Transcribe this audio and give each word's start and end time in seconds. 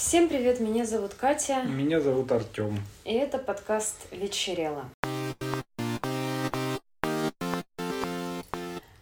Всем 0.00 0.30
привет, 0.30 0.60
меня 0.60 0.86
зовут 0.86 1.12
Катя, 1.12 1.62
Меня 1.64 2.00
зовут 2.00 2.32
Артем. 2.32 2.80
и 3.04 3.12
это 3.12 3.36
подкаст 3.36 3.96
«Вечерело». 4.10 4.86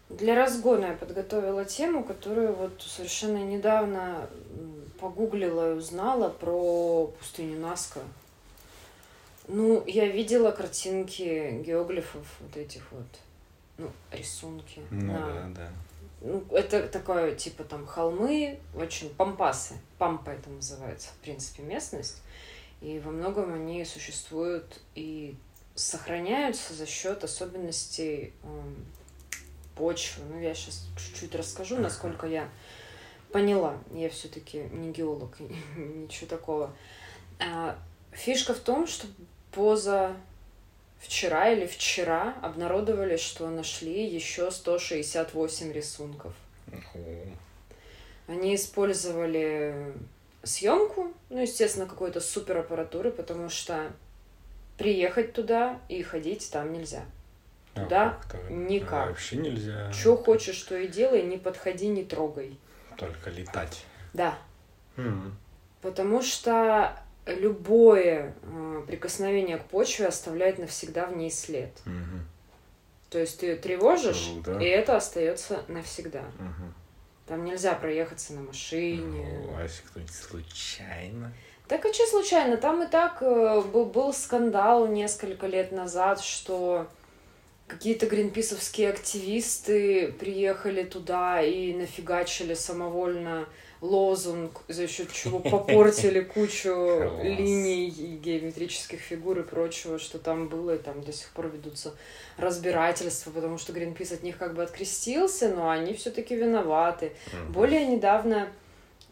Для 0.09 0.35
разгона 0.35 0.87
я 0.87 0.93
подготовила 0.93 1.63
тему, 1.63 2.03
которую 2.03 2.53
вот 2.53 2.81
совершенно 2.81 3.37
недавно 3.37 4.27
погуглила 4.99 5.71
и 5.71 5.77
узнала 5.77 6.27
про 6.27 7.07
пустыню 7.17 7.57
Наска. 7.61 8.01
Ну, 9.47 9.81
я 9.87 10.05
видела 10.05 10.51
картинки 10.51 11.61
геоглифов 11.65 12.27
вот 12.41 12.57
этих 12.57 12.83
вот, 12.91 13.07
ну, 13.77 13.89
рисунки. 14.11 14.81
Ну 14.91 15.13
на- 15.13 15.19
да, 15.19 15.49
да. 15.55 15.69
Ну, 16.21 16.43
это 16.51 16.87
такое, 16.87 17.35
типа, 17.35 17.63
там, 17.63 17.85
холмы, 17.85 18.59
очень 18.75 19.09
пампасы. 19.09 19.75
Пампа 19.97 20.31
это 20.31 20.49
называется, 20.49 21.09
в 21.09 21.17
принципе, 21.23 21.63
местность. 21.63 22.21
И 22.81 22.99
во 22.99 23.11
многом 23.11 23.53
они 23.53 23.83
существуют 23.85 24.81
и 24.95 25.35
сохраняются 25.75 26.73
за 26.73 26.85
счет 26.85 27.23
особенностей 27.23 28.33
эм, 28.43 28.85
почвы. 29.75 30.23
Ну, 30.29 30.39
я 30.39 30.53
сейчас 30.53 30.87
чуть-чуть 30.97 31.35
расскажу, 31.35 31.77
насколько 31.77 32.27
я 32.27 32.49
поняла. 33.31 33.77
Я 33.93 34.09
все-таки 34.09 34.63
не 34.71 34.91
геолог, 34.91 35.37
ничего 35.77 36.27
такого. 36.27 36.75
А, 37.39 37.77
фишка 38.11 38.53
в 38.53 38.59
том, 38.59 38.87
что 38.87 39.07
поза 39.51 40.15
вчера 40.99 41.49
или 41.49 41.65
вчера 41.65 42.35
обнародовали, 42.41 43.17
что 43.17 43.49
нашли 43.49 44.05
еще 44.05 44.51
168 44.51 45.71
рисунков. 45.71 46.33
О, 46.93 47.25
Они 48.27 48.55
использовали 48.55 49.93
съемку, 50.43 51.13
ну, 51.29 51.41
естественно, 51.41 51.85
какой-то 51.87 52.21
супераппаратуры, 52.21 53.11
потому 53.11 53.49
что 53.49 53.91
приехать 54.77 55.33
туда 55.33 55.79
и 55.89 56.01
ходить 56.03 56.49
там 56.51 56.71
нельзя. 56.71 57.03
а 57.75 57.85
Да, 57.85 58.09
как 58.21 58.31
так? 58.31 58.49
никак. 58.49 59.09
Вообще 59.09 59.37
нельзя. 59.37 59.91
Что 59.91 60.15
хочешь, 60.15 60.61
то 60.63 60.77
и 60.77 60.87
делай, 60.87 61.23
не 61.23 61.37
подходи, 61.37 61.87
не 61.87 62.03
трогай. 62.03 62.57
Только 62.97 63.29
летать. 63.29 63.83
Да, 64.13 64.37
М. 64.97 65.37
потому 65.81 66.21
что 66.21 67.01
любое 67.33 68.35
э, 68.41 68.83
прикосновение 68.87 69.57
к 69.57 69.65
почве 69.65 70.07
оставляет 70.07 70.59
навсегда 70.59 71.05
в 71.05 71.15
ней 71.15 71.31
след. 71.31 71.71
Мгм. 71.85 72.25
То 73.09 73.19
есть 73.19 73.39
ты 73.39 73.47
ее 73.47 73.55
тревожишь, 73.55 74.31
Круто. 74.43 74.59
и 74.59 74.65
это 74.65 74.97
остается 74.97 75.63
навсегда. 75.67 76.23
Мгм. 76.37 76.73
Там 77.27 77.45
нельзя 77.45 77.73
проехаться 77.75 78.33
на 78.33 78.41
машине. 78.41 79.43
Ну, 79.45 79.57
а 79.57 79.63
если 79.63 79.83
кто-нибудь 79.83 80.13
случайно? 80.13 81.33
Так 81.67 81.85
а 81.85 81.93
что 81.93 82.05
случайно? 82.07 82.57
Там 82.57 82.81
и 82.81 82.87
так 82.87 83.21
э, 83.21 83.61
был, 83.61 83.85
был 83.85 84.13
скандал 84.13 84.87
несколько 84.87 85.45
лет 85.45 85.71
назад, 85.71 86.21
что 86.21 86.87
какие-то 87.67 88.07
гринписовские 88.07 88.89
активисты 88.89 90.11
приехали 90.13 90.83
туда 90.83 91.41
и 91.41 91.73
нафигачили 91.73 92.55
самовольно 92.55 93.47
лозунг, 93.81 94.61
за 94.67 94.87
счет 94.87 95.11
чего 95.11 95.39
попортили 95.51 96.21
кучу 96.21 96.69
линий 97.23 97.87
и 97.87 98.17
геометрических 98.17 98.99
фигур 98.99 99.39
и 99.39 99.43
прочего, 99.43 99.99
что 99.99 100.19
там 100.19 100.47
было, 100.47 100.75
и 100.75 100.77
там 100.77 101.01
до 101.01 101.13
сих 101.13 101.29
пор 101.29 101.47
ведутся 101.47 101.93
разбирательства, 102.37 103.31
потому 103.31 103.57
что 103.57 103.73
Гринпис 103.73 104.11
от 104.11 104.23
них 104.23 104.37
как 104.37 104.53
бы 104.55 104.63
открестился, 104.63 105.49
но 105.49 105.69
они 105.69 105.93
все-таки 105.93 106.35
виноваты. 106.35 107.13
Более 107.49 107.85
недавно 107.85 108.49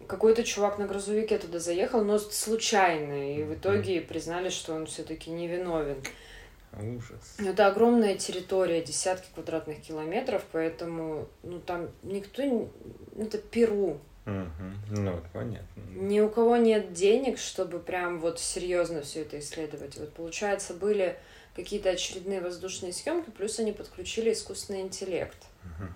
какой-то 0.07 0.43
чувак 0.43 0.77
на 0.77 0.85
грузовике 0.87 1.37
туда 1.37 1.59
заехал, 1.59 2.03
но 2.03 2.19
случайно, 2.19 3.35
и 3.35 3.43
в 3.43 3.53
итоге 3.55 4.01
признали, 4.01 4.49
что 4.49 4.73
он 4.73 4.85
все-таки 4.85 5.29
невиновен. 5.31 5.97
Ужас. 6.73 7.35
Но 7.39 7.49
Это 7.51 7.67
огромная 7.67 8.15
территория, 8.17 8.81
десятки 8.83 9.27
квадратных 9.33 9.81
километров, 9.81 10.43
поэтому 10.51 11.27
ну 11.41 11.59
там 11.59 11.89
никто, 12.03 12.43
не- 12.43 12.67
это 13.17 13.37
Перу, 13.39 13.99
Мгм. 14.27 14.75
Ну, 14.91 15.21
понятно. 15.33 15.81
ни 15.95 16.19
у 16.19 16.29
кого 16.29 16.57
нет 16.57 16.93
денег, 16.93 17.39
чтобы 17.39 17.79
прям 17.79 18.19
вот 18.19 18.39
серьезно 18.39 19.01
все 19.01 19.21
это 19.21 19.39
исследовать. 19.39 19.97
Вот 19.97 20.13
получается 20.13 20.73
были 20.73 21.17
какие-то 21.55 21.89
очередные 21.89 22.41
воздушные 22.41 22.93
съемки, 22.93 23.29
плюс 23.31 23.57
они 23.59 23.71
подключили 23.71 24.33
искусственный 24.33 24.81
интеллект. 24.81 25.37
Мгм. 25.63 25.93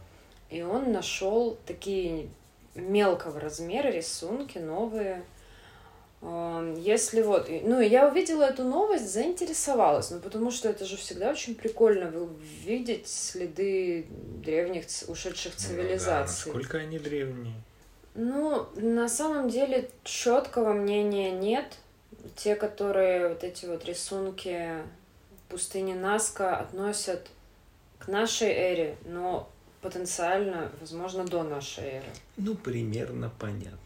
И 0.50 0.62
он 0.64 0.92
нашел 0.92 1.58
такие 1.68 2.30
мелкого 2.74 3.40
размера 3.40 3.90
рисунки 3.90 4.58
новые. 4.58 5.24
Если 6.78 7.22
вот, 7.24 7.50
ну, 7.50 7.80
я 7.82 8.08
увидела 8.08 8.44
эту 8.44 8.64
новость, 8.64 9.12
заинтересовалась, 9.12 10.12
ну, 10.12 10.20
потому 10.20 10.52
что 10.52 10.70
это 10.70 10.86
же 10.86 10.96
всегда 10.96 11.32
очень 11.32 11.56
прикольно 11.56 12.12
видеть 12.64 13.08
следы 13.08 14.06
древних 14.44 14.86
ушедших 15.08 15.54
Ну 15.54 15.60
да, 15.60 15.68
цивилизаций. 15.68 16.52
насколько 16.54 16.78
они 16.78 17.00
древние? 17.00 17.56
Ну, 18.14 18.68
на 18.76 19.08
самом 19.08 19.50
деле 19.50 19.90
четкого 20.04 20.74
мнения 20.74 21.32
нет. 21.32 21.78
Те, 22.36 22.56
которые 22.56 23.30
вот 23.30 23.44
эти 23.44 23.66
вот 23.66 23.86
рисунки 23.86 24.70
пустыни 25.50 25.94
Наска 25.94 26.58
относят 26.58 27.28
к 28.00 28.08
нашей 28.08 28.50
эре, 28.50 28.98
но 29.06 29.50
потенциально, 29.82 30.72
возможно, 30.80 31.24
до 31.26 31.44
нашей 31.44 31.84
эры. 31.86 32.06
Ну, 32.38 32.56
примерно 32.56 33.32
понятно. 33.40 33.78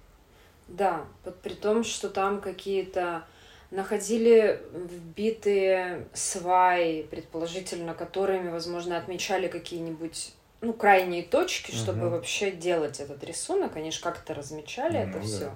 Да, 0.67 1.05
под- 1.23 1.39
при 1.39 1.53
том, 1.53 1.83
что 1.83 2.09
там 2.09 2.41
какие-то 2.41 3.23
находили 3.71 4.61
вбитые 4.73 6.07
сваи, 6.13 7.03
предположительно, 7.03 7.93
которыми, 7.93 8.49
возможно, 8.49 8.97
отмечали 8.97 9.47
какие-нибудь 9.47 10.33
ну, 10.61 10.73
крайние 10.73 11.23
точки, 11.23 11.71
чтобы 11.71 12.01
Мгм. 12.01 12.11
вообще 12.11 12.51
делать 12.51 12.99
этот 12.99 13.23
рисунок. 13.23 13.75
Они 13.75 13.91
же 13.91 14.01
как-то 14.01 14.33
размечали 14.33 14.99
это 14.99 15.19
Ну 15.19 15.19
да. 15.19 15.27
все. 15.27 15.51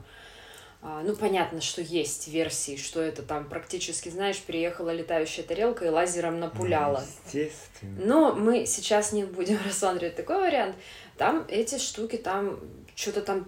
ну, 0.82 1.16
понятно, 1.16 1.62
что 1.62 1.82
есть 1.82 2.28
версии, 2.28 2.78
что 2.78 3.02
это 3.02 3.22
там 3.22 3.50
практически, 3.50 4.10
знаешь, 4.10 4.40
приехала 4.42 4.92
летающая 4.92 5.44
тарелка 5.44 5.86
и 5.86 5.90
лазером 5.90 6.40
напуляла. 6.40 7.00
Ну, 7.00 7.06
естественно. 7.26 8.06
Но 8.06 8.34
мы 8.34 8.66
сейчас 8.66 9.12
не 9.12 9.26
будем 9.26 9.60
рассматривать 9.66 10.16
такой 10.16 10.38
вариант. 10.38 10.76
Там 11.18 11.46
эти 11.50 11.78
штуки, 11.78 12.18
там 12.18 12.60
что-то 12.96 13.22
там 13.22 13.48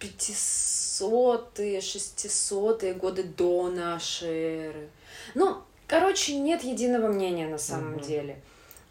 500-е, 0.00 1.78
600-е 1.78 2.94
годы 2.94 3.22
до 3.24 3.70
нашей 3.70 4.66
эры. 4.66 4.88
Ну, 5.34 5.58
короче, 5.86 6.36
нет 6.36 6.62
единого 6.64 7.08
мнения 7.08 7.46
на 7.48 7.58
самом 7.58 7.92
Мгм. 7.96 8.00
деле. 8.02 8.40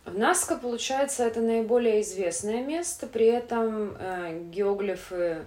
В 0.10 0.18
Наска, 0.18 0.56
получается, 0.56 1.24
это 1.24 1.40
наиболее 1.40 2.02
известное 2.02 2.64
место, 2.64 3.06
при 3.06 3.28
этом 3.28 3.96
э, 4.00 4.42
геоглифы 4.50 5.44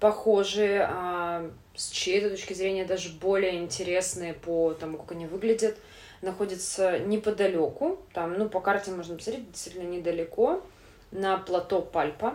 похожие, 0.00 0.86
а 0.88 1.50
с 1.74 1.90
чьей-то 1.90 2.30
точки 2.30 2.54
зрения 2.54 2.86
даже 2.86 3.10
более 3.10 3.56
интересные 3.56 4.32
по 4.32 4.72
тому, 4.72 4.96
как 4.96 5.12
они 5.12 5.26
выглядят, 5.26 5.76
находятся 6.22 6.98
неподалеку. 7.00 7.98
Там, 8.14 8.38
ну, 8.38 8.48
по 8.48 8.60
карте 8.60 8.90
можно 8.92 9.16
посмотреть, 9.16 9.50
действительно 9.50 9.88
недалеко, 9.88 10.62
на 11.10 11.36
плато 11.36 11.82
Пальпа. 11.82 12.34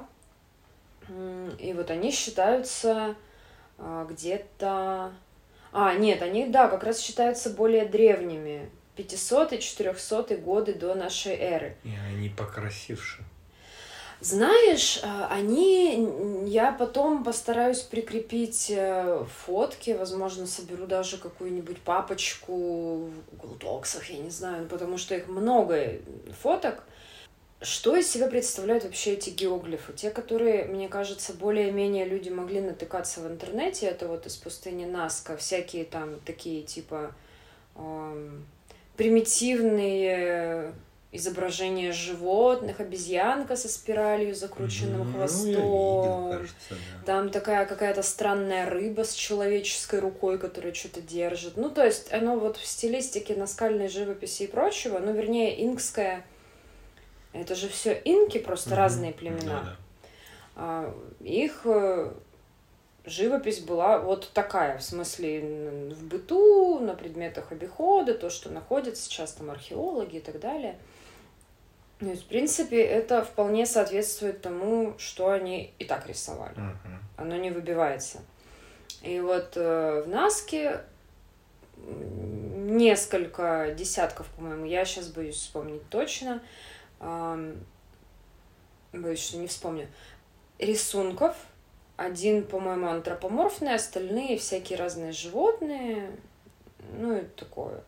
И 1.60 1.74
вот 1.74 1.90
они 1.90 2.12
считаются 2.12 3.16
а, 3.80 4.06
где-то... 4.06 5.12
А, 5.74 5.96
нет, 5.96 6.22
они, 6.22 6.46
да, 6.46 6.68
как 6.68 6.84
раз 6.84 7.00
считаются 7.00 7.50
более 7.50 7.86
древними. 7.86 8.70
500 8.96 9.54
и 9.54 9.60
400 9.60 10.38
годы 10.38 10.74
до 10.74 10.96
нашей 10.96 11.36
эры. 11.36 11.76
И 11.84 11.94
они 12.10 12.30
покрасивше. 12.30 13.24
Знаешь, 14.22 15.00
а, 15.02 15.30
они, 15.32 16.46
я 16.46 16.72
потом 16.72 17.24
постараюсь 17.24 17.80
прикрепить 17.80 18.70
э, 18.70 19.26
фотки, 19.46 19.98
возможно, 19.98 20.46
соберу 20.46 20.86
даже 20.86 21.18
какую-нибудь 21.18 21.82
папочку 21.82 23.10
в 23.32 23.58
Docs, 23.58 24.00
я 24.10 24.20
не 24.20 24.30
знаю, 24.30 24.68
потому 24.68 25.00
что 25.00 25.16
их 25.16 25.28
много 25.28 25.94
фоток. 26.40 26.84
Что 27.64 27.96
из 27.96 28.12
себя 28.12 28.28
представляют 28.28 28.84
вообще 28.84 29.14
эти 29.14 29.32
геоглифы? 29.32 29.94
Те, 29.94 30.12
которые, 30.12 30.66
мне 30.66 30.88
кажется, 30.88 31.34
более-менее 31.34 32.06
люди 32.06 32.30
могли 32.30 32.62
натыкаться 32.62 33.22
в 33.22 33.28
интернете, 33.28 33.88
это 33.88 34.08
вот 34.08 34.28
из 34.28 34.36
пустыни 34.36 34.86
Наска, 34.86 35.36
всякие 35.36 35.86
там 35.86 36.20
такие 36.20 36.62
типа 36.62 37.16
эм, 37.76 38.46
примитивные 39.02 40.74
изображения 41.12 41.92
животных, 41.92 42.80
обезьянка 42.80 43.56
со 43.58 43.68
спиралью, 43.68 44.34
закрученным 44.36 45.00
Ну, 45.00 45.12
хвостом. 45.12 45.48
видел, 45.50 46.30
кажется, 46.32 46.56
да. 46.70 47.06
Там 47.06 47.30
такая 47.32 47.66
какая-то 47.66 48.02
странная 48.04 48.70
рыба 48.70 49.04
с 49.04 49.14
человеческой 49.14 50.00
рукой, 50.00 50.38
которая 50.38 50.74
что-то 50.74 51.02
держит. 51.02 51.58
Ну, 51.58 51.70
то 51.70 51.84
есть 51.84 52.14
оно 52.14 52.38
вот 52.38 52.56
в 52.58 52.66
стилистике 52.66 53.36
наскальной 53.36 53.90
живописи 53.90 54.44
и 54.44 54.48
прочего, 54.48 55.00
ну, 55.00 55.12
вернее, 55.14 55.66
инкская. 55.66 56.24
Это 57.34 57.56
же 57.56 57.68
все 57.70 57.94
инки, 58.06 58.38
просто 58.38 58.70
Мгм. 58.70 58.78
разные 58.78 59.12
Ну 59.12 59.18
племена. 59.18 59.76
А, 60.56 60.94
Их 61.22 61.62
э, 61.66 62.14
живопись 63.06 63.60
была 63.60 64.00
вот 64.00 64.30
такая, 64.34 64.78
в 64.78 64.84
смысле 64.84 65.92
в 65.92 66.04
быту, 66.06 66.80
на 66.80 66.94
предметах 66.94 67.52
обихода, 67.52 68.14
то, 68.14 68.30
что 68.30 68.50
находят 68.50 68.98
сейчас 68.98 69.34
там 69.34 69.50
археологи 69.50 70.18
и 70.18 70.22
так 70.22 70.40
далее. 70.40 70.78
Есть, 72.00 72.24
в 72.24 72.28
принципе, 72.28 72.82
это 72.82 73.24
вполне 73.24 73.66
соответствует 73.66 74.42
тому, 74.42 74.96
что 74.98 75.30
они 75.30 75.74
и 75.78 75.86
так 75.86 76.08
рисовали. 76.08 76.56
Оно 77.18 77.36
не 77.36 77.52
выбивается. 77.52 78.20
И 79.04 79.20
вот 79.20 79.54
э, 79.56 80.04
в 80.06 80.10
Наске 80.10 80.82
несколько 81.78 83.74
десятков, 83.78 84.28
по-моему, 84.36 84.66
я 84.66 84.86
сейчас 84.86 85.08
боюсь 85.10 85.36
вспомнить 85.36 85.88
точно, 85.90 86.42
ам, 87.00 87.56
боюсь, 88.94 89.20
что 89.20 89.38
не 89.38 89.48
вспомню, 89.48 89.88
рисунков. 90.60 91.36
Один, 92.02 92.44
по-моему, 92.44 92.88
антропоморфный, 92.88 93.76
остальные 93.76 94.40
всякие 94.40 94.80
разные 94.80 95.12
животные, 95.12 96.10
ну 96.98 97.16
и 97.18 97.22
такое. 97.22 97.84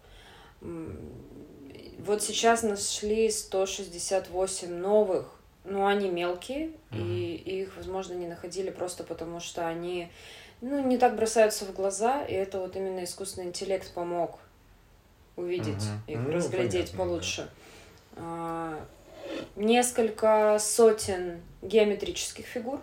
Вот 0.61 2.21
сейчас 2.21 2.61
нашли 2.61 3.31
168 3.31 4.71
новых, 4.71 5.33
но 5.63 5.87
они 5.87 6.09
мелкие, 6.09 6.71
и 6.91 7.33
их, 7.43 7.75
возможно, 7.75 8.13
не 8.13 8.27
находили 8.27 8.69
просто 8.69 9.03
потому, 9.03 9.39
что 9.39 9.67
они 9.67 10.09
ну, 10.61 10.79
не 10.79 10.99
так 10.99 11.15
бросаются 11.15 11.65
в 11.65 11.73
глаза, 11.73 12.23
и 12.23 12.33
это 12.33 12.59
вот 12.59 12.75
именно 12.75 13.03
искусственный 13.03 13.47
интеллект 13.47 13.91
помог 13.93 14.37
увидеть 15.35 15.87
Мгм. 15.87 16.03
их, 16.07 16.19
Ну, 16.19 16.31
разглядеть 16.31 16.91
понятно, 16.91 16.97
получше. 16.97 17.49
А, 18.15 18.79
Несколько 19.55 20.57
сотен 20.59 21.41
геометрических 21.63 22.45
фигур, 22.45 22.79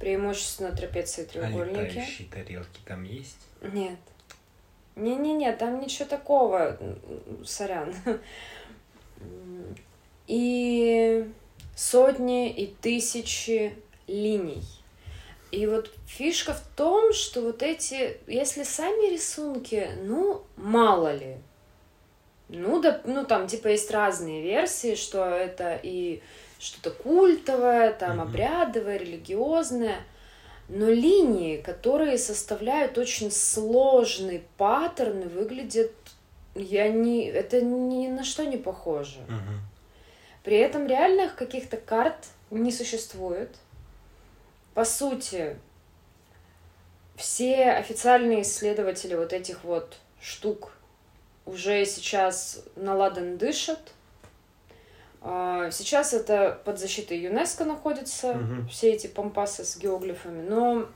преимущественно 0.00 0.74
трапеции 0.74 1.22
А 1.22 1.26
треугольники. 1.26 1.78
летающие 1.78 2.28
тарелки 2.28 2.80
там 2.86 3.04
есть? 3.04 3.38
Нет. 3.62 3.98
Не-не-не, 4.96 5.52
там 5.52 5.80
ничего 5.80 6.08
такого. 6.08 6.76
Сорян. 7.44 7.94
И 10.26 11.30
сотни 11.76 12.50
и 12.50 12.66
тысячи 12.66 13.74
линий. 14.06 14.62
И 15.50 15.66
вот 15.66 15.92
фишка 16.06 16.54
в 16.54 16.62
том, 16.76 17.12
что 17.12 17.40
вот 17.42 17.62
эти, 17.62 18.18
если 18.26 18.62
сами 18.62 19.12
рисунки, 19.12 19.88
ну, 20.02 20.42
мало 20.56 21.14
ли. 21.14 21.36
Ну, 22.48 22.80
да, 22.80 23.00
ну, 23.04 23.24
там, 23.24 23.48
типа, 23.48 23.68
есть 23.68 23.90
разные 23.90 24.42
версии, 24.42 24.94
что 24.94 25.24
это 25.24 25.78
и 25.82 26.22
что-то 26.60 26.90
культовое, 26.90 27.92
там, 27.92 28.18
Мгм. 28.18 28.28
обрядовое, 28.28 28.98
религиозное. 28.98 29.96
Но 30.68 30.88
линии, 30.88 31.56
которые 31.56 32.16
составляют 32.16 32.96
очень 32.96 33.32
сложный 33.32 34.44
паттерн, 34.56 35.28
выглядят, 35.28 35.90
я 36.54 36.88
не, 36.88 37.24
это 37.24 37.60
ни 37.60 38.06
на 38.06 38.22
что 38.22 38.44
не 38.46 38.56
похоже. 38.56 39.18
Мгм. 39.26 39.60
При 40.44 40.58
этом 40.58 40.86
реальных 40.86 41.34
каких-то 41.34 41.76
карт 41.76 42.26
не 42.50 42.70
существует. 42.70 43.56
По 44.74 44.84
сути, 44.84 45.56
все 47.16 47.72
официальные 47.72 48.42
исследователи 48.42 49.14
вот 49.14 49.32
этих 49.32 49.64
вот 49.64 49.96
штук 50.20 50.72
уже 51.46 51.84
сейчас 51.84 52.62
наладан 52.76 53.36
дышат. 53.38 53.92
А, 55.22 55.70
Сейчас 55.70 56.14
это 56.14 56.60
под 56.64 56.78
защитой 56.78 57.18
ЮНЕСКО 57.18 57.64
находится, 57.64 58.34
Мгм. 58.34 58.68
все 58.68 58.92
эти 58.92 59.06
помпасы 59.06 59.64
с 59.64 59.76
геоглифами, 59.76 60.42
но 60.48 60.88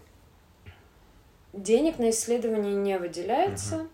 денег 1.52 1.98
на 1.98 2.10
исследование 2.10 2.74
не 2.74 2.98
выделяется, 2.98 3.86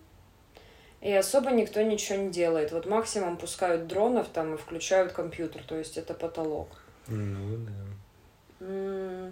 и 1.00 1.12
особо 1.12 1.50
никто 1.50 1.82
ничего 1.82 2.18
не 2.18 2.30
делает. 2.30 2.72
Вот 2.72 2.86
максимум 2.86 3.36
пускают 3.36 3.86
дронов 3.88 4.28
там 4.28 4.54
и 4.54 4.56
включают 4.56 5.12
компьютер, 5.12 5.62
то 5.64 5.76
есть 5.76 5.96
это 5.96 6.14
потолок. 6.14 6.68
Ну 7.08 7.56
да. 7.66 9.30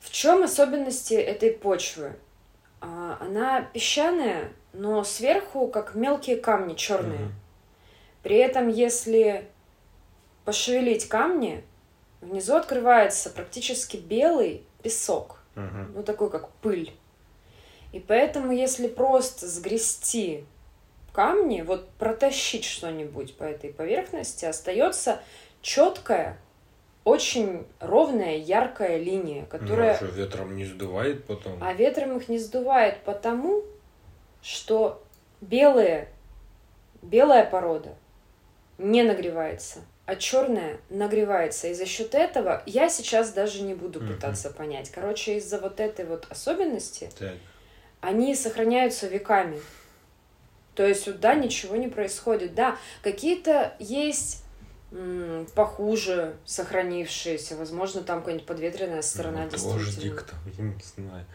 В 0.00 0.10
чем 0.10 0.42
особенности 0.44 1.14
этой 1.14 1.50
почвы? 1.50 2.14
А, 2.80 3.18
Она 3.20 3.60
песчаная, 3.60 4.52
но 4.72 5.02
сверху 5.04 5.66
как 5.68 5.94
мелкие 5.94 6.36
камни 6.36 6.74
черные. 6.74 7.18
Мгм. 7.26 7.32
При 8.22 8.36
этом, 8.36 8.68
если 8.68 9.48
пошевелить 10.44 11.08
камни, 11.08 11.64
внизу 12.20 12.54
открывается 12.54 13.30
практически 13.30 13.96
белый 13.96 14.64
песок, 14.82 15.40
Мгм. 15.54 15.92
ну 15.94 16.02
такой 16.02 16.30
как 16.30 16.50
пыль. 16.62 16.92
И 17.92 18.00
поэтому, 18.00 18.52
если 18.52 18.88
просто 18.88 19.46
сгрести 19.46 20.44
камни, 21.12 21.62
вот 21.62 21.88
протащить 21.92 22.64
что-нибудь 22.64 23.36
по 23.36 23.44
этой 23.44 23.72
поверхности, 23.72 24.44
остается 24.44 25.20
четкая, 25.62 26.38
очень 27.04 27.66
ровная, 27.80 28.36
яркая 28.36 28.98
линия, 28.98 29.46
которая... 29.46 29.98
Ну, 30.00 30.06
а 30.06 30.10
что, 30.10 30.16
ветром 30.16 30.56
не 30.56 30.64
сдувает 30.64 31.24
потом? 31.24 31.58
А 31.62 31.72
ветром 31.72 32.16
их 32.18 32.28
не 32.28 32.38
сдувает 32.38 33.02
потому, 33.04 33.62
что 34.42 35.02
белые, 35.40 36.08
белая 37.00 37.44
порода 37.48 37.94
не 38.78 39.02
нагревается, 39.02 39.80
а 40.06 40.16
черная 40.16 40.78
нагревается. 40.88 41.68
И 41.68 41.74
за 41.74 41.84
счет 41.86 42.14
этого 42.14 42.62
я 42.66 42.88
сейчас 42.88 43.32
даже 43.32 43.62
не 43.62 43.74
буду 43.74 44.00
пытаться 44.00 44.50
понять. 44.50 44.90
Короче, 44.90 45.36
из-за 45.38 45.58
вот 45.58 45.80
этой 45.80 46.04
вот 46.06 46.26
особенности 46.30 47.10
Так. 47.18 47.34
они 48.00 48.34
сохраняются 48.34 49.06
веками. 49.08 49.60
То 50.74 50.86
есть 50.86 51.06
вот, 51.08 51.18
да, 51.20 51.34
ничего 51.34 51.74
не 51.76 51.88
происходит. 51.88 52.54
Да, 52.54 52.76
какие-то 53.02 53.74
есть 53.80 54.44
м, 54.92 55.46
похуже 55.54 56.36
сохранившиеся. 56.46 57.56
Возможно, 57.56 58.02
там 58.02 58.20
какая-нибудь 58.20 58.46
подветренная 58.46 59.02
сторона 59.02 59.44
Ну, 59.44 59.50
действительно. 59.50 59.84
Дождик 59.84 60.22
там, 60.22 60.38
я 60.56 60.64
не 60.64 60.80
знаю. 60.96 61.26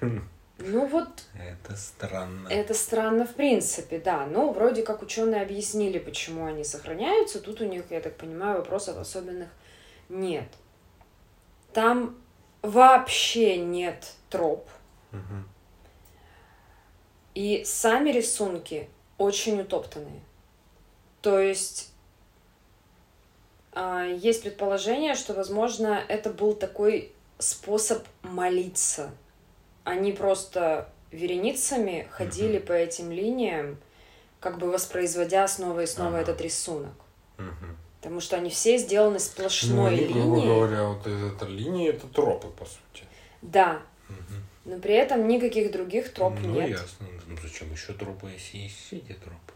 Ну 0.58 0.86
вот 0.86 1.24
Это 1.38 1.76
странно. 1.76 2.48
Это 2.48 2.72
странно 2.74 3.26
в 3.26 3.34
принципе, 3.34 3.98
да. 3.98 4.26
Но 4.26 4.52
вроде 4.52 4.82
как 4.82 5.02
ученые 5.02 5.42
объяснили, 5.42 5.98
почему 5.98 6.46
они 6.46 6.64
сохраняются. 6.64 7.40
Тут 7.40 7.60
у 7.60 7.64
них, 7.64 7.84
я 7.90 8.00
так 8.00 8.16
понимаю, 8.16 8.58
вопросов 8.58 8.96
особенных 8.96 9.48
нет. 10.08 10.48
Там 11.72 12.16
вообще 12.62 13.58
нет 13.58 14.14
троп. 14.30 14.68
Мгм. 15.12 15.48
И 17.34 17.64
сами 17.66 18.10
рисунки 18.10 18.88
очень 19.18 19.60
утоптанные. 19.60 20.22
То 21.20 21.38
есть 21.38 21.92
а, 23.72 24.04
есть 24.04 24.42
предположение, 24.42 25.14
что, 25.14 25.34
возможно, 25.34 26.02
это 26.08 26.30
был 26.30 26.54
такой 26.54 27.12
способ 27.38 28.06
молиться. 28.22 29.10
Они 29.86 30.10
просто 30.10 30.88
вереницами 31.12 32.08
ходили 32.10 32.58
по 32.58 32.72
этим 32.72 33.12
линиям, 33.12 33.76
как 34.40 34.58
бы 34.58 34.68
воспроизводя 34.68 35.46
снова 35.46 35.84
и 35.84 35.86
снова 35.86 36.18
Ага. 36.18 36.22
этот 36.22 36.40
рисунок. 36.40 36.92
Мгм. 37.38 37.76
Потому 38.00 38.20
что 38.20 38.34
они 38.36 38.50
все 38.50 38.78
сделаны 38.78 39.12
Ну, 39.14 39.18
сплошной 39.20 39.94
они, 39.94 40.06
грубо 40.06 40.36
линией. 40.38 40.46
говоря, 40.48 40.88
вот 40.88 41.06
эта 41.06 41.46
линия, 41.46 41.90
это 41.90 42.08
тропы, 42.08 42.48
по 42.48 42.64
сути. 42.64 43.04
Да, 43.42 43.80
Мгм. 44.08 44.42
но 44.64 44.78
при 44.80 44.94
этом 44.94 45.28
никаких 45.28 45.70
других 45.70 46.12
троп 46.12 46.34
ну, 46.42 46.50
нет. 46.54 46.70
ясно. 46.70 47.06
Ну, 47.28 47.36
зачем 47.40 47.70
еще 47.70 47.92
тропы, 47.92 48.28
если 48.34 48.58
есть 48.58 48.88
эти 48.90 49.12
тропы? 49.12 49.52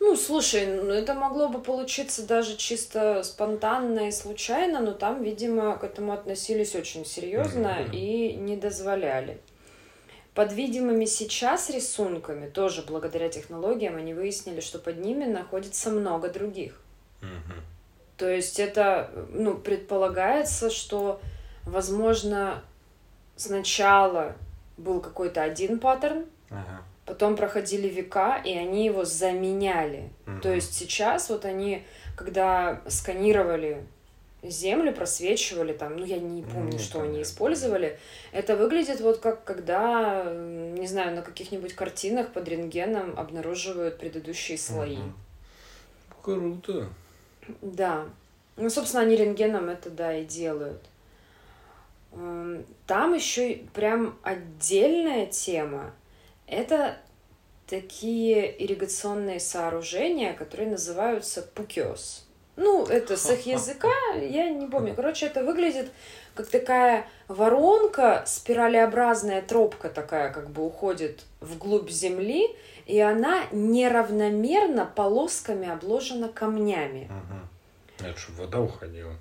Ну, 0.00 0.16
слушай, 0.16 0.64
ну, 0.66 0.92
это 0.92 1.12
могло 1.12 1.48
бы 1.48 1.60
получиться 1.60 2.26
даже 2.26 2.56
чисто 2.56 3.22
спонтанно 3.22 4.08
и 4.08 4.12
случайно, 4.12 4.80
но 4.80 4.92
там, 4.92 5.22
видимо, 5.22 5.76
к 5.76 5.84
этому 5.84 6.12
относились 6.12 6.74
очень 6.74 7.04
серьезно 7.04 7.80
Мгм. 7.82 7.92
и 7.92 8.32
не 8.34 8.56
дозволяли. 8.56 9.38
Под 10.38 10.52
видимыми 10.52 11.04
сейчас 11.04 11.68
рисунками, 11.68 12.48
тоже 12.48 12.82
благодаря 12.82 13.28
технологиям, 13.28 13.96
они 13.96 14.14
выяснили, 14.14 14.60
что 14.60 14.78
под 14.78 14.98
ними 14.98 15.24
находится 15.24 15.90
много 15.90 16.28
других. 16.28 16.80
Мгм. 17.20 17.60
То 18.16 18.30
есть 18.30 18.60
это, 18.60 19.10
ну, 19.30 19.54
предполагается, 19.54 20.70
что, 20.70 21.20
возможно, 21.64 22.62
сначала 23.34 24.36
был 24.76 25.00
какой-то 25.00 25.42
один 25.42 25.80
паттерн, 25.80 26.26
Ага. 26.50 26.84
потом 27.04 27.34
проходили 27.34 27.88
века, 27.88 28.40
и 28.44 28.56
они 28.56 28.86
его 28.86 29.04
заменяли. 29.04 30.12
Мгм. 30.24 30.40
То 30.40 30.54
есть 30.54 30.72
сейчас 30.72 31.30
вот 31.30 31.46
они, 31.46 31.84
когда 32.16 32.80
сканировали 32.86 33.84
землю, 34.42 34.92
просвечивали 34.92 35.72
там, 35.72 35.96
ну 35.96 36.04
я 36.04 36.18
не 36.18 36.42
помню, 36.42 36.72
Ну, 36.72 36.78
что 36.78 37.00
они 37.02 37.22
использовали, 37.22 37.98
это 38.32 38.56
выглядит 38.56 39.00
вот 39.00 39.18
как 39.18 39.44
когда, 39.44 40.24
не 40.32 40.86
знаю, 40.86 41.14
на 41.16 41.22
каких-нибудь 41.22 41.74
картинах 41.74 42.32
под 42.32 42.48
рентгеном 42.48 43.18
обнаруживают 43.18 43.98
предыдущие 43.98 44.58
слои. 44.58 44.96
Мгм. 44.96 45.14
Круто. 46.22 46.88
Да. 47.62 48.06
Ну, 48.56 48.70
собственно, 48.70 49.02
они 49.02 49.16
рентгеном 49.16 49.68
это, 49.68 49.90
да, 49.90 50.16
и 50.16 50.24
делают. 50.24 50.82
Там 52.86 53.14
еще 53.14 53.60
прям 53.74 54.18
отдельная 54.22 55.26
тема. 55.26 55.94
Это 56.46 56.96
такие 57.66 58.64
ирригационные 58.64 59.40
сооружения, 59.40 60.32
которые 60.32 60.70
называются 60.70 61.42
пукиос. 61.42 62.26
Ну, 62.58 62.84
это 62.86 63.16
с 63.16 63.30
их 63.30 63.46
языка, 63.46 63.94
я 64.20 64.50
не 64.50 64.66
помню. 64.66 64.92
Короче, 64.92 65.26
это 65.26 65.44
выглядит 65.44 65.92
как 66.34 66.48
такая 66.48 67.08
воронка, 67.28 68.24
спиралеобразная 68.26 69.42
тропка 69.42 69.88
такая, 69.88 70.32
как 70.32 70.50
бы 70.50 70.66
уходит 70.66 71.24
вглубь 71.40 71.88
земли, 71.88 72.48
и 72.86 72.98
она 72.98 73.44
неравномерно 73.52 74.86
полосками 74.86 75.68
обложена 75.68 76.28
камнями. 76.28 77.08
Ага. 77.08 78.10
Это 78.10 78.18
чтобы 78.18 78.38
вода 78.38 78.60
уходила. 78.60 79.14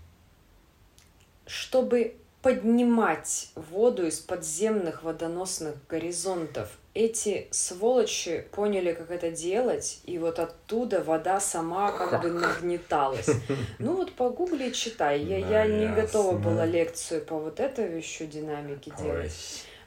Чтобы 1.46 2.16
поднимать 2.48 3.50
воду 3.56 4.08
из 4.08 4.20
подземных 4.20 5.04
водоносных 5.04 5.76
горизонтов, 5.90 6.70
эти 6.94 7.48
сволочи 7.52 8.46
поняли, 8.54 8.94
как 8.94 9.12
это 9.12 9.32
делать, 9.32 10.00
и 10.06 10.18
вот 10.18 10.40
оттуда 10.40 11.04
вода 11.04 11.42
сама 11.42 11.92
как 11.92 12.22
бы 12.22 12.32
нагнеталась. 12.32 13.28
Ну 13.80 13.98
вот 13.98 14.14
погугли 14.14 14.70
и 14.70 14.74
читай. 14.74 15.22
Я, 15.22 15.38
я 15.40 15.68
не 15.68 15.88
Да, 15.88 16.02
готова 16.02 16.36
ясно. 16.36 16.50
была 16.50 16.66
лекцию 16.66 17.22
по 17.26 17.38
вот 17.38 17.60
этой 17.60 17.98
еще 17.98 18.26
динамике 18.26 18.94
Ой. 18.98 19.04
делать. 19.04 19.34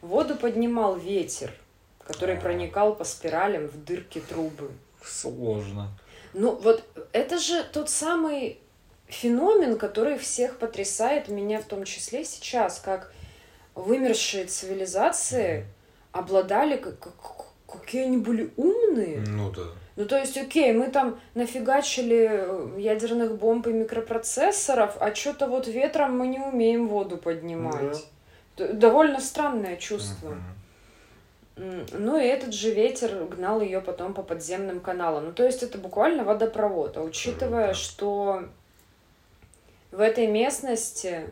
Воду 0.02 0.36
поднимал 0.36 0.96
ветер, 0.98 1.50
который 2.06 2.36
А. 2.36 2.40
проникал 2.40 2.94
по 2.94 3.04
спиралям 3.04 3.68
в 3.68 3.82
дырки 3.84 4.20
трубы. 4.20 4.70
Сложно. 5.02 5.88
Ну 6.34 6.54
вот 6.56 6.84
это 7.12 7.38
же 7.38 7.64
тот 7.72 7.88
самый 7.88 8.58
феномен, 9.10 9.76
который 9.78 10.18
всех 10.18 10.58
потрясает, 10.58 11.28
меня 11.28 11.60
в 11.60 11.64
том 11.64 11.84
числе 11.84 12.24
сейчас, 12.24 12.78
как 12.80 13.12
вымершие 13.74 14.44
цивилизации 14.46 15.66
обладали, 16.12 16.76
как, 16.76 16.98
как- 17.00 17.46
какие 17.80 18.04
они 18.04 18.16
были 18.18 18.50
умные. 18.56 19.20
Ну 19.26 19.50
да. 19.50 19.62
Ну, 19.96 20.06
то 20.06 20.16
есть, 20.16 20.38
окей, 20.38 20.72
мы 20.72 20.88
там 20.88 21.20
нафигачили 21.34 22.28
э, 22.30 22.80
ядерных 22.80 23.36
бомб 23.36 23.66
и 23.66 23.72
микропроцессоров, 23.72 24.96
а 24.98 25.14
что-то 25.14 25.46
вот 25.46 25.66
ветром 25.68 26.16
мы 26.18 26.26
не 26.28 26.38
умеем 26.38 26.88
воду 26.88 27.16
поднимать. 27.18 28.06
Д- 28.56 28.72
Довольно 28.72 29.20
странное 29.20 29.76
чувство. 29.76 30.36
Ну 31.56 32.18
и 32.18 32.24
этот 32.24 32.54
же 32.54 32.70
ветер 32.72 33.24
гнал 33.26 33.60
ее 33.60 33.80
потом 33.82 34.14
по 34.14 34.22
подземным 34.22 34.80
каналам. 34.80 35.26
Ну 35.26 35.32
то 35.32 35.44
есть 35.44 35.62
это 35.62 35.76
буквально 35.76 36.24
водопровод. 36.24 36.96
А 36.96 37.02
учитывая, 37.02 37.66
Круто. 37.74 37.78
что 37.78 38.42
в 39.90 40.00
этой 40.00 40.26
местности 40.26 41.30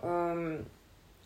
эм, 0.00 0.66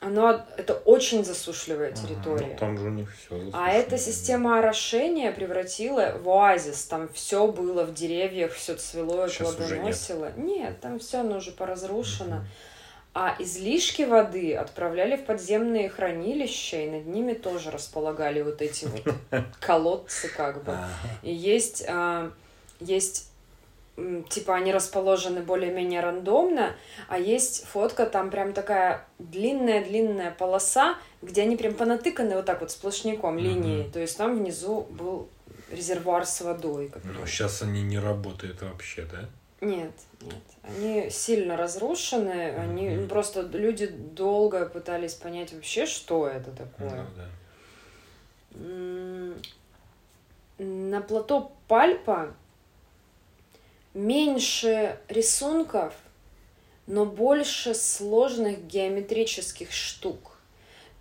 оно, 0.03 0.45
это 0.57 0.75
очень 0.75 1.25
засушливая 1.25 1.93
территория. 1.93 2.49
Ну, 2.55 2.59
там 2.59 2.77
же 2.77 2.87
у 2.89 2.91
них 2.91 3.09
все. 3.15 3.41
А 3.53 3.71
эта 3.71 3.97
система 3.99 4.59
орошения 4.59 5.31
превратила 5.31 6.19
в 6.21 6.29
оазис. 6.29 6.85
Там 6.87 7.09
все 7.13 7.47
было 7.47 7.85
в 7.85 7.95
деревьях, 7.95 8.53
все 8.53 8.75
цвело 8.75 9.27
и 9.27 9.31
Щас 9.31 9.49
уже 9.49 9.59
нет. 9.59 9.69
плодоносило. 9.69 10.33
Нет, 10.37 10.81
там 10.81 10.99
все 10.99 11.21
оно 11.21 11.37
уже 11.37 11.53
поразрушено. 11.53 12.45
А 13.15 13.37
излишки 13.39 14.03
воды 14.03 14.57
отправляли 14.57 15.17
в 15.17 15.25
подземные 15.25 15.89
хранилища, 15.89 16.79
и 16.79 16.91
над 16.91 17.07
ними 17.07 17.35
тоже 17.35 17.71
располагали 17.71 18.43
вот 18.43 18.61
эти 18.61 18.87
вот 18.87 19.03
колодцы 19.61 20.29
как 20.29 20.65
бы. 20.65 20.77
И 21.23 21.33
есть, 21.33 21.85
а, 21.87 22.33
есть 22.81 23.31
типа 24.31 24.55
они 24.57 24.73
расположены 24.73 25.43
более-менее 25.43 26.01
рандомно, 26.01 26.75
а 27.09 27.19
есть 27.19 27.65
фотка, 27.67 28.07
там 28.07 28.31
прям 28.31 28.53
такая 28.55 29.07
длинная-длинная 29.19 30.31
полоса, 30.31 30.97
где 31.21 31.43
они 31.43 31.57
прям 31.57 31.75
понатыканы 31.75 32.37
вот 32.37 32.47
так 32.47 32.61
вот 32.61 32.71
сплошняком 32.71 33.35
Мгм. 33.35 33.45
линией. 33.45 33.91
То 33.91 34.01
есть 34.01 34.17
там 34.17 34.39
внизу 34.39 34.87
был 34.91 35.29
резервуар 35.71 36.25
с 36.27 36.41
водой. 36.41 36.89
который- 36.89 37.19
Но 37.19 37.27
сейчас 37.27 37.63
они 37.63 37.83
не 37.83 37.99
работают 37.99 38.63
вообще, 38.63 39.07
да? 39.11 39.29
Нет, 39.61 39.93
нет. 40.23 40.35
Они 40.63 41.11
сильно 41.11 41.57
разрушены. 41.57 42.55
Они 42.57 42.89
Мгм. 42.89 43.03
ну, 43.03 43.09
просто 43.09 43.43
люди 43.43 43.87
долго 43.87 44.67
пытались 44.67 45.15
понять 45.15 45.53
вообще, 45.53 45.87
что 45.87 46.27
это 46.27 46.51
такое. 46.51 46.91
Ну 46.91 47.05
да. 47.17 47.29
На 50.59 51.01
плато 51.01 51.53
Пальпа 51.69 52.35
меньше 53.95 54.99
рисунков, 55.09 55.95
но 56.87 57.05
больше 57.07 57.75
сложных 57.75 58.67
геометрических 58.67 59.73
штук. 59.73 60.39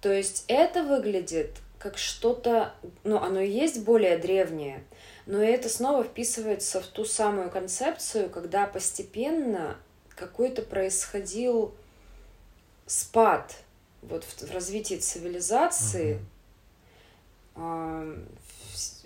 То 0.01 0.12
есть 0.12 0.45
это 0.48 0.83
выглядит 0.83 1.51
как 1.79 1.98
что-то, 1.98 2.74
ну, 3.03 3.17
оно 3.17 3.39
и 3.39 3.50
есть 3.50 3.83
более 3.83 4.17
древнее, 4.17 4.83
но 5.25 5.41
это 5.41 5.67
снова 5.69 6.03
вписывается 6.03 6.81
в 6.81 6.88
ту 6.88 7.05
самую 7.05 7.50
концепцию, 7.50 8.29
когда 8.29 8.67
постепенно 8.67 9.77
какой-то 10.10 10.62
происходил 10.62 11.74
спад 12.86 13.55
вот 14.01 14.24
в, 14.24 14.48
в 14.48 14.51
развитии 14.51 14.95
цивилизации, 14.95 16.19
вс- 17.55 18.25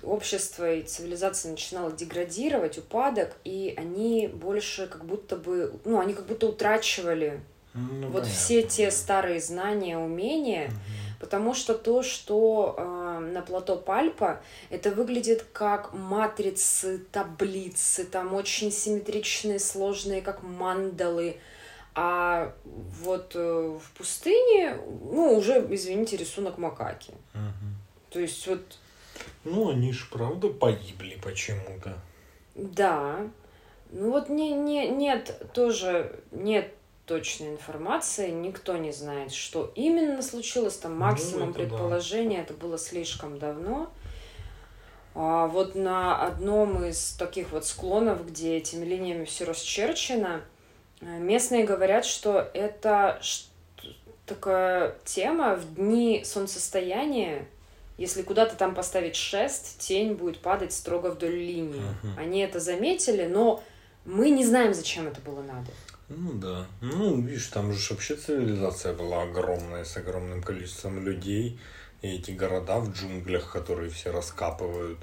общество 0.05 0.73
и 0.73 0.83
цивилизация 0.83 1.51
начинала 1.51 1.91
деградировать, 1.91 2.77
упадок, 2.77 3.35
и 3.43 3.73
они 3.77 4.27
больше 4.27 4.87
как 4.87 5.05
будто 5.05 5.35
бы, 5.35 5.73
ну, 5.85 5.99
они 5.99 6.13
как 6.13 6.25
будто 6.25 6.47
утрачивали 6.47 7.41
Ну, 7.73 8.07
вот 8.07 8.23
понятно. 8.23 8.29
все 8.33 8.63
те 8.63 8.91
старые 8.91 9.39
знания, 9.41 9.97
умения, 9.97 10.67
Мгм. 10.67 10.75
потому 11.19 11.53
что 11.53 11.73
то, 11.73 12.03
что 12.03 12.75
э, 12.77 13.19
на 13.33 13.41
плато 13.41 13.75
Пальпа, 13.75 14.41
это 14.69 14.91
выглядит 14.91 15.45
как 15.51 15.93
матрицы, 15.93 16.99
таблицы, 17.11 18.05
там 18.05 18.33
очень 18.33 18.71
симметричные, 18.71 19.59
сложные, 19.59 20.21
как 20.21 20.41
мандалы, 20.43 21.37
а 21.95 22.53
вот 23.01 23.31
э, 23.35 23.77
в 23.81 23.97
пустыне, 23.97 24.77
ну, 25.11 25.37
уже, 25.37 25.65
извините, 25.69 26.17
рисунок 26.17 26.57
макаки. 26.57 27.13
Мгм. 27.33 27.75
То 28.09 28.19
есть 28.19 28.45
вот 28.47 28.61
Ну, 29.43 29.69
они 29.69 29.93
ж 29.93 30.09
правда 30.11 30.49
погибли 30.49 31.17
почему-то. 31.23 31.97
Да. 32.55 33.17
Ну 33.91 34.11
вот 34.11 34.29
не, 34.29 34.51
не, 34.51 34.87
нет 34.87 35.51
тоже 35.53 36.19
нет 36.31 36.73
точной 37.05 37.49
информации, 37.49 38.31
никто 38.31 38.77
не 38.77 38.91
знает, 38.91 39.31
что 39.31 39.71
именно 39.75 40.21
случилось, 40.21 40.77
там 40.77 40.97
максимум 40.97 41.47
Ну, 41.47 41.49
это 41.51 41.59
да. 41.59 41.65
предположения, 41.65 42.41
это 42.41 42.53
было 42.53 42.77
слишком 42.77 43.37
давно. 43.37 43.91
А 45.13 45.47
вот 45.47 45.75
на 45.75 46.25
одном 46.25 46.83
из 46.83 47.11
таких 47.13 47.51
вот 47.51 47.65
склонов, 47.65 48.27
где 48.27 48.57
этими 48.57 48.83
линиями 48.83 49.23
все 49.25 49.45
расчерчено, 49.45 50.41
э, 50.99 51.05
местные 51.19 51.63
говорят, 51.63 52.05
что 52.05 52.49
это 52.53 53.21
такая 54.25 54.97
тема 55.05 55.55
в 55.55 55.75
дни 55.75 56.23
солнцестояния, 56.25 57.47
если 57.97 58.21
куда-то 58.23 58.55
там 58.55 58.75
поставить 58.75 59.15
шест, 59.15 59.79
тень 59.79 60.13
будет 60.13 60.39
падать 60.39 60.73
строго 60.73 61.11
вдоль 61.11 61.35
линии. 61.35 61.81
Мгм. 62.03 62.17
Они 62.17 62.39
это 62.39 62.59
заметили, 62.59 63.25
но 63.25 63.63
мы 64.03 64.29
не 64.29 64.45
знаем, 64.45 64.73
зачем 64.73 65.07
это 65.07 65.21
было 65.21 65.41
надо. 65.41 65.71
Ну 66.09 66.33
да. 66.33 66.67
Ну, 66.81 67.21
видишь, 67.21 67.47
там 67.47 67.73
же 67.73 67.93
вообще 67.93 68.15
цивилизация 68.15 68.93
была 68.93 69.23
огромная, 69.23 69.85
с 69.85 69.97
огромным 69.97 70.43
количеством 70.43 71.03
людей. 71.03 71.59
И 72.01 72.15
эти 72.15 72.31
города 72.31 72.79
в 72.79 72.91
джунглях, 72.91 73.51
которые 73.51 73.89
все 73.89 74.11
раскапывают 74.11 74.99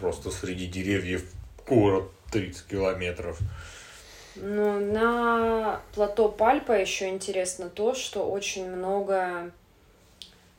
просто 0.00 0.30
среди 0.30 0.66
деревьев 0.66 1.24
город 1.66 2.10
30 2.32 2.66
километров. 2.66 3.38
Ну, 4.34 4.80
на 4.80 5.80
плато 5.94 6.28
Пальпа 6.28 6.72
еще 6.72 7.08
интересно 7.08 7.68
то, 7.68 7.94
что 7.94 8.28
очень 8.28 8.70
много 8.70 9.52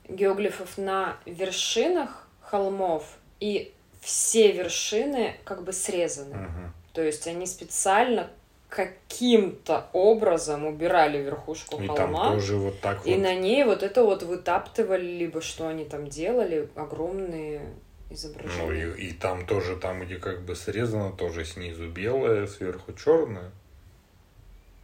геоглифов 0.09 0.77
на 0.77 1.17
вершинах 1.25 2.27
холмов, 2.41 3.03
и 3.39 3.73
все 4.01 4.51
вершины 4.51 5.35
как 5.43 5.63
бы 5.63 5.71
срезаны. 5.73 6.35
Мгм. 6.35 6.73
То 6.93 7.01
есть 7.01 7.27
они 7.27 7.45
специально 7.45 8.29
каким-то 8.69 9.87
образом 9.93 10.65
убирали 10.65 11.17
верхушку 11.17 11.81
И 11.81 11.87
там 11.87 11.95
холма, 12.13 12.31
тоже 12.33 12.55
вот 12.55 12.79
так 12.81 13.05
и 13.05 13.13
вот. 13.15 13.21
на 13.21 13.33
ней 13.35 13.63
вот 13.63 13.81
это 13.81 14.03
вот 14.03 14.21
вытаптывали, 14.23 15.05
либо 15.05 15.41
что 15.41 15.67
они 15.67 15.85
там 15.85 16.07
делали, 16.07 16.69
огромные 16.75 17.61
Ну 18.09 18.15
изображения. 18.15 18.93
и, 18.95 19.07
и 19.07 19.13
там 19.13 19.45
тоже, 19.47 19.75
там 19.75 20.05
где 20.05 20.17
как 20.17 20.41
бы 20.43 20.55
срезано, 20.55 21.11
тоже 21.11 21.45
снизу 21.45 21.87
белое, 21.89 22.45
сверху 22.47 22.93
черное. 22.93 23.51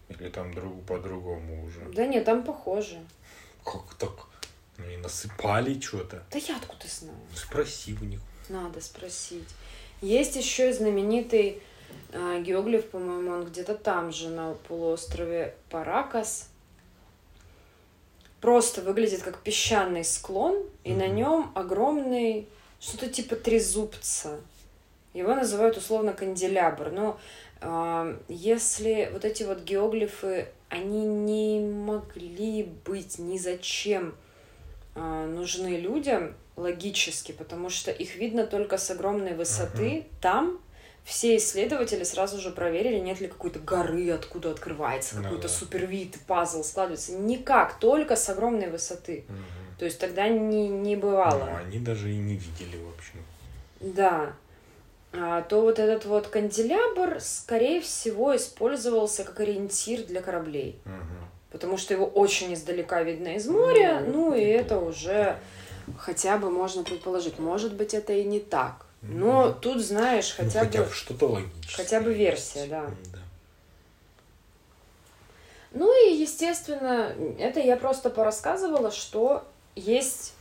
Или 0.10 0.30
там 0.30 0.54
другу 0.54 0.82
по-другому 0.82 1.66
уже. 1.66 1.80
Да 1.94 2.06
нет, 2.06 2.26
там 2.26 2.44
похоже. 2.44 2.98
Как 3.64 3.94
так? 4.00 4.12
Ну 4.78 4.90
и 4.90 4.98
насыпали 4.98 5.80
что-то. 5.80 6.24
Да 6.32 6.38
я 6.38 6.58
откуда 6.58 6.86
знаю? 6.88 7.18
Спроси 7.36 7.98
у 8.02 8.06
них. 8.06 8.20
Надо 8.50 8.82
спросить. 8.82 9.48
Есть 10.02 10.36
еще 10.36 10.74
знаменитый 10.74 11.62
э, 12.12 12.42
геоглиф, 12.42 12.90
по-моему, 12.90 13.32
он 13.32 13.46
где-то 13.46 13.76
там 13.76 14.12
же, 14.12 14.30
на 14.30 14.54
полуострове 14.68 15.56
Паракас. 15.70 16.50
просто 18.42 18.82
выглядит 18.82 19.24
как 19.24 19.40
песчаный 19.40 20.04
склон, 20.04 20.64
и 20.84 20.94
на 20.94 21.08
нем 21.08 21.52
огромный 21.56 22.48
что-то 22.80 23.08
типа 23.08 23.36
трезубца. 23.36 24.40
Его 25.14 25.34
называют 25.34 25.78
условно 25.78 26.14
канделябр. 26.14 26.92
Но 26.92 27.20
э, 27.62 28.20
если 28.28 29.10
вот 29.14 29.24
эти 29.26 29.44
вот 29.44 29.64
геоглифы, 29.64 30.50
они 30.70 31.06
не 31.06 31.60
могли 31.62 32.64
быть 32.86 33.18
ни 33.18 33.38
зачем 33.38 34.14
нужны 34.96 35.78
людям 35.78 36.34
логически, 36.56 37.32
потому 37.32 37.70
что 37.70 37.92
их 37.92 38.16
видно 38.16 38.48
только 38.48 38.78
с 38.78 38.90
огромной 38.90 39.34
высоты. 39.34 39.90
Uh-huh. 39.90 40.06
Там 40.22 40.60
все 41.06 41.38
исследователи 41.38 42.04
сразу 42.04 42.42
же 42.42 42.50
проверили, 42.50 42.98
нет 42.98 43.22
ли 43.22 43.28
какой-то 43.28 43.60
горы, 43.60 44.10
откуда 44.10 44.50
открывается 44.50 45.16
какой-то 45.22 45.44
да. 45.44 45.50
супервид, 45.50 46.18
пазл 46.26 46.64
складывается. 46.64 47.14
Никак, 47.14 47.80
только 47.80 48.16
с 48.16 48.28
огромной 48.28 48.72
высоты. 48.72 49.24
Угу. 49.30 49.78
То 49.80 49.86
есть 49.86 50.00
тогда 50.00 50.28
не, 50.28 50.68
не 50.68 50.96
бывало. 50.96 51.46
Ну, 51.46 51.56
они 51.58 51.80
даже 51.80 52.12
и 52.12 52.18
не 52.18 52.34
видели, 52.34 52.78
в 52.78 52.90
общем. 52.90 53.24
Да. 53.82 54.34
А, 55.14 55.44
то 55.44 55.62
вот 55.62 55.78
этот 55.78 56.06
вот 56.06 56.28
канделябр, 56.28 57.20
скорее 57.20 57.82
всего, 57.82 58.36
использовался 58.36 59.24
как 59.24 59.40
ориентир 59.42 60.06
для 60.06 60.24
кораблей. 60.24 60.80
Угу. 60.86 61.25
Потому 61.56 61.78
что 61.78 61.94
его 61.94 62.06
очень 62.06 62.54
издалека 62.54 63.02
видно 63.02 63.36
из 63.36 63.48
моря, 63.48 64.04
ну, 64.06 64.32
ну 64.32 64.36
и 64.36 64.42
это 64.42 64.78
уже 64.78 65.40
хотя 65.98 66.38
бы 66.38 66.50
можно 66.50 66.84
предположить. 66.84 67.40
Может 67.40 67.76
быть, 67.76 67.94
это 67.94 68.12
и 68.12 68.26
не 68.26 68.42
так. 68.42 68.86
Но 69.02 69.48
mm 69.48 69.60
тут, 69.62 69.82
знаешь, 69.82 70.34
хотя, 70.36 70.60
ну, 70.60 70.66
хотя 70.66 70.84
бы... 70.84 70.92
что-то 70.92 71.28
логическое. 71.28 71.84
Хотя 71.84 72.02
бы 72.02 72.14
версия, 72.14 72.66
да. 72.68 72.90
да. 73.14 73.20
Ну 75.72 76.10
и, 76.10 76.16
естественно, 76.22 77.16
это 77.40 77.62
я 77.62 77.78
просто 77.78 78.10
порассказывала, 78.10 78.92
что 78.92 79.48
есть 79.76 80.34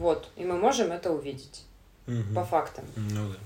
вот, 0.00 0.28
и 0.36 0.46
мы 0.46 0.56
можем 0.56 0.92
это 0.92 1.12
увидеть 1.12 1.66
угу. 2.06 2.34
по 2.34 2.42
фактам. 2.42 2.86
Ну 2.96 3.28
да. 3.28 3.36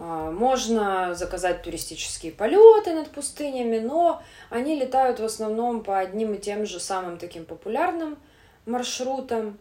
А, 0.00 0.30
можно 0.30 1.14
заказать 1.14 1.62
туристические 1.62 2.30
полеты 2.30 2.94
над 2.94 3.10
пустынями, 3.10 3.80
но 3.80 4.22
они 4.48 4.78
летают 4.78 5.18
в 5.18 5.24
основном 5.24 5.82
по 5.82 5.98
одним 5.98 6.34
и 6.34 6.38
тем 6.38 6.66
же 6.66 6.78
самым 6.78 7.18
таким 7.18 7.44
популярным 7.44 8.16
маршрутам. 8.64 9.58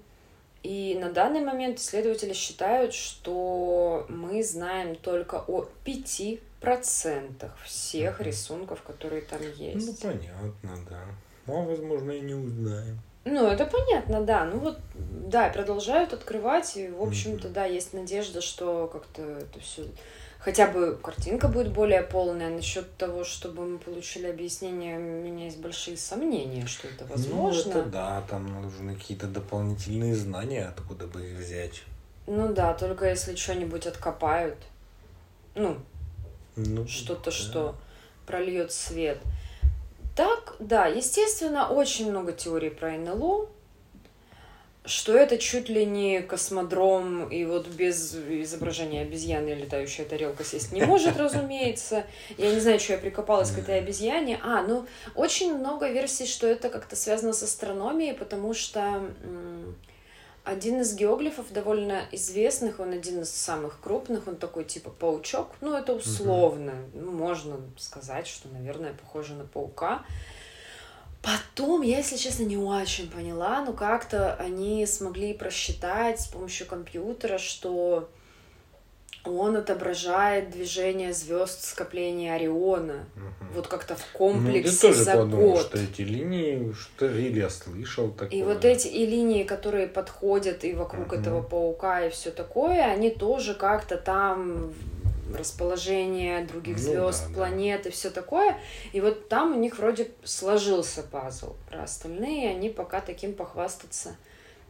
И 0.62 0.98
на 1.02 1.12
данный 1.12 1.42
момент 1.42 1.80
исследователи 1.80 2.34
считают, 2.34 2.94
что 2.94 4.06
мы 4.10 4.44
знаем 4.44 4.96
только 4.96 5.44
о 5.48 5.66
5% 5.86 6.40
всех 7.66 8.22
рисунков, 8.22 8.84
которые 8.84 9.24
там 9.24 9.42
есть. 9.56 10.04
Ну, 10.04 10.10
понятно, 10.10 10.86
да. 10.90 11.02
Ну, 11.48 11.62
а 11.62 11.66
возможно, 11.66 12.12
и 12.12 12.20
не 12.20 12.36
узнаем. 12.36 13.00
Ну, 13.26 13.48
это 13.48 13.66
понятно, 13.66 14.22
да. 14.22 14.46
Ну 14.46 14.60
вот, 14.60 14.78
да, 14.96 15.50
продолжают 15.50 16.14
открывать, 16.14 16.78
и, 16.78 16.90
в 16.90 17.02
общем-то, 17.02 17.50
да, 17.50 17.66
есть 17.66 17.94
надежда, 17.94 18.42
что 18.42 18.88
как-то 18.92 19.22
это 19.22 19.60
все 19.60 19.84
хотя 20.40 20.68
бы 20.68 20.98
картинка 21.02 21.48
будет 21.48 21.72
более 21.72 22.02
полная. 22.02 22.50
Насчет 22.50 22.96
того, 22.98 23.24
чтобы 23.24 23.66
мы 23.66 23.78
получили 23.78 24.28
объяснение, 24.28 24.98
у 24.98 25.02
меня 25.02 25.46
есть 25.46 25.60
большие 25.60 25.98
сомнения, 25.98 26.66
что 26.66 26.88
это 26.88 27.06
возможно. 27.06 27.74
Ну, 27.74 27.80
это 27.82 27.90
да, 27.90 28.24
там 28.30 28.62
нужны 28.62 28.96
какие-то 28.96 29.28
дополнительные 29.28 30.16
знания, 30.16 30.68
откуда 30.68 31.08
бы 31.08 31.26
их 31.26 31.38
взять. 31.38 31.84
Ну 32.28 32.54
да, 32.54 32.74
только 32.74 33.06
если 33.06 33.36
что-нибудь 33.36 33.88
откопают. 33.88 34.58
Ну, 35.56 35.78
ну 36.56 36.88
что-то, 36.88 37.26
да. 37.26 37.32
что 37.32 37.76
прольет 38.26 38.72
свет. 38.72 39.20
Так, 40.16 40.56
да, 40.60 40.88
естественно, 40.88 41.70
очень 41.70 42.10
много 42.10 42.34
теорий 42.34 42.70
про 42.70 42.92
НЛО, 42.92 43.50
что 44.88 45.16
это 45.18 45.38
чуть 45.38 45.70
ли 45.70 45.86
не 45.86 46.22
космодром, 46.22 47.30
и 47.30 47.46
вот 47.46 47.68
без 47.68 48.16
изображения 48.16 49.02
обезьяны 49.02 49.50
летающая 49.50 50.06
тарелка 50.06 50.44
сесть 50.44 50.72
не 50.72 50.84
может, 50.84 51.18
разумеется. 51.20 52.06
Я 52.38 52.54
не 52.54 52.60
знаю, 52.60 52.80
что 52.80 52.94
я 52.94 53.00
прикопалась 53.00 53.52
к 53.52 53.60
этой 53.60 53.80
обезьяне. 53.80 54.40
А, 54.42 54.64
ну, 54.64 54.86
очень 55.14 55.58
много 55.58 55.90
версий, 55.90 56.26
что 56.26 56.48
это 56.48 56.70
как-то 56.70 56.96
связано 56.96 57.34
с 57.34 57.44
астрономией, 57.44 58.14
потому 58.14 58.54
что 58.54 59.04
один 60.48 60.80
из 60.80 60.96
геоглифов 60.96 61.52
довольно 61.52 62.04
известных, 62.14 62.80
он 62.80 62.94
один 62.94 63.22
из 63.22 63.30
самых 63.30 63.82
крупных, 63.82 64.28
он 64.28 64.38
такой 64.38 64.64
типа 64.64 64.90
паучок, 64.90 65.50
ну 65.60 65.74
это 65.76 65.94
условно, 65.94 66.74
угу. 66.94 67.12
можно 67.12 67.58
сказать, 67.78 68.28
что, 68.28 68.48
наверное, 68.48 68.94
похоже 68.94 69.34
на 69.34 69.44
паука. 69.44 70.04
Потом, 71.28 71.82
я, 71.82 71.98
если 71.98 72.16
честно, 72.16 72.44
не 72.44 72.56
очень 72.56 73.10
поняла, 73.10 73.62
но 73.62 73.74
как-то 73.74 74.36
они 74.36 74.86
смогли 74.86 75.34
просчитать 75.34 76.22
с 76.22 76.28
помощью 76.28 76.68
компьютера, 76.68 77.38
что 77.38 78.08
он 79.26 79.58
отображает 79.58 80.52
движение 80.52 81.12
звезд 81.12 81.66
скопления 81.66 82.34
Ориона. 82.34 83.06
Угу. 83.18 83.56
Вот 83.56 83.68
как-то 83.68 83.98
в 83.98 84.06
комплексе 84.14 84.88
ну, 84.88 84.88
я 84.88 84.94
тоже 84.94 85.04
за 85.04 85.12
подумал, 85.18 85.52
год. 85.52 85.62
что 85.64 85.78
эти 85.78 86.02
линии, 86.02 86.72
что 86.72 87.08
или 87.08 87.40
я 87.40 87.50
слышал 87.50 88.10
такое. 88.12 88.40
И 88.40 88.44
вот 88.44 88.64
эти 88.64 88.88
и 88.88 89.06
линии, 89.06 89.44
которые 89.44 89.88
подходят 89.88 90.64
и 90.64 90.74
вокруг 90.74 91.08
угу. 91.08 91.16
этого 91.16 91.42
паука 91.42 92.06
и 92.06 92.10
все 92.10 92.32
такое, 92.32 92.86
они 92.86 93.10
тоже 93.10 93.54
как-то 93.54 93.98
там 93.98 94.74
расположение 95.36 96.46
других 96.46 96.78
звезд, 96.78 97.26
ну, 97.28 97.30
да, 97.30 97.36
планет 97.36 97.84
да. 97.84 97.90
и 97.90 97.92
все 97.92 98.10
такое. 98.10 98.58
И 98.94 99.02
вот 99.02 99.30
там 99.30 99.56
у 99.56 99.60
них 99.60 99.78
вроде 99.80 100.12
сложился 100.24 101.04
пазл. 101.04 101.56
Про 101.70 101.84
остальные 101.84 102.52
они 102.52 102.70
пока 102.70 103.02
таким 103.02 103.34
похвастаться 103.34 104.16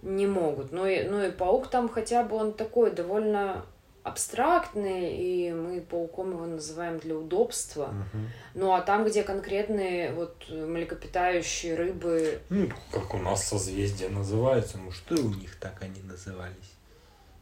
не 0.01 0.27
могут. 0.27 0.71
Ну 0.71 0.85
и, 0.85 1.03
ну 1.03 1.23
и 1.23 1.31
паук 1.31 1.69
там 1.69 1.89
хотя 1.89 2.23
бы 2.23 2.35
он 2.35 2.53
такой 2.53 2.91
довольно 2.91 3.65
абстрактный, 4.07 5.17
и 5.17 5.51
мы 5.51 5.81
пауком 5.81 6.31
его 6.31 6.45
называем 6.45 6.97
для 6.99 7.15
удобства. 7.15 7.85
Угу. 7.85 8.23
Ну 8.55 8.73
а 8.73 8.81
там, 8.81 9.05
где 9.05 9.23
конкретные 9.23 10.13
вот 10.13 10.49
млекопитающие 10.49 11.75
рыбы... 11.75 12.39
Ну, 12.49 12.69
как 12.91 13.13
у 13.13 13.17
нас 13.17 13.45
созвездие 13.45 14.09
называется, 14.09 14.77
ну 14.77 14.91
что 14.91 15.15
у 15.15 15.29
них 15.29 15.55
так 15.59 15.81
они 15.81 16.01
назывались? 16.01 16.73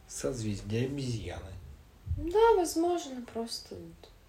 Созвездие 0.08 0.86
обезьяны. 0.86 1.55
Да, 2.16 2.54
возможно, 2.56 3.22
просто 3.32 3.76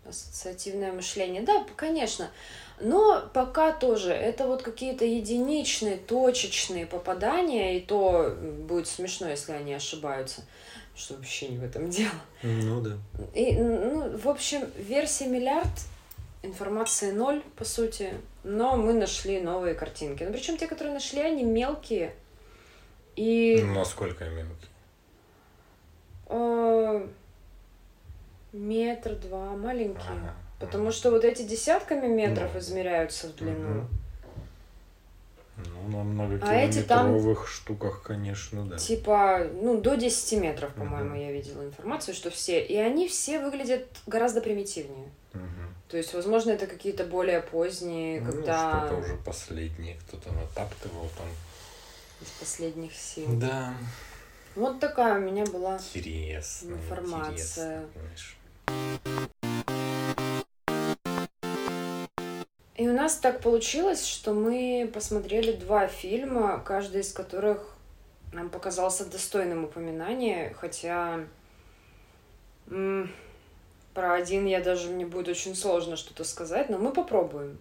ассоциативное 0.07 0.91
мышление. 0.91 1.41
Да, 1.41 1.65
конечно. 1.75 2.29
Но 2.79 3.27
пока 3.33 3.71
тоже 3.73 4.11
это 4.11 4.45
вот 4.45 4.61
какие-то 4.61 5.05
единичные, 5.05 5.97
точечные 5.97 6.85
попадания, 6.85 7.77
и 7.77 7.81
то 7.81 8.35
будет 8.67 8.87
смешно, 8.87 9.27
если 9.27 9.53
они 9.53 9.73
ошибаются, 9.73 10.43
что 10.95 11.15
вообще 11.15 11.47
не 11.47 11.57
в 11.57 11.63
этом 11.63 11.89
дело. 11.89 12.11
Ну 12.43 12.81
да. 12.81 12.97
И, 13.33 13.53
ну, 13.53 14.15
в 14.17 14.27
общем, 14.27 14.69
версия 14.77 15.27
миллиард, 15.27 15.67
информации 16.43 17.11
ноль, 17.11 17.41
по 17.55 17.65
сути, 17.65 18.13
но 18.43 18.77
мы 18.77 18.93
нашли 18.93 19.41
новые 19.41 19.73
картинки. 19.73 20.23
Ну, 20.23 20.31
причем 20.31 20.57
те, 20.57 20.67
которые 20.67 20.93
нашли, 20.93 21.21
они 21.21 21.43
мелкие. 21.43 22.13
И... 23.15 23.61
Ну, 23.63 23.73
насколько 23.73 24.25
мелкие? 24.25 24.69
А, 28.53 28.57
Метр, 28.57 29.15
два, 29.15 29.55
маленькие. 29.55 30.03
Ага. 30.09 30.33
Потому 30.59 30.91
что 30.91 31.11
вот 31.11 31.23
эти 31.23 31.43
десятками 31.43 32.07
метров 32.07 32.51
ну, 32.53 32.59
измеряются 32.59 33.27
в 33.27 33.35
длину. 33.35 33.79
Угу. 33.79 33.87
Ну, 35.57 35.97
на 35.97 36.03
многокилометровых 36.03 36.51
а 36.51 36.69
эти 36.69 36.81
там, 36.83 37.45
штуках, 37.47 38.03
конечно, 38.03 38.63
да. 38.65 38.77
Типа, 38.77 39.47
ну, 39.61 39.79
до 39.81 39.95
10 39.95 40.39
метров, 40.39 40.73
по-моему, 40.73 41.11
угу. 41.11 41.19
я 41.19 41.31
видела 41.31 41.63
информацию, 41.63 42.13
что 42.13 42.29
все. 42.29 42.63
И 42.63 42.75
они 42.75 43.07
все 43.07 43.39
выглядят 43.39 43.87
гораздо 44.05 44.41
примитивнее. 44.41 45.09
Угу. 45.33 45.41
То 45.89 45.97
есть, 45.97 46.13
возможно, 46.13 46.51
это 46.51 46.67
какие-то 46.67 47.05
более 47.05 47.41
поздние, 47.41 48.21
ну, 48.21 48.31
когда... 48.31 48.85
что-то 48.85 49.01
уже 49.01 49.15
последнее, 49.17 49.95
кто-то 50.07 50.31
натаптывал 50.31 51.07
там. 51.17 51.27
Из 52.21 52.29
последних 52.39 52.93
сил. 52.93 53.27
Да. 53.33 53.73
Вот 54.57 54.79
такая 54.79 55.19
у 55.19 55.21
меня 55.21 55.45
была 55.45 55.77
интересно, 55.77 56.71
информация. 56.73 57.85
Интересно, 57.93 59.29
и 62.75 62.87
у 62.89 62.93
нас 62.93 63.17
так 63.17 63.41
получилось, 63.41 64.03
что 64.03 64.33
мы 64.33 64.89
посмотрели 64.91 65.51
два 65.51 65.85
фильма, 65.87 66.59
каждый 66.65 67.01
из 67.01 67.13
которых 67.13 67.75
нам 68.33 68.49
показался 68.49 69.05
достойным 69.05 69.65
упоминания, 69.65 70.55
хотя 70.59 71.19
м- 72.71 73.11
про 73.93 74.13
один 74.15 74.47
я 74.47 74.59
даже 74.59 74.89
мне 74.89 75.05
будет 75.05 75.27
очень 75.27 75.55
сложно 75.55 75.95
что-то 75.97 76.23
сказать, 76.23 76.69
но 76.69 76.79
мы 76.79 76.91
попробуем. 76.91 77.59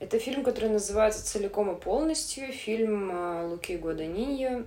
Это 0.00 0.18
фильм, 0.18 0.42
который 0.42 0.70
называется 0.70 1.24
«Целиком 1.24 1.70
и 1.70 1.80
полностью», 1.80 2.52
фильм 2.52 3.12
э, 3.12 3.46
Луки 3.46 3.76
Гуаданиньо, 3.76 4.64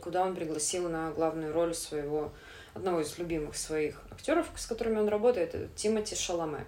куда 0.00 0.24
он 0.24 0.34
пригласил 0.34 0.88
на 0.88 1.10
главную 1.12 1.52
роль 1.52 1.74
своего 1.74 2.32
одного 2.74 3.00
из 3.00 3.16
любимых 3.18 3.56
своих 3.56 4.02
актеров, 4.10 4.46
с 4.56 4.66
которыми 4.66 4.98
он 4.98 5.08
работает, 5.08 5.54
это 5.54 5.68
Тимоти 5.76 6.14
Шаломе. 6.14 6.66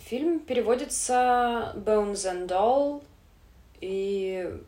Фильм 0.00 0.40
переводится 0.40 1.72
Bones 1.76 2.24
and 2.26 2.48
All, 2.48 3.02
И, 3.80 4.60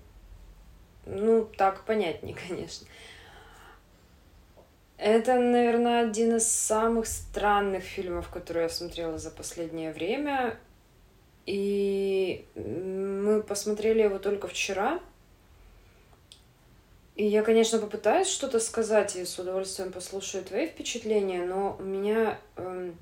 ну, 1.07 1.45
так 1.57 1.85
понятнее, 1.85 2.37
конечно. 2.49 2.87
Это, 4.97 5.39
наверное, 5.39 6.07
один 6.09 6.37
из 6.37 6.47
самых 6.47 7.07
странных 7.07 7.85
фильмов, 7.85 8.29
которые 8.29 8.65
я 8.65 8.69
смотрела 8.69 9.19
за 9.19 9.31
последнее 9.31 9.93
время. 9.93 10.59
И 11.47 12.47
мы 12.55 13.43
посмотрели 13.43 14.03
его 14.03 14.19
только 14.19 14.47
вчера. 14.47 15.01
И 17.21 17.27
я, 17.27 17.43
конечно, 17.43 17.79
попытаюсь 17.79 18.29
что-то 18.29 18.61
сказать 18.61 19.15
и 19.15 19.27
с 19.27 19.39
удовольствием 19.39 19.93
послушаю 19.93 20.43
твои 20.43 20.67
впечатления, 20.67 21.45
но 21.45 21.77
у 21.79 21.83
меня 21.83 22.39
эм, 22.57 22.97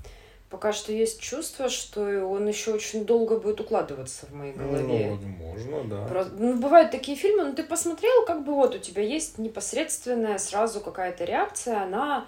пока 0.51 0.73
что 0.73 0.91
есть 0.91 1.21
чувство, 1.21 1.69
что 1.69 2.01
он 2.27 2.49
еще 2.49 2.73
очень 2.73 3.05
долго 3.05 3.39
будет 3.39 3.61
укладываться 3.61 4.27
в 4.27 4.35
моей 4.35 4.55
голове. 4.55 5.11
Ну, 5.11 5.53
возможно, 5.53 5.85
да. 5.85 6.09
Просто, 6.09 6.33
ну, 6.37 6.57
бывают 6.57 6.91
такие 6.91 7.17
фильмы, 7.17 7.45
ну, 7.45 7.55
ты 7.55 7.63
посмотрел, 7.63 8.25
как 8.27 8.45
бы 8.45 8.55
вот 8.55 8.75
у 8.75 8.79
тебя 8.79 9.03
есть 9.03 9.39
непосредственная 9.39 10.39
сразу 10.39 10.81
какая-то 10.81 11.23
реакция, 11.23 11.81
она, 11.83 12.27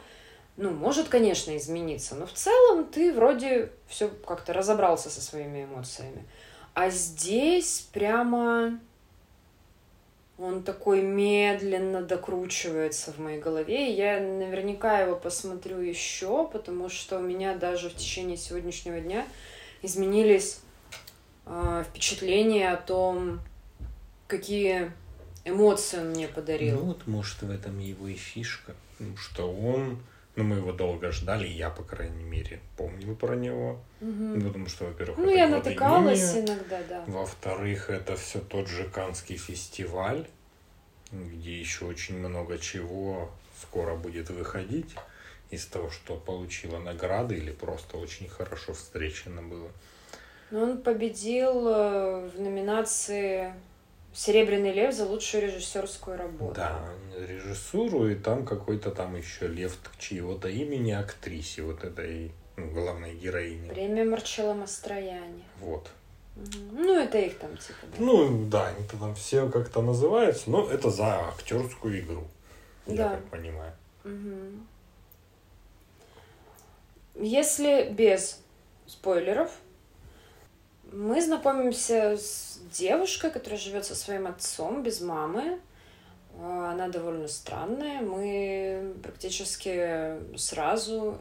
ну, 0.56 0.70
может, 0.70 1.08
конечно, 1.08 1.56
измениться, 1.56 2.14
но 2.14 2.24
в 2.24 2.32
целом 2.34 2.84
ты 2.84 3.12
вроде 3.12 3.72
все 3.88 4.08
как-то 4.24 4.52
разобрался 4.52 5.10
со 5.10 5.20
своими 5.20 5.64
эмоциями. 5.64 6.24
А 6.72 6.88
здесь 6.88 7.88
прямо 7.92 8.78
он 10.40 10.62
такой 10.62 11.02
медленно 11.02 12.02
докручивается 12.02 13.12
в 13.12 13.18
моей 13.18 13.38
голове. 13.38 13.92
И 13.92 13.96
я 13.96 14.18
наверняка 14.20 15.00
его 15.00 15.14
посмотрю 15.14 15.80
еще, 15.80 16.48
потому 16.48 16.88
что 16.88 17.18
у 17.18 17.22
меня 17.22 17.54
даже 17.54 17.90
в 17.90 17.94
течение 17.94 18.38
сегодняшнего 18.38 19.00
дня 19.00 19.26
изменились 19.82 20.60
э, 21.44 21.84
впечатления 21.88 22.70
о 22.70 22.78
том, 22.78 23.40
какие 24.26 24.92
эмоции 25.44 25.98
он 25.98 26.10
мне 26.10 26.26
подарил. 26.26 26.78
Ну 26.78 26.86
вот, 26.86 27.06
может, 27.06 27.42
в 27.42 27.50
этом 27.50 27.78
его 27.78 28.08
и 28.08 28.14
фишка. 28.14 28.74
Потому 28.96 29.16
что 29.18 29.52
он, 29.52 29.98
ну, 30.42 30.48
мы 30.48 30.56
его 30.56 30.72
долго 30.72 31.12
ждали, 31.12 31.46
я, 31.46 31.70
по 31.70 31.82
крайней 31.82 32.24
мере, 32.24 32.60
помню 32.76 33.14
про 33.14 33.34
него. 33.34 33.78
Мгм. 34.00 34.42
Потому 34.42 34.66
что, 34.68 34.86
во-первых, 34.86 35.18
Ну, 35.18 35.24
это 35.30 35.34
я 35.38 35.48
натыкалась 35.48 36.34
имени. 36.34 36.46
иногда, 36.46 36.80
да. 36.88 37.04
Во-вторых, 37.06 37.90
это 37.90 38.16
все 38.16 38.40
тот 38.40 38.68
же 38.68 38.84
Канский 38.84 39.36
фестиваль, 39.36 40.26
где 41.12 41.58
еще 41.58 41.84
очень 41.86 42.18
много 42.18 42.58
чего 42.58 43.30
скоро 43.60 43.94
будет 43.96 44.30
выходить 44.30 44.94
из 45.50 45.66
того, 45.66 45.90
что 45.90 46.16
получила 46.16 46.78
награды 46.78 47.36
или 47.36 47.50
просто 47.52 47.96
очень 47.96 48.28
хорошо 48.28 48.72
встречено 48.72 49.42
было. 49.42 49.70
Но 50.50 50.62
он 50.62 50.82
победил 50.82 51.68
э, 51.68 52.28
в 52.28 52.40
номинации 52.40 53.54
Серебряный 54.12 54.72
лев 54.72 54.92
за 54.94 55.06
лучшую 55.06 55.44
режиссерскую 55.44 56.16
работу. 56.16 56.54
Да, 56.54 56.80
режиссуру, 57.16 58.08
и 58.08 58.16
там 58.16 58.44
какой-то 58.44 58.90
там 58.90 59.16
еще 59.16 59.46
лев 59.46 59.76
чьего-то 59.98 60.48
имени 60.48 60.90
актрисе, 60.90 61.62
вот 61.62 61.84
этой 61.84 62.32
ну, 62.56 62.70
главной 62.70 63.14
героини. 63.14 63.68
Премия 63.68 64.04
Марчелло 64.04 64.54
Мастрояни. 64.54 65.44
Вот. 65.60 65.88
Ну, 66.72 66.98
это 66.98 67.18
их 67.18 67.38
там 67.38 67.56
типа, 67.56 67.78
да. 67.82 67.96
Ну, 67.98 68.46
да, 68.46 68.68
они 68.68 68.86
там 68.88 69.14
все 69.14 69.48
как-то 69.48 69.82
называются, 69.82 70.50
но 70.50 70.68
это 70.68 70.90
за 70.90 71.28
актерскую 71.28 72.00
игру, 72.00 72.26
я 72.86 72.96
Да. 72.96 73.08
так 73.10 73.24
понимаю. 73.30 73.72
Мгм. 74.04 74.66
Если 77.14 77.90
без 77.90 78.40
спойлеров, 78.86 79.52
мы 80.92 81.22
знакомимся 81.22 82.16
с 82.16 82.58
девушкой, 82.72 83.30
которая 83.30 83.58
живет 83.58 83.84
со 83.84 83.94
своим 83.94 84.26
отцом 84.26 84.82
без 84.82 85.00
мамы. 85.00 85.60
Э, 86.38 86.68
Она 86.72 86.88
довольно 86.88 87.28
странная. 87.28 88.00
Мы 88.00 88.94
практически 89.02 90.16
сразу 90.36 91.18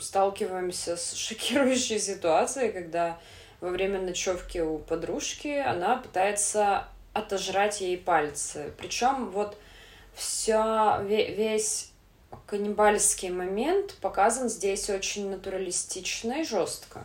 сталкиваемся 0.00 0.96
с 0.96 1.12
шокирующей 1.14 1.98
ситуацией, 1.98 2.72
когда 2.72 3.18
во 3.60 3.70
время 3.70 4.00
ночевки 4.00 4.58
у 4.58 4.78
подружки 4.78 5.48
она 5.48 5.96
пытается 5.96 6.88
отожрать 7.12 7.80
ей 7.80 7.98
пальцы. 7.98 8.72
Причем 8.78 9.30
вот 9.30 9.56
вся, 10.14 11.00
ве- 11.02 11.34
весь 11.34 11.90
каннибальский 12.46 13.30
момент 13.30 13.94
показан 14.00 14.48
здесь 14.48 14.88
очень 14.88 15.30
натуралистично 15.30 16.40
и 16.40 16.44
жестко. 16.44 17.04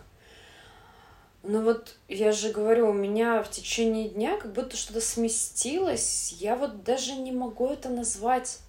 Но 1.47 1.61
вот 1.61 1.95
я 2.09 2.33
же 2.33 2.51
говорю, 2.51 2.89
у 2.89 2.93
меня 2.93 3.41
в 3.41 3.49
течение 3.49 4.09
дня 4.09 4.37
как 4.37 4.51
будто 4.51 4.75
что-то 4.75 4.99
сместилось. 4.99 6.35
Я 6.39 6.57
вот 6.57 6.83
даже 6.83 7.13
не 7.13 7.31
могу 7.31 7.69
это 7.69 7.87
назвать 7.87 8.59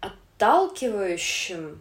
отталкивающим. 0.00 1.80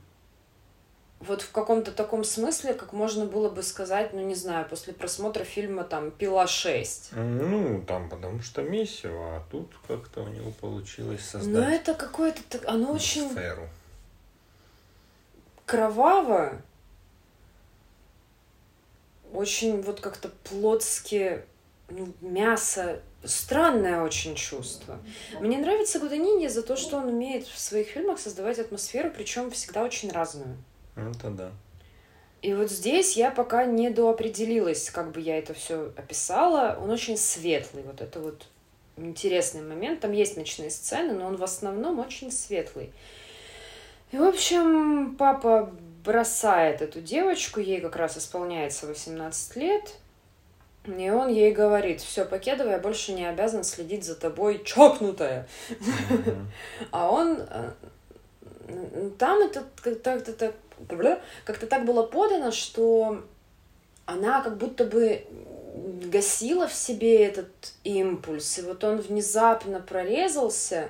Вот 1.20 1.42
в 1.42 1.52
каком-то 1.52 1.92
таком 1.92 2.24
смысле, 2.24 2.76
как 2.76 2.94
можно 2.94 3.26
было 3.26 3.50
бы 3.50 3.64
сказать, 3.64 4.14
ну 4.14 4.22
не 4.22 4.36
знаю, 4.36 4.68
после 4.70 4.94
просмотра 4.94 5.44
фильма 5.44 5.84
там 5.84 6.12
«Пила 6.12 6.46
6». 6.46 7.16
Ну, 7.16 7.84
там 7.84 8.08
потому 8.08 8.42
что 8.42 8.62
месиво, 8.62 9.38
а 9.38 9.44
тут 9.50 9.72
как-то 9.88 10.22
у 10.22 10.28
него 10.28 10.52
получилось 10.52 11.26
создать 11.26 11.82
это 11.82 11.96
какое-то... 11.96 12.42
Оно 12.68 12.94
очень 12.94 13.26
атмосферу. 13.26 13.68
кроваво, 15.66 16.62
очень 19.34 19.82
вот 19.82 20.02
как-то 20.02 20.30
плотски, 20.44 21.44
ну, 21.90 22.14
мясо, 22.22 23.02
странное 23.24 24.04
очень 24.04 24.36
чувство. 24.36 25.00
Мне 25.40 25.58
нравится 25.58 26.00
Гуданини 26.00 26.48
за 26.48 26.64
то, 26.64 26.76
что 26.76 26.98
он 26.98 27.10
умеет 27.10 27.46
в 27.46 27.60
своих 27.60 27.88
фильмах 27.88 28.20
создавать 28.20 28.60
атмосферу, 28.60 29.12
причем 29.16 29.52
всегда 29.52 29.84
очень 29.84 30.12
разную. 30.12 30.58
Это 30.96 31.30
да. 31.30 31.52
И 32.42 32.54
вот 32.56 32.72
здесь 32.72 33.16
я 33.16 33.30
пока 33.30 33.66
не 33.66 33.92
доопределилась, 33.92 34.90
как 34.90 35.12
бы 35.12 35.22
я 35.22 35.38
это 35.38 35.54
все 35.54 35.94
описала. 35.96 36.78
Он 36.82 36.90
очень 36.90 37.18
светлый, 37.18 37.84
вот 37.84 38.02
это 38.02 38.20
вот 38.20 38.48
интересный 38.98 39.62
момент. 39.62 40.00
Там 40.00 40.12
есть 40.12 40.38
ночные 40.38 40.72
сцены, 40.72 41.14
но 41.14 41.28
он 41.28 41.36
в 41.36 41.44
основном 41.44 42.00
очень 42.00 42.32
светлый. 42.32 42.92
И, 44.12 44.18
в 44.18 44.24
общем, 44.24 45.16
папа 45.18 45.72
бросает 46.04 46.82
эту 46.82 47.02
девочку, 47.02 47.60
ей 47.60 47.82
как 47.82 47.96
раз 47.96 48.18
исполняется 48.18 48.88
18 48.88 49.56
лет, 49.56 49.96
и 50.86 51.10
он 51.10 51.30
ей 51.30 51.52
говорит, 51.52 52.02
все, 52.02 52.26
покедовая, 52.26 52.74
я 52.74 52.80
больше 52.80 53.14
не 53.14 53.26
обязан 53.26 53.64
следить 53.64 54.04
за 54.04 54.16
тобой, 54.16 54.64
чокнутая. 54.64 55.48
А 56.92 57.12
он 57.12 57.38
э, 57.40 57.72
там 59.20 59.40
это 59.40 59.64
как-то 59.84 60.20
так, 60.34 60.56
как-то 61.46 61.68
так 61.68 61.86
было 61.86 62.04
подано, 62.04 62.52
что 62.52 63.24
она 64.06 64.42
как 64.42 64.58
будто 64.58 64.86
бы 64.86 65.24
гасила 66.06 66.68
в 66.68 66.74
себе 66.74 67.26
этот 67.26 67.74
импульс, 67.84 68.58
и 68.58 68.62
вот 68.62 68.84
он 68.84 68.98
внезапно 68.98 69.80
прорезался, 69.80 70.90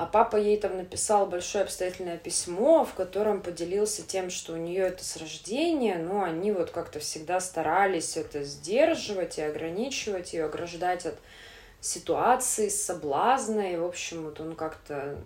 а 0.00 0.06
папа 0.06 0.36
ей 0.36 0.56
там 0.56 0.78
написал 0.78 1.26
большое 1.26 1.64
обстоятельное 1.64 2.16
письмо, 2.16 2.86
в 2.86 2.94
котором 2.94 3.42
поделился 3.42 4.02
тем, 4.02 4.30
что 4.30 4.54
у 4.54 4.56
нее 4.56 4.84
это 4.84 5.04
с 5.04 5.18
рождения, 5.18 5.98
но 5.98 6.22
они 6.22 6.52
вот 6.52 6.70
как-то 6.70 7.00
всегда 7.00 7.38
старались 7.38 8.16
это 8.16 8.42
сдерживать 8.42 9.36
и 9.36 9.42
ограничивать 9.42 10.32
ее, 10.32 10.46
ограждать 10.46 11.04
от 11.04 11.16
ситуации, 11.82 12.70
соблазна, 12.70 13.74
и, 13.74 13.76
в 13.76 13.84
общем, 13.84 14.24
вот 14.24 14.40
он 14.40 14.56
как-то... 14.56 15.18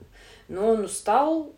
Но 0.49 0.71
он 0.71 0.87
устал, 0.87 1.53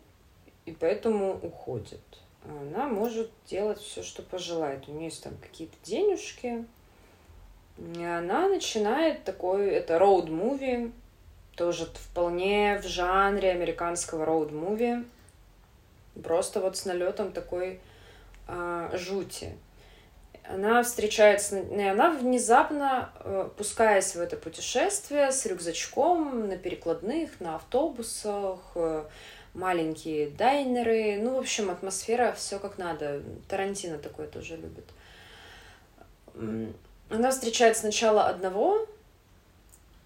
и 0.67 0.71
поэтому 0.71 1.39
уходит. 1.41 2.03
Она 2.45 2.85
может 2.85 3.31
делать 3.47 3.79
все, 3.79 4.03
что 4.03 4.21
пожелает. 4.21 4.87
У 4.87 4.91
нее 4.91 5.05
есть 5.05 5.23
там 5.23 5.33
какие-то 5.41 5.75
денежки. 5.81 6.65
И 7.79 8.03
она 8.03 8.47
начинает 8.47 9.23
такой... 9.23 9.69
Это 9.69 9.97
роуд-муви, 9.97 10.91
тоже 11.57 11.85
вполне 11.85 12.79
в 12.81 12.87
жанре 12.87 13.51
американского 13.51 14.25
роуд-муви. 14.25 15.05
Просто 16.23 16.61
вот 16.61 16.77
с 16.77 16.85
налетом 16.85 17.31
такой 17.31 17.81
а, 18.47 18.89
жути. 18.95 19.57
Она 20.47 20.81
встречается, 20.83 21.59
и 21.59 21.81
она 21.81 22.11
внезапно, 22.11 23.09
э, 23.19 23.49
пускаясь 23.57 24.15
в 24.15 24.21
это 24.21 24.37
путешествие 24.37 25.33
с 25.33 25.45
рюкзачком 25.45 26.47
на 26.47 26.57
перекладных, 26.57 27.41
на 27.41 27.55
автобусах, 27.55 28.59
э, 28.75 29.03
маленькие 29.53 30.29
дайнеры, 30.29 31.19
ну, 31.21 31.35
в 31.35 31.39
общем, 31.39 31.69
атмосфера 31.69 32.31
все 32.31 32.59
как 32.59 32.77
надо. 32.77 33.21
Тарантино 33.49 33.97
такое 33.97 34.27
тоже 34.27 34.55
любит. 34.55 34.85
Она 37.09 37.31
встречает 37.31 37.75
сначала 37.75 38.27
одного 38.27 38.87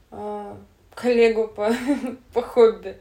а, 0.10 0.58
коллегу 0.96 1.48
по, 1.48 1.74
по 2.34 2.42
хобби, 2.42 2.98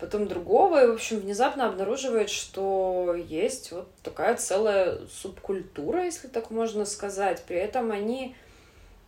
потом 0.00 0.26
другого, 0.28 0.84
и, 0.84 0.86
в 0.88 0.94
общем, 0.94 1.18
внезапно 1.18 1.66
обнаруживает, 1.66 2.30
что 2.30 3.14
есть 3.28 3.72
вот 3.72 3.88
такая 4.02 4.36
целая 4.36 4.98
субкультура, 5.08 6.04
если 6.04 6.28
так 6.28 6.50
можно 6.50 6.84
сказать. 6.84 7.44
При 7.46 7.56
этом 7.56 7.90
они 7.90 8.34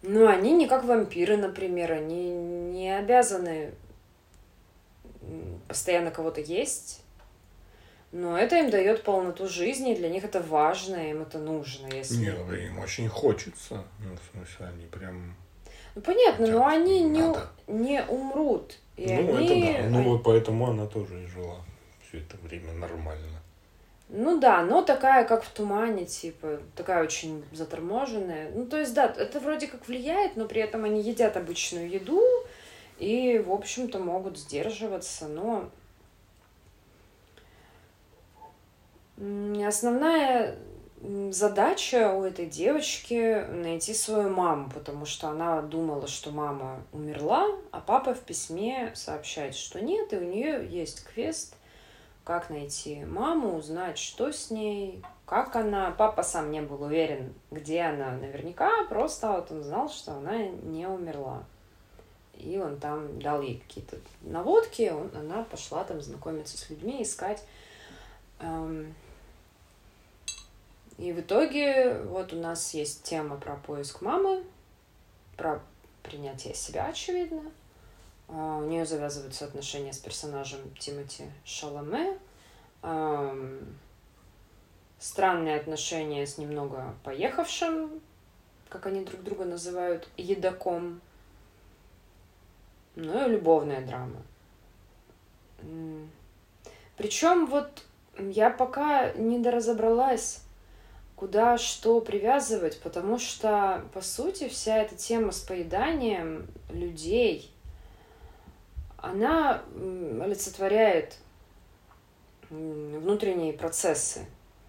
Ну, 0.03 0.27
они 0.27 0.53
не 0.53 0.69
как 0.69 0.85
вампиры, 0.85 1.37
например, 1.37 1.93
они 1.93 2.31
не 2.31 2.97
обязаны 2.97 3.73
постоянно 5.69 6.11
кого-то 6.11 6.41
есть. 6.41 7.03
Но 8.13 8.39
это 8.39 8.57
им 8.57 8.71
дает 8.71 9.03
полноту 9.03 9.49
жизни, 9.49 9.95
для 9.95 10.09
них 10.09 10.25
это 10.25 10.41
важно, 10.41 11.11
им 11.11 11.23
это 11.23 11.39
нужно. 11.39 11.89
Если... 11.93 12.17
Нет, 12.17 12.39
им 12.53 12.79
очень 12.79 13.09
хочется. 13.09 13.85
Ну, 13.99 14.15
в 14.15 14.21
смысле, 14.33 14.67
они 14.67 14.87
прям... 14.87 15.37
Ну, 15.97 16.03
понятно, 16.03 16.47
но 16.47 16.67
они 16.67 17.01
не, 17.01 17.25
не 17.67 18.05
умрут. 18.05 18.77
И 18.99 19.07
ну, 19.07 19.37
они... 19.37 19.63
это 19.63 19.83
да. 19.83 19.89
Ну, 19.89 20.03
вот 20.11 20.23
поэтому 20.23 20.69
она 20.69 20.87
тоже 20.87 21.25
и 21.25 21.27
жила 21.27 21.57
все 22.07 22.19
это 22.19 22.37
время 22.47 22.75
нормально. 22.75 23.41
Ну 24.11 24.39
да, 24.39 24.63
но 24.63 24.83
такая, 24.83 25.25
как 25.25 25.43
в 25.43 25.49
тумане, 25.49 26.05
типа, 26.05 26.61
такая 26.77 27.03
очень 27.03 27.43
заторможенная. 27.51 28.51
Ну, 28.55 28.67
то 28.67 28.79
есть, 28.79 28.93
да, 28.93 29.07
это 29.07 29.41
вроде 29.41 29.69
как 29.69 29.89
влияет, 29.89 30.37
но 30.37 30.45
при 30.45 30.61
этом 30.61 30.85
они 30.85 31.01
едят 31.01 31.39
обычную 31.39 31.91
еду 31.91 32.23
и, 32.99 33.39
в 33.39 33.51
общем-то, 33.51 33.99
могут 33.99 34.39
сдерживаться, 34.39 35.27
но 35.29 35.71
основная 39.67 40.57
задача 41.31 42.13
у 42.13 42.23
этой 42.23 42.47
девочки 42.47 43.45
найти 43.51 43.95
свою 43.95 44.31
маму, 44.31 44.71
потому 44.73 45.07
что 45.07 45.29
она 45.29 45.63
думала, 45.63 46.07
что 46.07 46.31
мама 46.31 46.83
умерла, 46.93 47.47
а 47.71 47.81
папа 47.81 48.15
в 48.15 48.21
письме 48.21 48.93
сообщает, 48.95 49.55
что 49.55 49.81
нет, 49.81 50.13
и 50.13 50.17
у 50.17 50.25
нее 50.25 50.67
есть 50.69 51.05
квест– 51.05 51.55
как 52.27 52.51
найти 52.51 53.05
маму, 53.05 53.57
узнать, 53.57 53.99
что 53.99 54.33
с 54.33 54.51
ней, 54.51 55.01
как 55.27 55.55
она. 55.55 55.93
Папа 55.93 56.25
сам 56.25 56.51
не 56.51 56.61
был 56.61 56.83
уверен, 56.83 57.33
где 57.53 57.83
она 57.83 58.11
наверняка, 58.11 58.85
просто 58.89 59.31
вот 59.31 59.53
он 59.53 59.63
знал, 59.63 59.89
что 59.89 60.15
она 60.15 60.37
не 60.39 60.89
умерла. 60.89 61.45
И 62.35 62.59
он 62.59 62.81
там 62.81 63.21
дал 63.21 63.41
ей 63.43 63.61
какие-то 63.61 63.99
наводки, 64.23 64.93
он, 64.93 65.13
она 65.17 65.45
пошла 65.45 65.85
там 65.85 66.01
знакомиться 66.01 66.59
с 66.59 66.69
людьми, 66.69 67.01
искать. 67.01 67.45
Эм, 68.41 68.93
и 70.99 71.13
в 71.13 71.21
итоге 71.21 71.99
вот 72.05 72.33
у 72.33 72.37
нас 72.37 72.73
есть 72.73 73.03
тема 73.03 73.37
про 73.37 73.57
поиск 73.57 74.01
мамы, 74.01 74.45
про 75.37 75.61
принятие 76.03 76.55
себя, 76.55 76.87
очевидно, 76.87 77.43
а, 78.29 78.59
у 78.59 78.63
нее 78.63 78.87
завязываются 78.87 79.45
отношения 79.45 79.93
с 79.93 79.99
персонажем 79.99 80.61
Тимоти 80.79 81.25
Шаломе. 81.45 82.19
Странные 84.99 85.57
отношения 85.57 86.27
с 86.27 86.39
немного 86.39 86.95
поехавшим, 87.05 88.01
как 88.71 88.87
они 88.87 89.05
друг 89.05 89.23
друга 89.23 89.45
называют, 89.45 90.09
едоком. 90.17 91.03
Ну 92.95 93.27
и 93.27 93.31
любовная 93.31 93.87
драма. 93.87 94.23
Причем 96.97 97.47
вот 97.47 97.83
я 98.19 98.49
пока 98.49 99.13
не 99.13 99.39
доразобралась, 99.39 100.46
куда 101.17 101.59
что 101.59 102.01
привязывать, 102.01 102.81
потому 102.81 103.19
что, 103.19 103.85
по 103.95 104.01
сути, 104.01 104.49
вся 104.49 104.79
эта 104.79 104.95
тема 104.95 105.33
с 105.33 105.41
поеданием 105.41 106.47
людей– 106.71 107.51
она 109.07 109.63
олицетворяет 110.21 111.17
внутренние 112.51 113.53
процессы, 113.53 114.27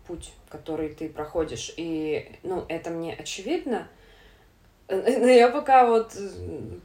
путь, 0.08 0.32
который 0.50 0.90
ты 0.90 1.10
проходишь. 1.10 1.74
И, 1.78 2.32
ну, 2.44 2.66
это 2.70 2.90
мне 2.90 3.14
очевидно, 3.14 3.88
но 4.90 5.28
я 5.28 5.50
пока 5.50 5.86
вот 5.86 6.14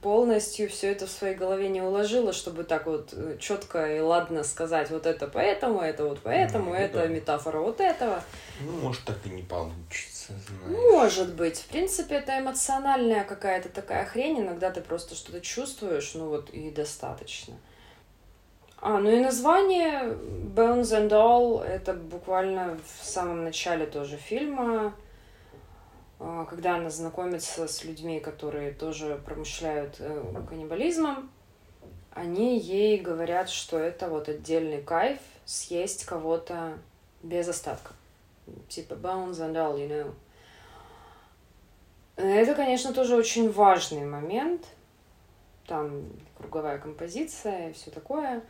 полностью 0.01 0.69
все 0.69 0.91
это 0.91 1.07
в 1.07 1.11
своей 1.11 1.37
голове 1.37 1.69
не 1.69 1.81
уложила, 1.81 2.33
чтобы 2.33 2.65
так 2.65 2.87
вот 2.87 3.11
э, 3.13 3.37
четко 3.39 3.97
и 3.97 4.01
ладно 4.01 4.43
сказать, 4.43 4.91
вот 4.91 5.07
это 5.07 5.29
поэтому, 5.29 5.81
это 5.81 6.05
вот 6.05 6.19
поэтому, 6.21 6.71
ну, 6.71 6.75
это 6.75 6.99
да. 6.99 7.07
метафора 7.07 7.61
вот 7.61 7.81
этого. 7.81 8.25
Ну, 8.61 8.73
может, 8.73 9.05
так 9.05 9.19
и 9.25 9.31
не 9.31 9.43
получится, 9.43 10.33
знаешь. 10.33 10.83
Может 10.91 11.35
быть. 11.35 11.59
В 11.59 11.67
принципе, 11.67 12.17
это 12.17 12.41
эмоциональная 12.41 13.23
какая-то 13.23 13.69
такая 13.69 14.05
хрень, 14.05 14.41
иногда 14.41 14.73
ты 14.73 14.81
просто 14.81 15.15
что-то 15.15 15.41
чувствуешь, 15.41 16.13
ну 16.15 16.29
вот 16.29 16.51
и 16.51 16.73
достаточно. 16.73 17.55
А, 18.81 18.99
ну 18.99 19.11
и 19.11 19.21
название 19.21 20.17
Bones 20.57 20.91
and 20.91 21.11
All, 21.11 21.63
это 21.63 21.93
буквально 21.95 22.81
в 22.99 23.07
самом 23.07 23.45
начале 23.45 23.87
тоже 23.87 24.17
фильма, 24.17 24.93
когда 26.49 26.77
она 26.77 26.91
знакомится 26.91 27.67
с 27.67 27.85
людьми, 27.85 28.21
которые 28.21 28.71
тоже 28.71 29.21
промышляют 29.25 29.97
э, 29.99 30.45
каннибализмом, 30.49 31.31
они 32.13 32.59
ей 32.59 33.01
говорят, 33.01 33.49
что 33.49 33.79
это 33.79 34.09
вот 34.09 34.29
отдельный 34.29 34.83
кайф 34.83 35.19
съесть 35.45 36.05
кого-то 36.05 36.79
без 37.23 37.49
остатка. 37.49 37.95
Типа 38.69 38.95
bones 38.95 39.39
and 39.39 39.55
all, 39.55 39.77
you 39.77 39.89
know. 39.89 40.15
Это, 42.17 42.55
конечно, 42.55 42.93
тоже 42.93 43.17
очень 43.17 43.51
важный 43.51 44.05
момент. 44.05 44.67
Там 45.67 46.05
круговая 46.39 46.79
композиция 46.79 47.71
и 47.71 47.73
все 47.73 47.91
такое. 47.91 48.43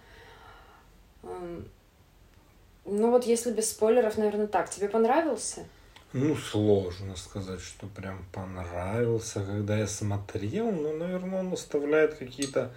Ну 1.23 3.11
вот 3.11 3.25
если 3.25 3.53
без 3.53 3.71
спойлеров, 3.71 4.19
наверное, 4.19 4.49
так. 4.49 4.69
Тебе 4.69 4.89
понравился? 4.89 5.65
Ну, 6.13 6.37
сложно 6.37 7.17
сказать, 7.17 7.61
что 7.61 7.87
прям 7.87 8.25
понравился, 8.33 9.45
когда 9.45 9.79
я 9.79 9.87
смотрел. 9.87 10.71
Ну, 10.71 10.97
наверное, 10.97 11.41
он 11.41 11.53
оставляет 11.53 12.15
какие-то 12.15 12.71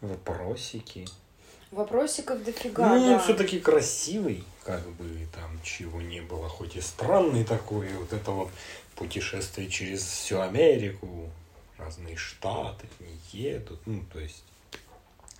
вопросики. 0.00 1.06
Вопросиков 1.70 2.42
дофига, 2.44 2.94
Ну, 2.94 3.14
да. 3.14 3.18
все-таки 3.18 3.58
красивый, 3.60 4.44
как 4.64 4.82
бы 4.92 5.26
там 5.34 5.60
чего 5.62 6.00
не 6.00 6.20
было, 6.20 6.48
хоть 6.48 6.76
и 6.76 6.80
странный 6.80 7.44
такой, 7.44 7.88
вот 7.94 8.12
это 8.12 8.30
вот 8.30 8.50
путешествие 8.94 9.68
через 9.68 10.02
всю 10.02 10.40
Америку, 10.40 11.30
разные 11.76 12.16
штаты 12.16 12.86
едут, 13.32 13.80
ну, 13.86 14.02
то 14.12 14.18
есть 14.18 14.44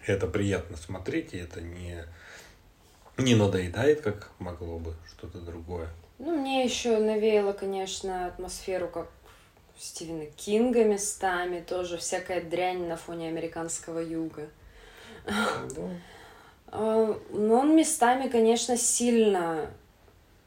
это 0.04 0.26
приятно 0.26 0.76
смотреть, 0.76 1.32
и 1.32 1.38
это 1.38 1.62
не, 1.62 2.04
не 3.16 3.34
надоедает, 3.34 4.02
как 4.02 4.30
могло 4.38 4.78
бы 4.78 4.94
что-то 5.08 5.38
другое. 5.40 5.88
Ну, 6.18 6.36
мне 6.36 6.64
еще 6.64 6.98
навеяло, 6.98 7.52
конечно, 7.52 8.26
атмосферу, 8.26 8.88
как 8.88 9.08
Стивена 9.78 10.26
Кинга 10.36 10.84
местами, 10.84 11.60
тоже 11.60 11.98
всякая 11.98 12.42
дрянь 12.42 12.88
на 12.88 12.96
фоне 12.96 13.28
американского 13.28 14.00
юга. 14.00 14.48
Да. 15.26 15.82
А, 16.70 17.18
но 17.30 17.60
он 17.60 17.76
местами, 17.76 18.28
конечно, 18.28 18.76
сильно 18.76 19.70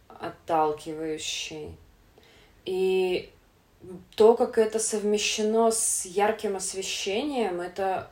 отталкивающий. 0.08 1.76
И 2.66 3.32
то, 4.16 4.36
как 4.36 4.58
это 4.58 4.80
совмещено 4.80 5.72
с 5.72 6.06
ярким 6.06 6.56
освещением, 6.58 7.62
это 7.62 8.12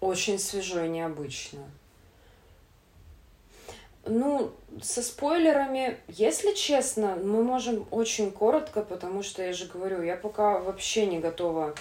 очень 0.00 0.38
свежо 0.38 0.84
и 0.84 0.88
необычно. 0.88 1.68
Ну, 4.06 4.52
со 4.82 5.02
спойлерами, 5.02 5.96
если 6.08 6.52
честно, 6.52 7.16
мы 7.16 7.42
можем 7.42 7.86
очень 7.90 8.30
коротко, 8.30 8.82
потому 8.82 9.22
что 9.22 9.42
я 9.42 9.52
же 9.52 9.66
говорю, 9.66 10.02
я 10.02 10.16
пока 10.16 10.58
вообще 10.58 11.06
не 11.06 11.20
готова 11.20 11.74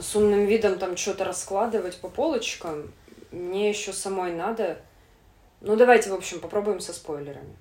с 0.00 0.16
умным 0.16 0.46
видом 0.46 0.78
там 0.78 0.96
что-то 0.96 1.24
раскладывать 1.24 1.98
по 1.98 2.08
полочкам. 2.08 2.92
Мне 3.30 3.68
еще 3.68 3.92
самой 3.92 4.32
надо. 4.32 4.78
Ну, 5.60 5.76
давайте, 5.76 6.10
в 6.10 6.14
общем, 6.14 6.40
попробуем 6.40 6.80
со 6.80 6.92
спойлерами. 6.92 7.56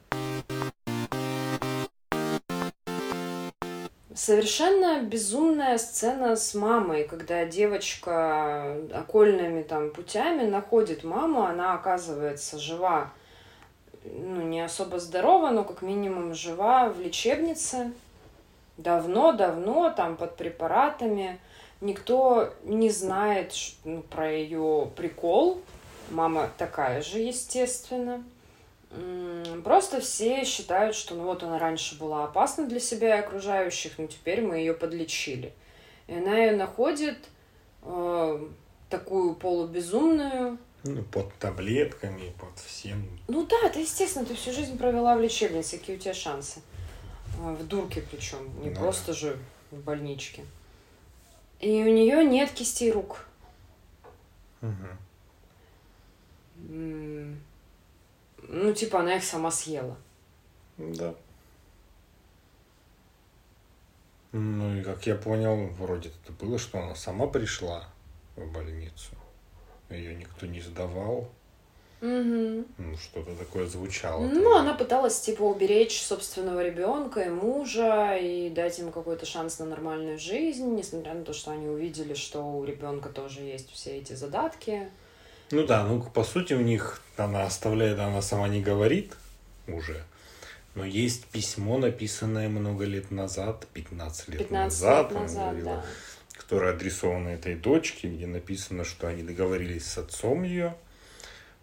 Совершенно 4.20 5.02
безумная 5.02 5.78
сцена 5.78 6.36
с 6.36 6.54
мамой, 6.54 7.06
когда 7.06 7.46
девочка 7.46 8.76
окольными 8.94 9.64
там 9.64 9.92
путями 9.92 10.46
находит 10.46 11.06
маму, 11.06 11.44
она 11.46 11.74
оказывается 11.74 12.60
жива, 12.60 13.14
ну, 14.04 14.42
не 14.42 14.60
особо 14.60 15.00
здорова, 15.00 15.52
но 15.52 15.64
как 15.64 15.82
минимум 15.82 16.34
жива 16.34 16.90
в 16.90 17.00
лечебнице. 17.00 17.94
Давно-давно, 18.76 19.90
там 19.92 20.18
под 20.18 20.36
препаратами. 20.36 21.40
Никто 21.80 22.54
не 22.66 22.90
знает 22.90 23.54
ну, 23.86 24.02
про 24.02 24.30
ее 24.30 24.92
прикол. 24.98 25.62
Мама 26.10 26.50
такая 26.58 27.02
же, 27.02 27.20
естественно. 27.20 28.22
Просто 29.64 30.02
все 30.02 30.44
считают, 30.46 30.96
что 30.96 31.14
ну 31.14 31.24
вот 31.24 31.44
она 31.44 31.60
раньше 31.60 31.98
была 31.98 32.24
опасна 32.24 32.66
для 32.66 32.80
себя 32.80 33.18
и 33.18 33.20
окружающих, 33.20 34.00
но 34.00 34.08
теперь 34.08 34.42
мы 34.42 34.58
ее 34.58 34.74
подлечили. 34.74 35.54
И 36.08 36.16
она 36.16 36.38
ее 36.38 36.56
находит 36.56 37.18
э, 37.84 38.48
такую 38.90 39.36
полубезумную. 39.36 40.58
Ну, 40.84 41.04
под 41.04 41.32
таблетками, 41.36 42.34
под 42.40 42.58
всем. 42.58 43.08
Ну 43.28 43.46
да, 43.46 43.58
это 43.66 43.80
естественно, 43.80 44.26
ты 44.26 44.34
всю 44.34 44.54
жизнь 44.54 44.78
провела 44.78 45.16
в 45.16 45.22
лечебнице, 45.22 45.78
какие 45.78 45.98
у 45.98 46.00
тебя 46.00 46.16
шансы. 46.16 46.62
Э, 47.38 47.54
в 47.54 47.68
дурке 47.68 48.04
причем, 48.10 48.40
не 48.64 48.72
ну, 48.72 48.76
просто 48.76 49.14
же 49.14 49.38
в 49.70 49.82
больничке. 49.82 50.46
И 51.60 51.70
у 51.70 51.94
нее 51.94 52.24
нет 52.24 52.52
кистей 52.52 52.92
рук. 52.92 53.28
М, 54.62 54.98
Ну, 58.52 58.74
типа, 58.74 59.02
она 59.02 59.16
их 59.16 59.24
сама 59.24 59.52
съела. 59.52 59.96
Да. 60.78 61.14
Ну 64.32 64.76
и 64.76 64.84
как 64.84 65.06
я 65.06 65.16
понял, 65.16 65.68
вроде 65.78 66.10
это 66.10 66.34
было, 66.34 66.58
что 66.58 66.80
она 66.80 66.96
сама 66.96 67.28
пришла 67.28 67.88
в 68.36 68.52
больницу. 68.52 69.12
Ее 69.90 70.16
никто 70.16 70.48
не 70.48 70.62
сдавал. 70.62 71.30
Мгм. 72.02 72.66
Ну, 72.78 72.98
что-то 72.98 73.36
такое 73.36 73.68
звучало. 73.68 74.26
Ну, 74.26 74.56
она 74.56 74.74
пыталась, 74.74 75.20
типа, 75.20 75.44
уберечь 75.44 76.02
собственного 76.02 76.66
ребенка 76.66 77.22
и 77.22 77.30
мужа 77.30 78.16
и 78.16 78.50
дать 78.50 78.80
им 78.80 78.92
какой-то 78.92 79.26
шанс 79.26 79.60
на 79.60 79.66
нормальную 79.66 80.18
жизнь, 80.18 80.74
несмотря 80.76 81.14
на 81.14 81.24
то, 81.24 81.34
что 81.34 81.52
они 81.52 81.68
увидели, 81.68 82.14
что 82.16 82.42
у 82.42 82.64
ребенка 82.64 83.10
тоже 83.10 83.42
есть 83.42 83.72
все 83.72 83.98
эти 83.98 84.14
задатки. 84.14 84.90
Ну 85.52 85.66
да, 85.66 85.84
ну 85.84 86.02
по 86.02 86.24
сути 86.24 86.54
у 86.54 86.62
них 86.62 87.02
она 87.18 87.44
оставляет, 87.44 88.00
она 88.00 88.22
сама 88.22 88.48
не 88.48 88.62
говорит 88.62 89.14
уже. 89.68 90.04
Но 90.76 90.86
есть 90.86 91.26
письмо, 91.26 91.78
написанное 91.78 92.48
много 92.48 92.86
лет 92.86 93.12
назад, 93.12 93.66
15 93.74 94.30
лет 94.30 94.38
15 94.40 94.54
назад, 94.54 95.12
лет 95.12 95.22
назад, 95.22 95.44
говорила, 95.46 95.76
да. 95.76 96.40
которое 96.40 96.74
адресовано 96.74 97.30
этой 97.30 97.56
дочке, 97.56 98.08
где 98.08 98.28
написано, 98.28 98.86
что 98.86 99.08
они 99.08 99.24
договорились 99.24 99.86
с 99.86 99.98
отцом 99.98 100.44
ее 100.44 100.76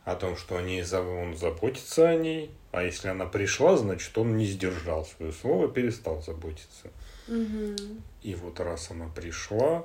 о 0.04 0.16
том, 0.16 0.36
что 0.36 0.56
они, 0.56 0.82
он 0.82 1.36
заботится 1.36 2.08
о 2.08 2.16
ней, 2.16 2.50
а 2.72 2.82
если 2.82 3.08
она 3.08 3.26
пришла, 3.26 3.76
значит 3.76 4.16
он 4.18 4.36
не 4.36 4.46
сдержал 4.46 5.04
свое 5.04 5.32
слово, 5.32 5.68
перестал 5.68 6.22
заботиться. 6.22 6.90
Мгм. 7.26 7.76
И 8.22 8.34
вот 8.34 8.60
раз 8.60 8.90
она 8.90 9.08
пришла, 9.08 9.84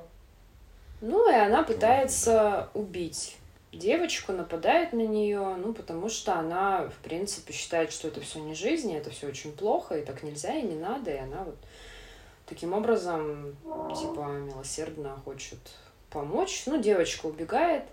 Ну, 1.00 1.30
и 1.30 1.34
она 1.34 1.62
пытается 1.64 2.68
убить 2.74 3.36
девочку, 3.72 4.32
нападает 4.32 4.92
на 4.92 5.06
нее, 5.06 5.56
ну, 5.56 5.72
потому 5.72 6.08
что 6.08 6.34
она, 6.34 6.88
в 6.88 6.96
принципе, 7.02 7.52
считает, 7.52 7.92
что 7.92 8.08
это 8.08 8.20
все 8.20 8.38
не 8.38 8.54
жизнь, 8.54 8.90
и 8.90 8.94
это 8.94 9.10
все 9.10 9.28
очень 9.28 9.52
плохо, 9.52 9.96
и 9.96 10.04
так 10.04 10.22
нельзя, 10.22 10.54
и 10.54 10.62
не 10.62 10.76
надо, 10.76 11.10
и 11.10 11.16
она 11.16 11.44
вот 11.44 11.56
таким 12.46 12.74
образом, 12.74 13.56
типа, 13.64 14.26
милосердно 14.28 15.16
хочет 15.24 15.58
помочь. 16.10 16.64
Ну, 16.66 16.80
девочка 16.80 17.26
убегает, 17.26 17.84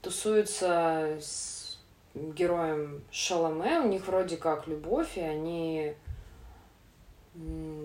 тусуется 0.00 1.18
с 1.20 1.78
героем 2.14 3.02
Шаломе, 3.10 3.80
у 3.80 3.88
них 3.88 4.06
вроде 4.06 4.36
как 4.36 4.66
любовь, 4.66 5.18
и 5.18 5.20
они 5.20 5.94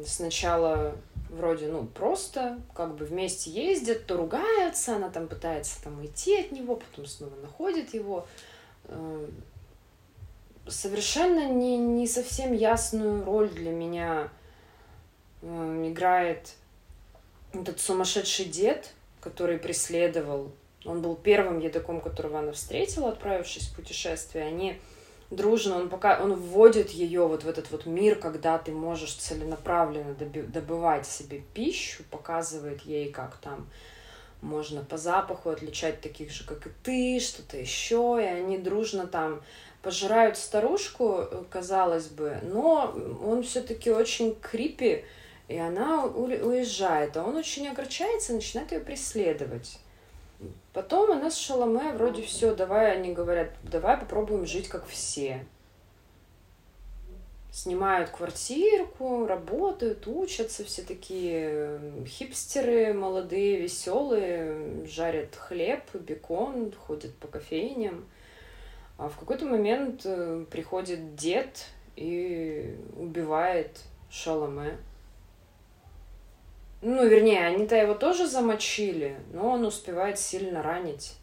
сначала 0.05 0.95
вроде, 1.29 1.67
ну, 1.67 1.85
просто 1.85 2.59
как 2.73 2.95
бы 2.95 3.05
вместе 3.05 3.51
ездят, 3.51 4.05
то 4.05 4.17
ругаются, 4.17 4.95
она 4.95 5.09
там 5.09 5.27
пытается 5.27 5.81
там 5.83 5.99
уйти 5.99 6.39
от 6.39 6.51
него, 6.51 6.75
потом 6.75 7.05
снова 7.05 7.35
находит 7.41 7.93
его. 7.93 8.27
Э, 8.85 9.27
Совершенно 10.67 11.47
не, 11.49 11.77
не 11.77 12.07
совсем 12.07 12.53
ясную 12.53 13.25
роль 13.25 13.49
для 13.49 13.71
меня 13.71 14.29
э, 15.41 15.89
играет 15.91 16.53
этот 17.53 17.79
сумасшедший 17.79 18.45
дед, 18.45 18.91
который 19.19 19.57
преследовал. 19.57 20.51
Он 20.85 21.01
был 21.01 21.15
первым 21.15 21.59
едоком, 21.59 22.01
которого 22.01 22.39
она 22.39 22.51
встретила, 22.51 23.09
отправившись 23.09 23.67
в 23.67 23.75
путешествие. 23.75 24.45
Они 24.45 24.79
дружно, 25.31 25.77
он 25.77 25.89
пока 25.89 26.21
он 26.21 26.33
вводит 26.33 26.89
ее 26.91 27.27
вот 27.27 27.43
в 27.43 27.47
этот 27.47 27.71
вот 27.71 27.85
мир, 27.85 28.15
когда 28.15 28.57
ты 28.57 28.71
можешь 28.71 29.13
целенаправленно 29.13 30.13
доби- 30.13 30.47
добывать 30.47 31.05
себе 31.05 31.41
пищу, 31.53 32.03
показывает 32.09 32.81
ей, 32.81 33.11
как 33.11 33.37
там 33.37 33.67
можно 34.41 34.83
по 34.83 34.97
запаху 34.97 35.49
отличать 35.49 36.01
таких 36.01 36.31
же, 36.31 36.45
как 36.45 36.65
и 36.67 36.69
ты, 36.83 37.19
что-то 37.19 37.57
еще, 37.57 38.19
и 38.21 38.25
они 38.25 38.57
дружно 38.57 39.05
там 39.05 39.41
пожирают 39.81 40.37
старушку, 40.37 41.19
э, 41.19 41.43
казалось 41.49 42.07
бы, 42.07 42.39
но 42.43 42.95
он 43.23 43.43
все-таки 43.43 43.91
очень 43.91 44.35
крипи, 44.35 45.03
и 45.47 45.57
она 45.57 46.05
уезжает, 46.05 47.17
а 47.17 47.23
он 47.23 47.35
очень 47.35 47.67
огорчается 47.67 48.33
и 48.33 48.35
начинает 48.35 48.71
ее 48.71 48.79
преследовать. 48.79 49.79
Потом 50.79 51.11
она 51.11 51.29
с 51.29 51.35
Шаломе 51.35 51.91
вроде 51.91 52.21
все, 52.21 52.55
давай, 52.55 52.93
они 52.93 53.11
говорят, 53.11 53.49
давай 53.63 53.97
попробуем 53.97 54.45
жить 54.45 54.69
как 54.69 54.87
все. 54.87 55.45
Снимают 57.51 58.11
квартирку, 58.11 59.27
работают, 59.27 60.07
учатся, 60.07 60.63
все 60.63 60.83
такие 60.83 61.81
хипстеры 62.07 62.93
молодые, 62.93 63.59
веселые, 63.59 64.85
жарят 64.85 65.35
хлеб, 65.35 65.83
бекон, 65.95 66.71
ходят 66.71 67.13
по 67.15 67.27
кофейням. 67.27 68.05
А 68.97 69.09
в 69.09 69.17
какой-то 69.17 69.45
момент 69.45 70.03
э, 70.05 70.45
приходит 70.49 71.17
дед 71.17 71.65
и 71.97 72.77
убивает 72.97 73.81
Шаломе. 74.09 74.77
Ну, 76.81 77.05
вернее, 77.05 77.45
они-то 77.45 77.75
его 77.75 77.93
тоже 77.93 78.27
замочили, 78.27 79.19
но 79.33 79.49
он 79.49 79.65
успевает 79.65 80.17
сильно 80.17 80.63
ранить. 80.63 81.15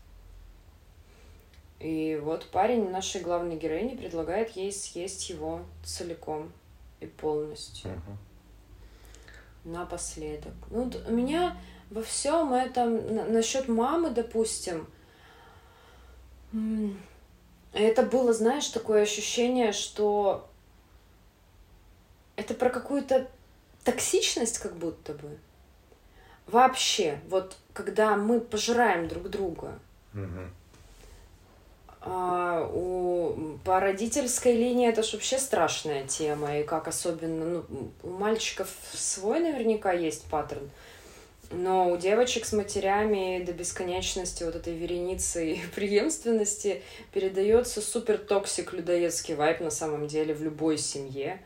И 1.81 2.21
вот 2.23 2.47
парень 2.51 2.91
нашей 2.91 3.21
главной 3.23 3.57
героини 3.57 3.97
предлагает 3.97 4.51
ей 4.51 4.73
съесть 4.73 5.31
его 5.31 5.61
целиком 5.85 6.53
и 7.01 7.07
полностью. 7.07 7.91
Мгм. 7.91 8.19
Напоследок. 9.75 10.55
Ну, 10.71 10.91
у 11.07 11.13
меня 11.13 11.57
во 11.91 12.03
всем 12.03 12.53
этом, 12.53 13.15
на- 13.15 13.25
насчет 13.25 13.69
мамы, 13.69 14.11
допустим, 14.11 14.87
это 17.73 18.03
было, 18.03 18.33
знаешь, 18.33 18.69
такое 18.69 19.03
ощущение, 19.03 19.73
что 19.73 20.49
это 22.37 22.55
про 22.55 22.71
какую-то 22.71 23.29
токсичность 23.85 24.59
как 24.59 24.77
будто 24.77 25.15
бы. 25.15 25.39
Вообще, 26.47 27.19
вот 27.29 27.57
когда 27.73 28.17
мы 28.17 28.41
пожираем 28.41 29.09
друг 29.09 29.29
друга, 29.29 29.79
Мгм. 30.13 30.51
а, 32.01 32.71
у, 32.73 33.59
по 33.65 33.81
родительской 33.81 34.53
линии 34.53 34.89
это 34.89 35.03
ж 35.03 35.15
вообще 35.15 35.39
страшная 35.39 36.07
тема, 36.07 36.59
и 36.59 36.63
как 36.63 36.87
особенно, 36.87 37.45
ну, 37.69 37.91
у 38.05 38.11
мальчиков 38.11 38.69
свой 38.93 39.41
наверняка 39.41 39.93
есть 39.93 40.25
паттерн, 40.31 40.71
но 41.51 41.91
у 41.91 41.97
девочек 41.97 42.45
с 42.45 42.53
матерями 42.53 43.43
до 43.45 43.53
бесконечности 43.53 44.45
вот 44.45 44.55
этой 44.55 44.75
вереницы 44.77 45.53
и 45.53 45.67
преемственности 45.75 46.83
передается 47.13 47.81
super 47.81 48.19
toxic 48.19 48.73
людоедский 48.73 49.35
vibe 49.35 49.61
на 49.61 49.71
самом 49.71 50.07
деле 50.07 50.33
в 50.33 50.43
любой 50.43 50.79
семье. 50.79 51.43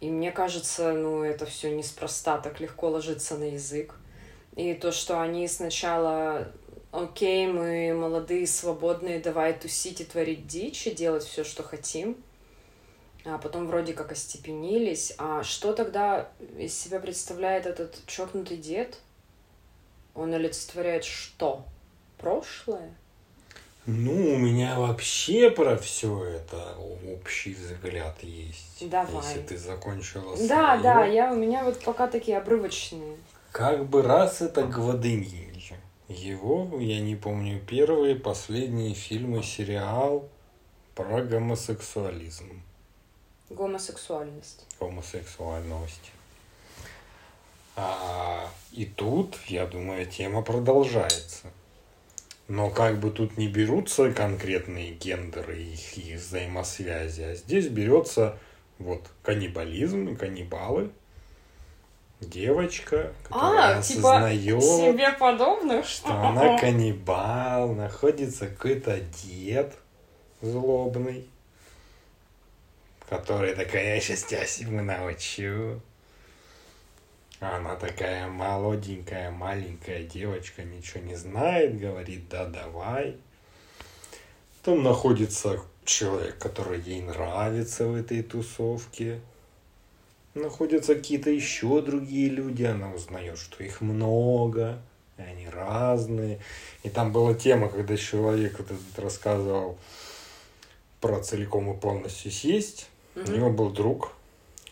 И 0.00 0.10
мне 0.10 0.30
кажется, 0.30 0.92
ну, 0.92 1.22
это 1.22 1.46
все 1.46 1.70
неспроста 1.70 2.38
так 2.38 2.60
легко 2.60 2.90
ложится 2.90 3.36
на 3.36 3.44
язык. 3.44 3.94
И 4.56 4.74
то, 4.74 4.90
что 4.90 5.20
они 5.20 5.46
сначала 5.48 6.50
окей, 6.90 7.46
мы 7.46 7.92
молодые, 7.94 8.46
свободные, 8.46 9.20
давай 9.20 9.52
тусить 9.52 10.00
и 10.00 10.04
творить 10.04 10.46
дичь, 10.46 10.86
и 10.86 10.90
делать 10.90 11.24
все, 11.24 11.44
что 11.44 11.62
хотим. 11.62 12.16
А 13.24 13.38
потом 13.38 13.66
вроде 13.66 13.92
как 13.92 14.12
остепенились. 14.12 15.12
А 15.18 15.42
что 15.42 15.72
тогда 15.72 16.28
из 16.56 16.78
себя 16.78 17.00
представляет 17.00 17.66
этот 17.66 17.96
чокнутый 18.06 18.56
дед? 18.56 18.98
Он 20.14 20.32
олицетворяет 20.32 21.04
что? 21.04 21.64
Прошлое? 22.18 22.94
Ну, 23.84 24.34
у 24.34 24.36
меня 24.36 24.78
вообще 24.80 25.50
про 25.50 25.76
все 25.76 26.24
это 26.24 26.76
общий 27.12 27.54
взгляд 27.54 28.16
есть. 28.22 28.88
Давай. 28.88 29.22
Если 29.22 29.42
ты 29.42 29.58
закончила 29.58 30.36
Да, 30.38 30.78
своё. 30.78 30.82
да, 30.82 31.04
я, 31.04 31.32
у 31.32 31.36
меня 31.36 31.62
вот 31.62 31.78
пока 31.80 32.06
такие 32.08 32.38
обрывочные. 32.38 33.16
Как 33.56 33.88
бы 33.88 34.02
раз 34.02 34.42
это 34.42 34.66
Гваденьевич. 34.66 35.72
Его, 36.08 36.78
я 36.78 37.00
не 37.00 37.16
помню, 37.16 37.58
первые, 37.58 38.14
последние 38.14 38.92
фильмы, 38.92 39.42
сериал 39.42 40.28
про 40.94 41.22
гомосексуализм, 41.22 42.62
Гомосексуальность. 43.48 44.66
гомосексуальность. 44.78 46.12
А, 47.76 48.46
и 48.72 48.84
тут, 48.84 49.38
я 49.46 49.64
думаю, 49.64 50.04
тема 50.04 50.42
продолжается. 50.42 51.46
Но 52.48 52.68
как 52.68 53.00
бы 53.00 53.10
тут 53.10 53.38
не 53.38 53.48
берутся 53.48 54.12
конкретные 54.12 54.92
гендеры 54.92 55.62
и 55.62 55.72
их, 55.72 55.96
их 55.96 56.20
взаимосвязи, 56.20 57.22
а 57.22 57.34
здесь 57.34 57.68
берется 57.68 58.38
вот 58.78 59.10
каннибализм 59.22 60.10
и 60.10 60.14
каннибалы. 60.14 60.90
Девочка, 62.20 63.12
которая 63.24 63.78
А, 63.78 63.82
типа 63.82 64.16
осознает, 64.16 64.62
себе 64.62 65.12
подобных, 65.12 65.86
что 65.86 66.12
она 66.12 66.58
каннибал, 66.58 67.74
находится 67.74 68.48
какой-то 68.48 69.00
дед 69.00 69.76
злобный, 70.40 71.28
который 73.08 73.54
такой, 73.54 73.84
я 73.84 74.00
сейчас 74.00 74.24
тебя 74.24 74.44
всему 74.44 74.82
научу. 74.82 75.80
Она 77.38 77.76
такая 77.76 78.28
молоденькая, 78.28 79.30
маленькая 79.30 80.04
девочка, 80.04 80.62
ничего 80.62 81.04
не 81.04 81.16
знает, 81.16 81.78
говорит, 81.78 82.28
да 82.30 82.46
давай. 82.46 83.18
Там 84.62 84.82
находится 84.82 85.62
человек, 85.84 86.38
который 86.38 86.80
ей 86.80 87.02
нравится 87.02 87.86
в 87.86 87.94
этой 87.94 88.22
тусовке. 88.22 89.20
Находятся 90.36 90.94
какие-то 90.94 91.30
еще 91.30 91.80
другие 91.80 92.28
люди, 92.28 92.62
она 92.62 92.92
узнает, 92.92 93.38
что 93.38 93.64
их 93.64 93.80
много, 93.80 94.82
и 95.16 95.22
они 95.22 95.48
разные. 95.48 96.40
И 96.82 96.90
там 96.90 97.10
была 97.10 97.32
тема, 97.32 97.70
когда 97.70 97.96
человек 97.96 98.58
вот 98.58 98.70
этот 98.70 98.98
рассказывал 98.98 99.78
про 101.00 101.22
целиком 101.22 101.72
и 101.72 101.80
полностью 101.80 102.30
съесть. 102.30 102.90
У 103.14 103.30
него 103.30 103.48
был 103.48 103.70
друг, 103.70 104.12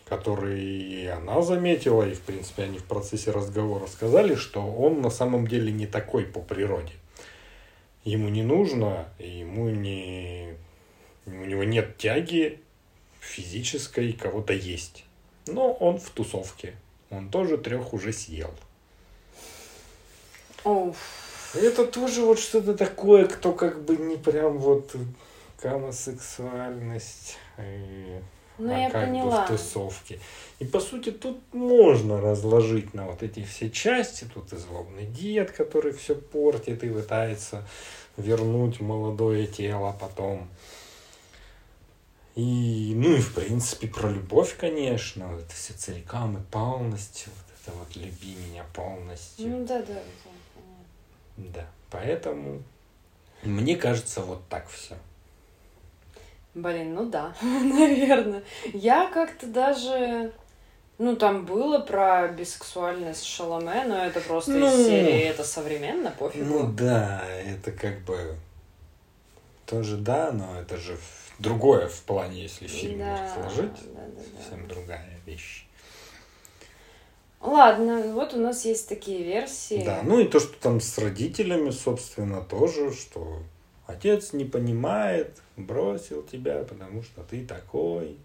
который 0.07 0.61
и 0.61 1.07
она 1.07 1.41
заметила, 1.41 2.03
и, 2.03 2.13
в 2.13 2.21
принципе, 2.21 2.65
они 2.65 2.77
в 2.77 2.83
процессе 2.83 3.31
разговора 3.31 3.87
сказали, 3.87 4.35
что 4.35 4.61
он 4.61 5.01
на 5.01 5.09
самом 5.09 5.47
деле 5.47 5.71
не 5.71 5.87
такой 5.87 6.25
по 6.25 6.41
природе. 6.41 6.93
Ему 8.03 8.29
не 8.29 8.43
нужно, 8.43 9.09
ему 9.17 9.71
не... 9.71 10.53
У 11.25 11.31
него 11.31 11.63
нет 11.63 11.97
тяги 11.97 12.61
физической 13.19 14.13
кого-то 14.13 14.53
есть. 14.53 15.05
Но 15.47 15.73
он 15.73 15.99
в 15.99 16.09
тусовке. 16.09 16.75
Он 17.09 17.29
тоже 17.29 17.57
трех 17.57 17.93
уже 17.93 18.11
съел. 18.13 18.51
Оу. 20.63 20.95
Это 21.53 21.85
тоже 21.85 22.21
вот 22.21 22.39
что-то 22.39 22.73
такое, 22.73 23.27
кто 23.27 23.53
как 23.53 23.83
бы 23.83 23.95
не 23.95 24.17
прям 24.17 24.57
вот 24.57 24.95
гомосексуальность. 25.61 27.37
И 27.57 28.19
Ну, 28.57 28.73
а 28.73 28.77
я 28.77 28.89
как 28.89 29.05
поняла. 29.05 29.41
бы 29.41 29.45
в 29.45 29.57
тусовке. 29.57 30.19
И 30.59 30.65
по 30.65 30.79
сути 30.79 31.11
тут 31.11 31.37
можно 31.53 32.19
разложить 32.19 32.93
на 32.93 33.05
вот 33.05 33.23
эти 33.23 33.43
все 33.43 33.69
части. 33.69 34.25
Тут 34.33 34.51
и 34.53 34.57
злобный 34.57 35.05
дед, 35.05 35.51
который 35.51 35.93
все 35.93 36.15
портит 36.15 36.83
и 36.83 36.89
пытается 36.89 37.65
вернуть 38.17 38.79
молодое 38.79 39.47
тело 39.47 39.95
потом. 39.99 40.47
И, 42.35 42.91
ну 42.95 43.15
и 43.15 43.21
в 43.21 43.33
принципе 43.33 43.87
про 43.87 44.09
любовь, 44.09 44.57
конечно, 44.57 45.23
это 45.39 45.53
все 45.53 45.73
целиком 45.73 46.37
и 46.37 46.41
полностью, 46.51 47.31
вот 47.33 47.55
это 47.61 47.77
вот 47.77 47.95
люби 47.95 48.35
меня 48.35 48.65
полностью. 48.73 49.47
Ну 49.47 49.65
да, 49.65 49.79
да, 49.79 49.93
да. 49.93 50.01
Да, 51.37 51.67
поэтому 51.89 52.61
мне 53.43 53.77
кажется 53.77 54.21
вот 54.21 54.41
так 54.49 54.67
все. 54.67 54.95
Блин, 56.53 56.93
ну 56.93 57.09
да, 57.09 57.33
наверное. 57.41 58.43
Я 58.73 59.09
как-то 59.11 59.47
даже... 59.47 60.33
Ну, 60.97 61.17
там 61.17 61.45
было 61.45 61.79
про 61.79 62.29
бисексуальность 62.29 63.25
Шаломе, 63.25 63.83
но 63.85 63.97
это 64.05 64.21
просто 64.21 64.51
Ну. 64.51 64.65
из 64.67 64.85
серии 64.87 65.23
«Это 65.23 65.43
современно», 65.43 66.09
пофигу. 66.11 66.45
Ну 66.45 66.71
да, 66.71 67.21
это 67.27 67.73
как 67.73 67.99
бы 68.03 68.37
тоже 69.65 69.97
да, 69.97 70.31
но 70.31 70.57
это 70.61 70.77
же 70.77 70.97
другое 71.39 71.87
в 71.87 72.01
плане, 72.01 72.43
если 72.43 72.67
фильм 72.67 72.99
Да, 72.99 73.33
сложить. 73.33 73.71
да, 73.93 74.01
да, 74.07 74.21
да. 74.21 74.41
Совсем 74.41 74.67
другая 74.67 75.19
вещь. 75.25 75.65
Ладно, 77.41 78.01
вот 78.13 78.33
у 78.33 78.39
нас 78.39 78.65
есть 78.65 78.89
такие 78.89 79.23
версии. 79.23 79.83
Да, 79.83 80.01
ну 80.03 80.19
и 80.19 80.27
то, 80.27 80.39
что 80.39 80.53
там 80.59 80.81
с 80.81 80.97
родителями, 80.97 81.69
собственно, 81.69 82.41
тоже, 82.41 82.91
что 82.91 83.43
отец 83.85 84.33
не 84.33 84.45
понимает, 84.45 85.39
бросил 85.55 86.23
тебя, 86.23 86.63
потому 86.63 87.03
что 87.03 87.23
ты 87.23 87.45
такой. 87.45 88.17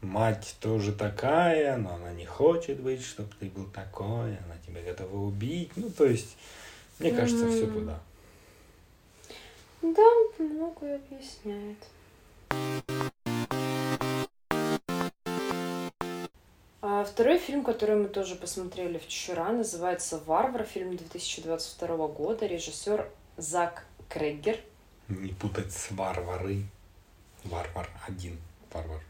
Мать 0.00 0.56
тоже 0.60 0.92
такая, 0.94 1.76
но 1.76 1.94
она 1.94 2.12
не 2.12 2.24
хочет 2.24 2.80
быть, 2.80 3.04
чтобы 3.04 3.28
ты 3.38 3.50
был 3.50 3.66
такой, 3.66 4.38
она 4.38 4.56
тебя 4.66 4.82
готова 4.82 5.14
убить. 5.14 5.72
Ну, 5.76 5.90
то 5.90 6.06
есть, 6.06 6.38
мне 6.98 7.10
кажется, 7.10 7.46
все 7.46 7.66
Мгм. 7.66 7.80
туда. 7.80 8.00
Да, 9.82 10.02
многое 10.38 10.96
объясняет. 10.96 11.78
А 16.82 17.04
второй 17.04 17.38
фильм, 17.38 17.64
который 17.64 17.96
мы 17.96 18.08
тоже 18.08 18.36
посмотрели 18.36 18.98
вчера, 18.98 19.52
называется 19.52 20.18
«Варвар», 20.26 20.64
фильм 20.64 20.96
2022 20.96 22.08
года, 22.08 22.46
режиссер 22.46 23.10
Зак 23.38 23.86
Креггер. 24.10 24.58
Не 25.08 25.32
путать 25.32 25.72
с 25.72 25.90
варвары. 25.90 26.64
Варвар 27.44 27.88
один. 28.06 28.38
Варвар. 28.72 29.00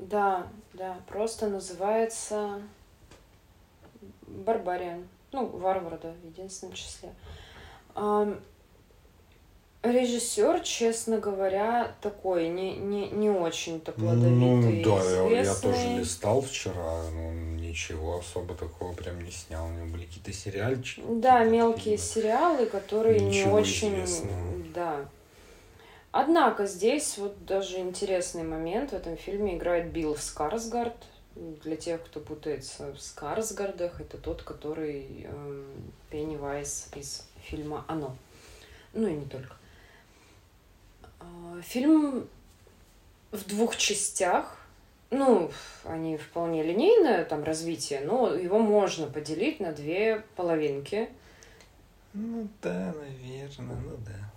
Да, 0.00 0.48
да, 0.72 0.98
просто 1.06 1.48
называется 1.48 2.60
Барбариан. 4.26 5.06
Ну, 5.32 5.46
варвар, 5.46 5.98
да, 6.02 6.12
в 6.12 6.26
единственном 6.26 6.74
числе. 6.74 7.14
Режиссер, 9.82 10.60
честно 10.60 11.18
говоря, 11.18 11.94
такой 12.02 12.48
не, 12.48 12.76
не, 12.76 13.08
не 13.08 13.30
очень-то 13.30 13.92
плодовитый 13.92 14.82
Ну 14.82 14.84
да, 14.84 15.30
я, 15.30 15.42
я 15.42 15.54
тоже 15.54 15.98
листал 15.98 16.42
вчера, 16.42 17.02
но 17.10 17.32
ничего 17.32 18.18
особо 18.18 18.54
такого 18.54 18.92
прям 18.92 19.22
не 19.22 19.30
снял. 19.30 19.66
У 19.66 19.70
него 19.70 19.86
были 19.86 20.04
какие-то 20.04 20.34
сериальчики. 20.34 21.02
Да, 21.08 21.38
какие-то 21.38 21.56
мелкие 21.56 21.96
фильмы. 21.96 21.98
сериалы, 21.98 22.66
которые 22.66 23.20
не 23.20 23.44
очень... 23.44 24.04
известного. 24.04 24.64
Да. 24.74 25.08
Однако 26.12 26.66
здесь 26.66 27.16
вот 27.16 27.46
даже 27.46 27.78
интересный 27.78 28.42
момент. 28.42 28.90
В 28.90 28.94
этом 28.94 29.16
фильме 29.16 29.56
играет 29.56 29.92
Билл 29.92 30.14
Скарсгард. 30.14 30.96
Для 31.36 31.76
тех, 31.76 32.04
кто 32.04 32.20
путается 32.20 32.92
в 32.92 33.00
Скарсгардах, 33.00 34.00
это 34.00 34.18
тот, 34.18 34.42
который 34.42 35.24
эм, 35.24 35.64
Пеннивайз 36.10 36.88
из 36.96 37.26
фильма 37.40 37.84
«Оно». 37.88 38.14
Ну 38.92 39.06
и 39.06 39.12
не 39.12 39.24
только. 39.24 39.54
А, 41.30 41.62
Фильм 41.62 42.28
в 43.30 43.46
двух 43.46 43.76
частях. 43.76 44.56
Ну, 45.10 45.50
они 45.84 46.16
вполне 46.16 46.62
линейное 46.62 47.24
там 47.24 47.42
развитие, 47.42 48.00
но 48.00 48.32
его 48.34 48.58
можно 48.58 49.06
поделить 49.06 49.58
на 49.58 49.72
две 49.72 50.24
половинки. 50.36 51.08
Ну 52.12 52.48
да, 52.62 52.94
наверное, 52.96 53.76
ну 53.76 53.96
да. 54.06 54.30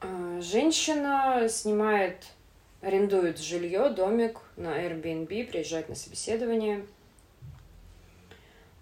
А, 0.00 0.40
Женщина 0.40 1.48
снимает, 1.48 2.24
арендует 2.82 3.38
жилье, 3.38 3.90
домик 3.90 4.38
на 4.56 4.80
Airbnb, 4.80 5.46
приезжает 5.46 5.88
на 5.88 5.94
собеседование. 5.94 6.84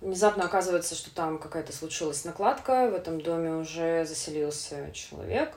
Внезапно 0.03 0.45
оказывается, 0.45 0.97
что 0.97 1.15
там 1.15 1.39
какая-то 1.39 1.73
случилась 1.73 2.25
накладка, 2.25 2.91
в 2.91 2.95
этом 2.95 3.21
доме 3.21 3.53
уже 3.55 4.05
заселился 4.05 4.91
человек. 4.93 5.57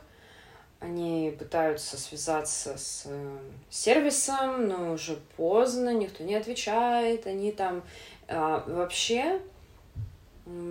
Они 0.79 1.35
пытаются 1.37 1.97
связаться 1.97 2.77
с 2.77 3.03
э, 3.05 3.37
сервисом, 3.69 4.67
но 4.67 4.93
уже 4.93 5.17
поздно, 5.37 5.93
никто 5.93 6.23
не 6.23 6.35
отвечает. 6.35 7.25
Они 7.27 7.51
там 7.51 7.83
а, 8.27 8.63
вообще 8.67 9.41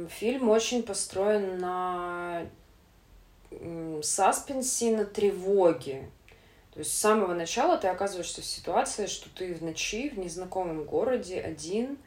фильм 0.08 0.48
очень 0.50 0.82
построен 0.82 1.58
на 1.58 2.46
саспенсе, 4.02 4.96
на 4.96 5.04
тревоге. 5.04 6.08
То 6.72 6.80
есть 6.80 6.92
с 6.92 6.98
самого 6.98 7.34
начала 7.34 7.76
ты 7.76 7.88
оказываешься 7.88 8.40
в 8.40 8.44
ситуации, 8.44 9.06
что 9.06 9.28
ты 9.30 9.54
в 9.54 9.62
ночи 9.62 10.08
в 10.08 10.18
незнакомом 10.18 10.84
городе 10.84 11.40
один, 11.40 11.98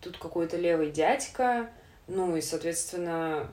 тут 0.00 0.18
какой-то 0.18 0.56
левый 0.56 0.90
дядька, 0.90 1.70
ну 2.08 2.36
и, 2.36 2.40
соответственно, 2.40 3.52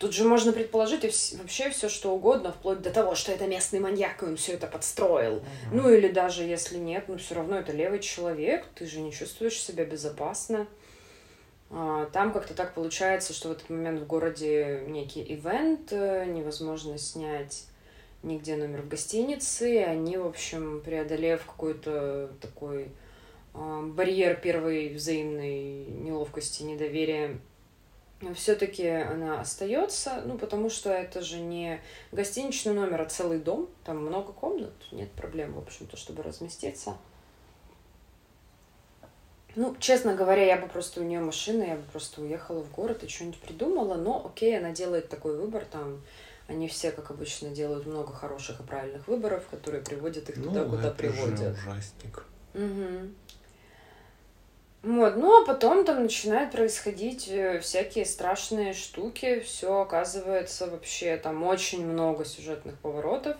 тут 0.00 0.14
же 0.14 0.24
можно 0.24 0.52
предположить 0.52 1.04
вообще 1.38 1.68
все 1.70 1.88
что 1.90 2.12
угодно, 2.12 2.52
вплоть 2.52 2.80
до 2.80 2.90
того, 2.90 3.14
что 3.14 3.32
это 3.32 3.46
местный 3.46 3.80
маньяк, 3.80 4.22
и 4.22 4.26
он 4.26 4.36
все 4.36 4.54
это 4.54 4.66
подстроил. 4.66 5.42
Ну 5.72 5.92
или 5.92 6.08
даже 6.08 6.42
если 6.42 6.78
нет, 6.78 7.04
но 7.06 7.18
все 7.18 7.34
равно 7.34 7.58
это 7.58 7.72
левый 7.72 8.00
человек, 8.00 8.64
ты 8.74 8.86
же 8.86 9.00
не 9.00 9.12
чувствуешь 9.12 9.62
себя 9.62 9.84
безопасно. 9.84 10.66
А, 11.70 12.06
Там 12.06 12.32
как-то 12.32 12.54
так 12.54 12.74
получается, 12.74 13.34
что 13.34 13.50
в 13.50 13.52
этот 13.52 13.68
момент 13.68 14.00
в 14.00 14.06
городе 14.06 14.84
некий 14.88 15.22
ивент, 15.22 15.92
э, 15.92 16.24
невозможно 16.24 16.96
снять 16.96 17.66
нигде 18.22 18.56
номер 18.56 18.80
в 18.82 18.88
гостинице, 18.88 19.74
и 19.74 19.78
они, 19.78 20.16
в 20.16 20.26
общем, 20.26 20.80
преодолев 20.80 21.44
какой-то 21.44 22.30
такой 22.40 22.88
а, 23.52 23.82
барьер 23.82 24.36
первой 24.36 24.94
взаимной 24.94 25.84
неловкости, 25.84 26.62
недоверия, 26.62 27.38
все-таки 28.34 28.86
она 28.86 29.40
остается, 29.40 30.22
ну, 30.26 30.36
потому 30.36 30.68
что 30.70 30.90
это 30.90 31.22
же 31.22 31.40
не 31.40 31.80
гостиничный 32.12 32.74
номер, 32.74 33.00
а 33.02 33.06
целый 33.06 33.38
дом, 33.38 33.68
там 33.84 33.98
много 34.04 34.32
комнат, 34.32 34.72
нет 34.92 35.10
проблем, 35.12 35.54
в 35.54 35.58
общем-то, 35.58 35.96
чтобы 35.96 36.22
разместиться. 36.22 36.96
Ну, 39.56 39.74
честно 39.80 40.14
говоря, 40.14 40.44
я 40.44 40.56
бы 40.56 40.68
просто 40.68 41.00
у 41.00 41.04
нее 41.04 41.20
машина, 41.20 41.64
я 41.64 41.76
бы 41.76 41.82
просто 41.90 42.20
уехала 42.22 42.62
в 42.62 42.70
город 42.72 43.02
и 43.02 43.08
что-нибудь 43.08 43.40
придумала, 43.40 43.94
но 43.96 44.24
окей, 44.24 44.56
она 44.56 44.70
делает 44.70 45.08
такой 45.08 45.36
выбор, 45.36 45.64
там 45.64 46.00
они 46.46 46.68
все, 46.68 46.92
как 46.92 47.10
обычно, 47.10 47.48
делают 47.50 47.86
много 47.86 48.12
хороших 48.12 48.60
и 48.60 48.62
правильных 48.62 49.08
выборов, 49.08 49.46
которые 49.50 49.82
приводят 49.82 50.28
их 50.28 50.36
туда, 50.36 50.64
Ну, 50.64 50.70
куда 50.70 50.88
это 50.88 50.90
же 50.90 50.94
приводят. 51.12 51.56
ужастик. 51.58 52.24
Вот, 54.82 55.16
ну 55.16 55.42
а 55.42 55.46
потом 55.46 55.84
там 55.84 56.02
начинают 56.02 56.52
происходить 56.52 57.28
э, 57.28 57.60
всякие 57.60 58.06
страшные 58.06 58.72
штуки, 58.72 59.40
все 59.40 59.82
оказывается 59.82 60.68
вообще 60.68 61.18
там 61.18 61.42
очень 61.42 61.86
много 61.86 62.24
сюжетных 62.24 62.78
поворотов, 62.78 63.36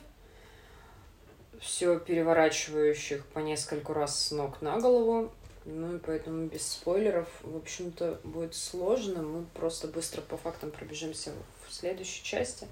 все 1.58 1.98
переворачивающих 1.98 3.24
по 3.26 3.38
нескольку 3.38 3.94
раз 3.94 4.26
с 4.26 4.30
ног 4.32 4.60
на 4.60 4.80
голову. 4.80 5.32
Ну 5.64 5.96
и 5.96 5.98
поэтому 5.98 6.46
без 6.46 6.66
спойлеров, 6.66 7.28
в 7.42 7.56
общем-то, 7.56 8.20
будет 8.24 8.54
сложно. 8.54 9.22
Мы 9.22 9.44
просто 9.54 9.88
быстро 9.88 10.20
по 10.22 10.36
фактам 10.36 10.70
пробежимся 10.70 11.32
в 11.66 11.72
следующей 11.72 12.24
части. 12.24 12.66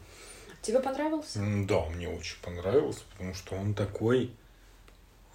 Тебе 0.63 0.81
понравился? 0.81 1.39
Да, 1.67 1.85
мне 1.87 2.09
очень 2.09 2.41
понравился, 2.43 3.01
потому 3.13 3.35
что 3.35 3.55
он 3.55 3.75
такой 3.75 4.31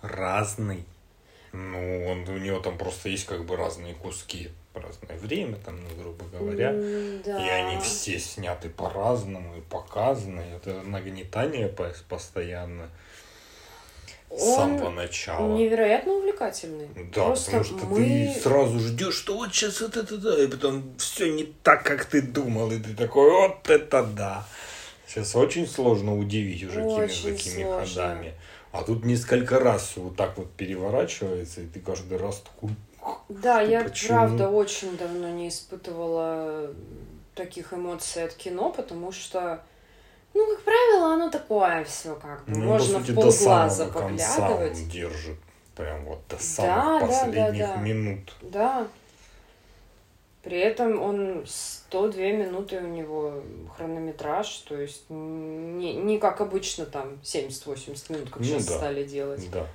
разный. 0.01 0.85
Ну, 1.53 2.07
он, 2.07 2.27
у 2.27 2.37
него 2.37 2.59
там 2.59 2.77
просто 2.77 3.09
есть 3.09 3.25
как 3.25 3.45
бы 3.45 3.55
разные 3.55 3.93
куски 3.93 4.49
разное 4.73 5.17
время, 5.19 5.55
там, 5.63 5.79
ну, 5.81 6.01
грубо 6.01 6.25
говоря. 6.25 6.71
да. 7.23 7.45
И 7.45 7.49
они 7.49 7.79
все 7.81 8.19
сняты 8.19 8.69
по-разному 8.69 9.57
и 9.57 9.61
показаны. 9.61 10.41
Это 10.55 10.81
нагнетание 10.81 11.67
постоянно 12.09 12.89
с 14.35 14.55
самого 14.55 14.89
начала. 14.89 15.55
Невероятно 15.55 16.13
увлекательный. 16.13 16.87
Да, 17.13 17.25
Просто 17.25 17.51
потому 17.51 17.63
что 17.63 17.85
мы... 17.85 17.97
ты 17.97 18.39
сразу 18.41 18.79
ждешь, 18.79 19.15
что 19.15 19.35
вот 19.35 19.53
сейчас 19.53 19.81
вот 19.81 19.95
это 19.95 20.17
да, 20.17 20.43
и 20.43 20.47
потом 20.47 20.95
все 20.97 21.31
не 21.31 21.43
так, 21.43 21.83
как 21.83 22.05
ты 22.05 22.21
думал, 22.21 22.71
и 22.71 22.79
ты 22.79 22.95
такой, 22.95 23.29
вот 23.29 23.69
это 23.69 24.03
да. 24.03 24.45
Сейчас 25.07 25.35
очень 25.35 25.67
сложно 25.67 26.17
удивить 26.17 26.63
уже 26.63 26.81
какими-то 26.83 27.37
такими 27.37 27.63
сложно. 27.63 27.85
ходами. 27.85 28.33
А 28.73 28.81
тут 28.81 29.05
несколько 29.05 29.59
раз 29.59 29.93
вот 29.97 30.15
так 30.15 30.35
вот 30.35 30.51
переворачивается, 30.53 31.61
и 31.61 31.67
ты 31.67 31.79
каждый 31.79 32.17
раз 32.17 32.39
такой... 32.41 32.71
Да, 33.29 33.61
я 33.61 33.83
почему? 33.83 34.17
правда 34.17 34.49
очень 34.49 34.97
давно 34.97 35.29
не 35.29 35.49
испытывала 35.49 36.73
таких 37.35 37.71
эмоций 37.71 38.23
от 38.23 38.33
кино, 38.33 38.71
потому 38.71 39.11
что, 39.11 39.61
ну, 40.33 40.47
как 40.55 40.63
правило, 40.63 41.13
оно 41.13 41.29
такое 41.29 41.83
все 41.83 42.15
как 42.15 42.45
бы. 42.45 42.57
Ну, 42.57 42.65
Можно 42.65 42.99
сути, 42.99 43.11
в 43.11 43.15
полглаза 43.15 43.85
поглядывать. 43.85 44.89
Держит 44.89 45.37
прям 45.75 46.05
вот 46.05 46.21
до 46.27 46.39
самых 46.39 47.01
да, 47.01 47.07
последних 47.07 47.59
да, 47.59 47.67
да, 47.67 47.75
да. 47.75 47.81
минут. 47.81 48.35
Да. 48.41 48.87
При 50.43 50.59
этом 50.59 51.01
он 51.01 51.45
102 51.47 52.21
минуты 52.21 52.77
у 52.79 52.87
него 52.87 53.41
хронометраж, 53.77 54.49
то 54.67 54.77
есть 54.77 55.05
не, 55.09 55.93
не 55.93 56.19
как 56.19 56.41
обычно 56.41 56.85
там 56.85 57.19
70-80 57.23 58.11
минут, 58.11 58.29
как 58.29 58.39
ну, 58.39 58.43
сейчас 58.43 58.65
да. 58.65 58.77
стали 58.77 59.03
делать. 59.05 59.49
Да. 59.51 59.65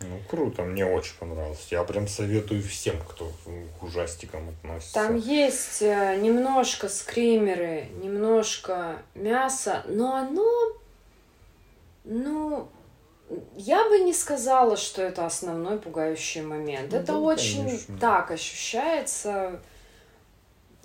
Ну, 0.00 0.18
круто, 0.30 0.62
мне 0.62 0.86
очень 0.86 1.14
понравилось. 1.18 1.66
Я 1.70 1.84
прям 1.84 2.08
советую 2.08 2.62
всем, 2.62 2.96
кто 3.06 3.30
к 3.78 3.82
ужастикам 3.82 4.48
относится. 4.48 4.94
Там 4.94 5.16
есть 5.16 5.82
э, 5.82 6.16
немножко 6.16 6.88
скримеры, 6.88 7.88
немножко 8.02 9.02
мяса, 9.14 9.82
но 9.88 10.14
оно, 10.14 10.72
ну, 12.04 12.68
я 13.56 13.86
бы 13.88 13.98
не 13.98 14.14
сказала, 14.14 14.76
что 14.76 15.02
это 15.02 15.26
основной 15.26 15.78
пугающий 15.78 16.40
момент. 16.40 16.92
Ну, 16.92 16.98
это 16.98 17.12
да, 17.12 17.18
очень 17.18 17.64
конечно. 17.64 17.98
так 17.98 18.30
ощущается 18.30 19.60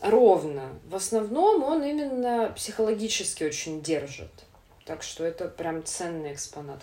ровно. 0.04 0.70
В 0.90 0.96
основном 0.96 1.64
он 1.64 1.84
именно 1.84 2.54
психологически 2.56 3.44
очень 3.44 3.82
держит. 3.82 4.32
Так 4.86 5.02
что 5.02 5.24
это 5.24 5.48
прям 5.48 5.84
ценный 5.84 6.34
экспонат. 6.34 6.82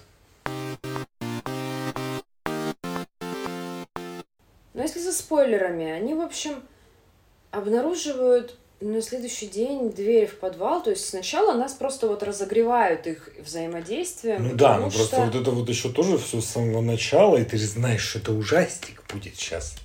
Но 4.72 4.82
если 4.82 5.00
за 5.00 5.12
спойлерами, 5.12 5.90
они, 5.90 6.14
в 6.14 6.20
общем, 6.20 6.62
обнаруживают 7.50 8.56
на 8.80 9.02
следующий 9.02 9.46
день 9.46 9.90
дверь 9.90 10.26
в 10.26 10.38
подвал. 10.38 10.82
То 10.82 10.90
есть 10.90 11.06
сначала 11.06 11.52
нас 11.52 11.74
просто 11.74 12.08
вот 12.08 12.22
разогревают 12.22 13.06
их 13.06 13.28
взаимодействие. 13.38 14.38
Ну 14.38 14.54
да, 14.54 14.78
ну 14.78 14.90
что... 14.90 15.00
просто 15.00 15.20
вот 15.20 15.34
это 15.34 15.50
вот 15.50 15.68
еще 15.68 15.90
тоже 15.90 16.16
все 16.16 16.40
с 16.40 16.46
самого 16.46 16.80
начала, 16.80 17.36
и 17.36 17.44
ты 17.44 17.58
же 17.58 17.66
знаешь, 17.66 18.00
что 18.00 18.20
это 18.20 18.32
ужастик 18.32 19.02
будет 19.12 19.36
сейчас. 19.36 19.76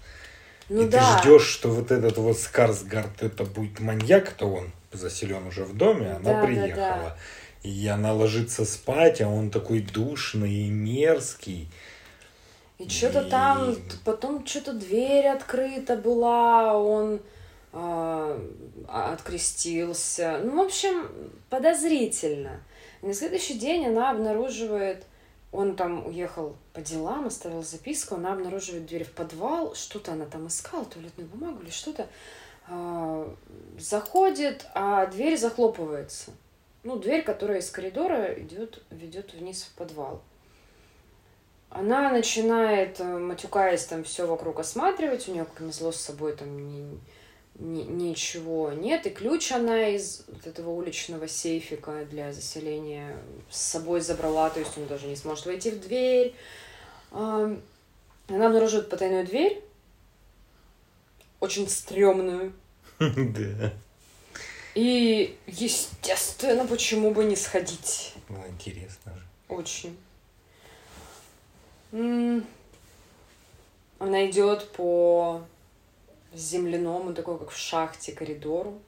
Ну, 0.70 0.84
и 0.84 0.88
да. 0.88 1.18
ты 1.18 1.22
ждешь, 1.22 1.48
что 1.48 1.70
вот 1.70 1.92
этот 1.92 2.18
вот 2.18 2.38
Скарсгард 2.38 3.22
это 3.22 3.44
будет 3.44 3.80
маньяк, 3.80 4.32
то 4.32 4.48
он 4.48 4.72
заселен 4.92 5.46
уже 5.48 5.64
в 5.64 5.76
доме, 5.76 6.12
она 6.12 6.42
да, 6.42 6.46
приехала. 6.46 6.76
Да, 6.76 6.98
да. 6.98 7.18
И 7.70 7.88
она 7.88 8.14
ложится 8.14 8.66
спать, 8.66 9.22
а 9.22 9.28
он 9.28 9.50
такой 9.50 9.82
душный 9.82 10.52
и 10.52 10.70
мерзкий. 10.70 11.68
И 12.78 12.90
что-то 12.90 13.22
и... 13.22 13.30
там, 13.30 13.76
потом 14.04 14.46
что-то 14.46 14.74
дверь 14.74 15.28
открыта 15.28 15.96
была, 15.96 16.78
он 16.78 17.22
э, 17.74 18.40
открестился. 18.88 20.42
Ну, 20.44 20.64
в 20.64 20.66
общем, 20.66 21.08
подозрительно. 21.50 22.62
И 23.02 23.08
на 23.08 23.14
следующий 23.14 23.54
день 23.54 23.88
она 23.88 24.12
обнаруживает 24.12 25.06
он 25.56 25.76
там 25.76 26.06
уехал 26.08 26.56
по 26.74 26.82
делам, 26.82 27.28
оставил 27.28 27.64
записку, 27.64 28.16
она 28.16 28.34
обнаруживает 28.34 28.86
дверь 28.86 29.06
в 29.06 29.12
подвал, 29.12 29.74
что-то 29.76 30.12
она 30.12 30.26
там 30.26 30.48
искала, 30.48 30.86
туалетную 30.86 31.30
бумагу 31.30 31.64
или 31.64 31.70
что-то. 31.70 32.08
А, 32.68 33.34
заходит, 33.80 34.66
а 34.74 35.06
дверь 35.08 35.38
захлопывается. 35.38 36.32
Ну, 36.84 36.98
дверь, 36.98 37.24
которая 37.24 37.60
из 37.60 37.70
коридора 37.70 38.34
идет, 38.34 38.84
ведет 38.92 39.34
вниз 39.34 39.64
в 39.64 39.76
подвал. 39.76 40.22
Она 41.70 42.12
начинает, 42.12 43.00
э, 43.00 43.04
матюкаясь, 43.04 43.86
там 43.86 44.04
все 44.04 44.26
вокруг 44.26 44.60
осматривать, 44.60 45.28
у 45.28 45.34
нее, 45.34 45.46
как 45.46 45.60
назло, 45.60 45.92
с 45.92 46.00
собой 46.00 46.34
там 46.36 46.70
не, 46.70 47.00
ни, 47.60 47.84
ничего 47.84 48.72
нет. 48.72 49.06
И 49.08 49.10
ключ 49.10 49.52
она 49.52 49.90
из 49.90 50.24
вот 50.28 50.46
этого 50.48 50.72
уличного 50.72 51.28
сейфика 51.28 52.06
для 52.06 52.34
заселения 52.34 53.18
с 53.50 53.60
собой 53.60 54.02
забрала, 54.02 54.50
то 54.50 54.60
есть 54.60 54.78
он 54.78 54.88
даже 54.88 55.08
не 55.08 55.16
сможет 55.16 55.46
войти 55.46 55.72
в 55.72 55.80
дверь. 55.80 56.36
Она 57.12 57.58
обнаруживает 58.28 58.90
потайную 58.90 59.26
дверь, 59.26 59.62
очень 61.40 61.68
стрёмную. 61.70 62.54
Да. 63.00 63.74
И, 64.74 65.38
естественно, 65.48 66.66
почему 66.66 67.12
бы 67.12 67.24
не 67.24 67.38
сходить? 67.38 68.14
Ну, 68.28 68.46
интересно 68.48 69.14
же. 69.16 69.24
Очень. 69.48 69.98
Она 74.00 74.30
идет 74.30 74.70
по 74.72 75.46
земляному, 76.38 77.14
такой 77.14 77.38
как 77.40 77.50
в 77.50 77.58
шахте, 77.58 78.12
коридору. 78.12 78.80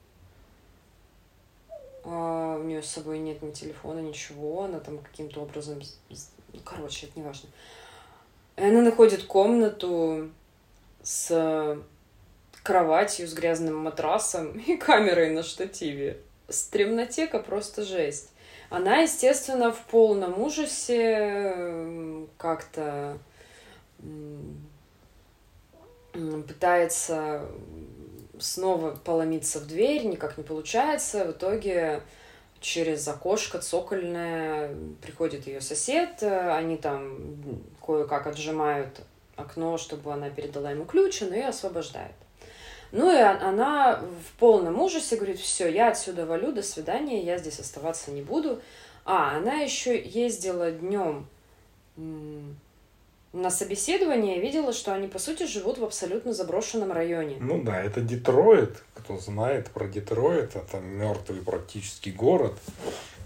А, 2.04 2.58
у 2.58 2.64
нее 2.64 2.82
с 2.82 2.90
собой 2.90 3.20
нет 3.20 3.42
ни 3.42 3.52
телефона, 3.52 4.00
ничего. 4.00 4.64
Она 4.64 4.80
там 4.80 5.00
каким-то 5.00 5.42
образом... 5.42 5.82
Ну, 6.10 6.60
короче, 6.64 7.08
это 7.08 7.20
не 7.20 7.26
важно. 7.26 7.50
Она 8.56 8.82
находит 8.82 9.24
комнату 9.24 10.30
с 11.04 11.78
кроватью, 12.64 13.28
с 13.28 13.34
грязным 13.34 13.76
матрасом 13.76 14.58
и 14.68 14.78
камерой 14.78 15.32
на 15.32 15.44
штативе. 15.44 16.20
Стремнотека 16.50 17.40
просто 17.40 17.84
жесть. 17.84 18.30
Она, 18.70 18.98
естественно, 18.98 19.72
в 19.72 19.82
полном 19.86 20.42
ужасе 20.42 22.26
как-то 22.38 23.18
пытается 26.48 27.46
снова 28.40 28.92
поломиться 28.96 29.60
в 29.60 29.68
дверь, 29.68 30.06
никак 30.06 30.38
не 30.38 30.44
получается. 30.44 31.26
В 31.26 31.32
итоге 31.32 32.02
через 32.60 33.08
окошко 33.08 33.60
цокольное 33.60 34.76
приходит 35.02 35.48
ее 35.48 35.62
сосед, 35.62 36.22
они 36.24 36.78
там 36.78 37.18
кое-как 37.86 38.28
отжимают 38.28 39.02
окно, 39.36 39.78
чтобы 39.78 40.12
она 40.14 40.30
передала 40.30 40.72
ему 40.72 40.86
ключ, 40.86 41.22
но 41.22 41.36
ее 41.36 41.48
освобождает. 41.48 42.14
Ну 42.92 43.12
и 43.12 43.20
она 43.20 44.00
в 44.00 44.40
полном 44.40 44.80
ужасе 44.82 45.18
говорит, 45.18 45.40
все, 45.40 45.70
я 45.70 45.90
отсюда 45.90 46.26
валю, 46.26 46.52
до 46.52 46.64
свидания, 46.64 47.22
я 47.22 47.38
здесь 47.38 47.60
оставаться 47.60 48.12
не 48.12 48.22
буду. 48.22 48.62
А, 49.06 49.38
она 49.38 49.56
еще 49.56 50.02
ездила 50.02 50.72
днем 50.72 51.28
на 53.34 53.50
собеседование 53.50 54.40
видела, 54.40 54.74
что 54.74 54.94
они, 54.94 55.08
по 55.08 55.20
сути, 55.20 55.46
живут 55.46 55.78
в 55.78 55.84
абсолютно 55.84 56.34
заброшенном 56.34 56.92
районе. 56.92 57.38
Ну 57.40 57.62
да, 57.62 57.82
это 57.82 58.02
Детройт. 58.02 58.84
Кто 58.94 59.18
знает 59.18 59.70
про 59.72 59.88
Детройт, 59.88 60.56
это 60.56 60.80
мертвый 60.80 61.42
практически 61.42 62.10
город, 62.10 62.54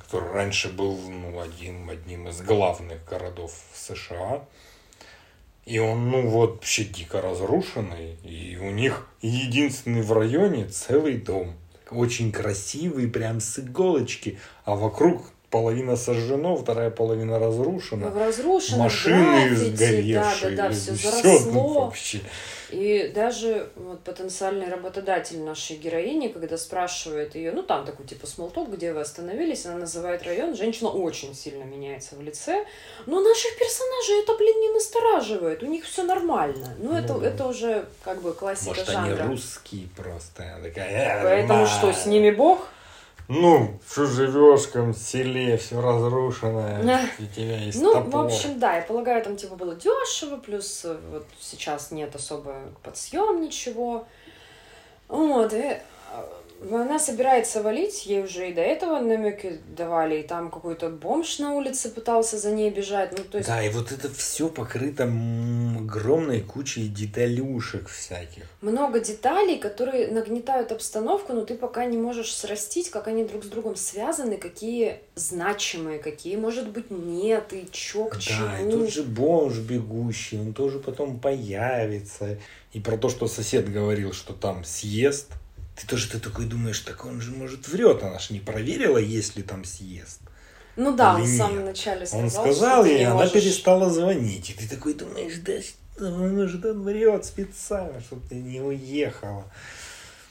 который 0.04 0.32
раньше 0.32 0.70
был 0.70 0.98
ну, 0.98 1.40
одним, 1.40 1.90
одним 1.90 2.28
из 2.28 2.42
главных 2.42 3.06
городов 3.06 3.54
США. 3.74 4.46
И 5.66 5.78
он, 5.80 6.10
ну, 6.10 6.28
вот, 6.28 6.56
вообще 6.56 6.84
дико 6.86 7.22
разрушенный. 7.22 8.16
И 8.24 8.58
у 8.58 8.72
них 8.72 9.08
единственный 9.22 10.02
в 10.02 10.12
районе 10.12 10.66
целый 10.66 11.18
дом. 11.18 11.54
Очень 11.92 12.32
красивый, 12.32 13.08
прям 13.08 13.40
с 13.40 13.60
иголочки. 13.60 14.40
А 14.66 14.76
вокруг 14.76 15.24
половина 15.52 15.96
сожжена, 15.98 16.56
вторая 16.56 16.90
половина 16.90 17.38
разрушена. 17.38 18.08
В 18.08 18.18
разрушенном 18.18 18.82
Машины 18.84 19.50
граффити, 19.50 19.76
сгоревшие. 19.76 20.52
Да, 20.56 20.64
да, 20.64 20.70
да, 20.70 20.74
все 20.74 20.94
всё 20.96 21.12
заросло. 21.12 21.74
вообще. 21.86 22.22
И 22.70 23.12
даже 23.14 23.68
вот 23.76 24.00
потенциальный 24.06 24.70
работодатель 24.70 25.42
нашей 25.42 25.76
героини, 25.76 26.30
когда 26.30 26.58
спрашивает 26.58 27.36
ее, 27.36 27.52
ну 27.52 27.64
там 27.64 27.86
такой 27.86 28.06
типа 28.06 28.26
смолток, 28.28 28.72
где 28.72 28.94
вы 28.94 29.02
остановились, 29.02 29.66
она 29.66 29.80
называет 29.80 30.24
район, 30.24 30.56
женщина 30.56 30.90
очень 30.90 31.36
сильно 31.36 31.66
меняется 31.66 32.16
в 32.16 32.22
лице, 32.22 32.66
но 33.08 33.20
наших 33.20 33.58
персонажей 33.60 34.24
это, 34.24 34.38
блин, 34.38 34.58
не 34.62 34.70
настораживает, 34.70 35.64
у 35.64 35.66
них 35.66 35.84
все 35.84 36.04
нормально. 36.04 36.74
Ну, 36.80 36.96
это, 36.96 37.14
Ну. 37.16 37.22
это 37.22 37.46
уже 37.46 37.86
как 38.06 38.22
бы 38.22 38.32
классика 38.34 38.70
Может, 38.70 38.88
жанра. 38.88 39.22
они 39.24 39.32
русские 39.34 39.90
просто. 39.98 40.44
Она 40.56 40.64
такая, 40.70 41.20
«Э, 41.20 41.24
Поэтому 41.24 41.60
на». 41.64 41.68
что, 41.68 41.92
с 41.92 42.06
ними 42.06 42.32
бог? 42.32 42.70
Ну, 43.34 43.80
в 43.86 44.68
каком 44.68 44.94
селе, 44.94 45.56
все 45.56 45.80
разрушенное, 45.80 46.84
у 47.18 47.26
тебя 47.34 47.58
есть 47.60 47.82
Ну, 47.82 47.94
топор. 47.94 48.24
в 48.24 48.26
общем, 48.26 48.60
да, 48.60 48.76
я 48.76 48.82
полагаю, 48.82 49.24
там 49.24 49.38
типа 49.38 49.56
было 49.56 49.74
дешево, 49.74 50.36
плюс 50.36 50.82
э, 50.84 50.98
вот 51.12 51.26
сейчас 51.40 51.92
нет 51.92 52.14
особо 52.14 52.56
подсъем 52.84 53.42
ничего. 53.42 54.06
Вот, 55.08 55.54
и 55.54 55.58
э, 55.60 55.80
она 56.70 57.00
собирается 57.00 57.64
валить, 57.64 58.06
ей 58.06 58.24
уже 58.24 58.50
и 58.50 58.54
до 58.54 58.62
этого 58.62 59.00
намеки 59.00 59.60
давали, 59.76 60.20
и 60.20 60.24
там 60.24 60.52
какой-то 60.52 60.90
бомж 60.90 61.40
на 61.40 61.56
улице 61.56 61.90
пытался 61.90 62.38
за 62.38 62.52
ней 62.52 62.70
бежать. 62.70 63.18
Ну, 63.18 63.24
то 63.24 63.38
есть, 63.38 63.50
Да, 63.50 63.64
и 63.64 63.70
вот 63.70 63.92
это 63.92 64.10
все 64.10 64.48
покрыто 64.48 65.04
огромной 65.04 66.42
кучей 66.42 66.88
деталюшек 66.88 67.90
всяких. 67.90 68.44
много 68.62 69.00
деталей, 69.00 69.58
которые 69.58 70.08
нагнетают 70.08 70.72
обстановку, 70.72 71.34
но 71.34 71.46
ты 71.46 71.56
пока 71.56 71.86
не 71.86 71.98
можешь 71.98 72.34
срастить, 72.34 72.90
как 72.90 73.08
они 73.08 73.24
друг 73.24 73.44
с 73.44 73.48
другом 73.48 73.76
связаны, 73.76 74.38
какие 74.38 75.00
значимые, 75.16 76.00
какие, 76.00 76.36
может 76.36 76.70
быть, 76.70 76.92
нет, 76.92 77.54
и 77.54 77.68
чё 77.72 78.06
к 78.06 78.20
чему. 78.20 78.48
Да, 78.48 78.60
и 78.60 78.72
тут 78.72 78.94
же 78.94 79.04
бомж 79.04 79.58
бегущий, 79.58 80.40
он 80.40 80.54
тоже 80.54 80.80
потом 80.80 81.20
появится. 81.20 82.38
И 82.74 82.80
про 82.80 82.98
то, 82.98 83.10
что 83.10 83.28
сосед 83.28 83.72
говорил, 83.72 84.14
что 84.14 84.34
там 84.34 84.64
съест, 84.64 85.28
ты 85.82 85.88
тоже 85.88 86.08
ты 86.10 86.20
такой 86.20 86.46
думаешь, 86.46 86.80
так 86.80 87.06
он 87.06 87.22
же, 87.22 87.32
может, 87.32 87.68
врет, 87.68 88.04
она 88.04 88.20
ж 88.20 88.30
не 88.30 88.40
проверила, 88.40 88.98
есть 88.98 89.36
ли 89.36 89.44
там 89.44 89.66
съест. 89.66 90.22
Ну 90.76 90.96
да, 90.96 91.16
он 91.16 91.24
в 91.24 91.38
самом 91.38 91.66
начале 91.66 92.06
сказал, 92.06 92.24
Он 92.24 92.30
сказал 92.30 92.86
ей, 92.86 93.06
она 93.06 93.16
можешь. 93.16 93.34
перестала 93.34 93.90
звонить. 93.90 94.50
И 94.52 94.54
ты 94.54 94.68
такой 94.68 94.94
думаешь, 94.94 95.38
да 95.38 95.62
что, 95.62 96.10
может, 96.10 96.64
он 96.66 96.84
врет 96.84 97.26
специально, 97.26 98.00
чтобы 98.00 98.22
ты 98.28 98.36
не 98.36 98.62
уехала. 98.62 99.52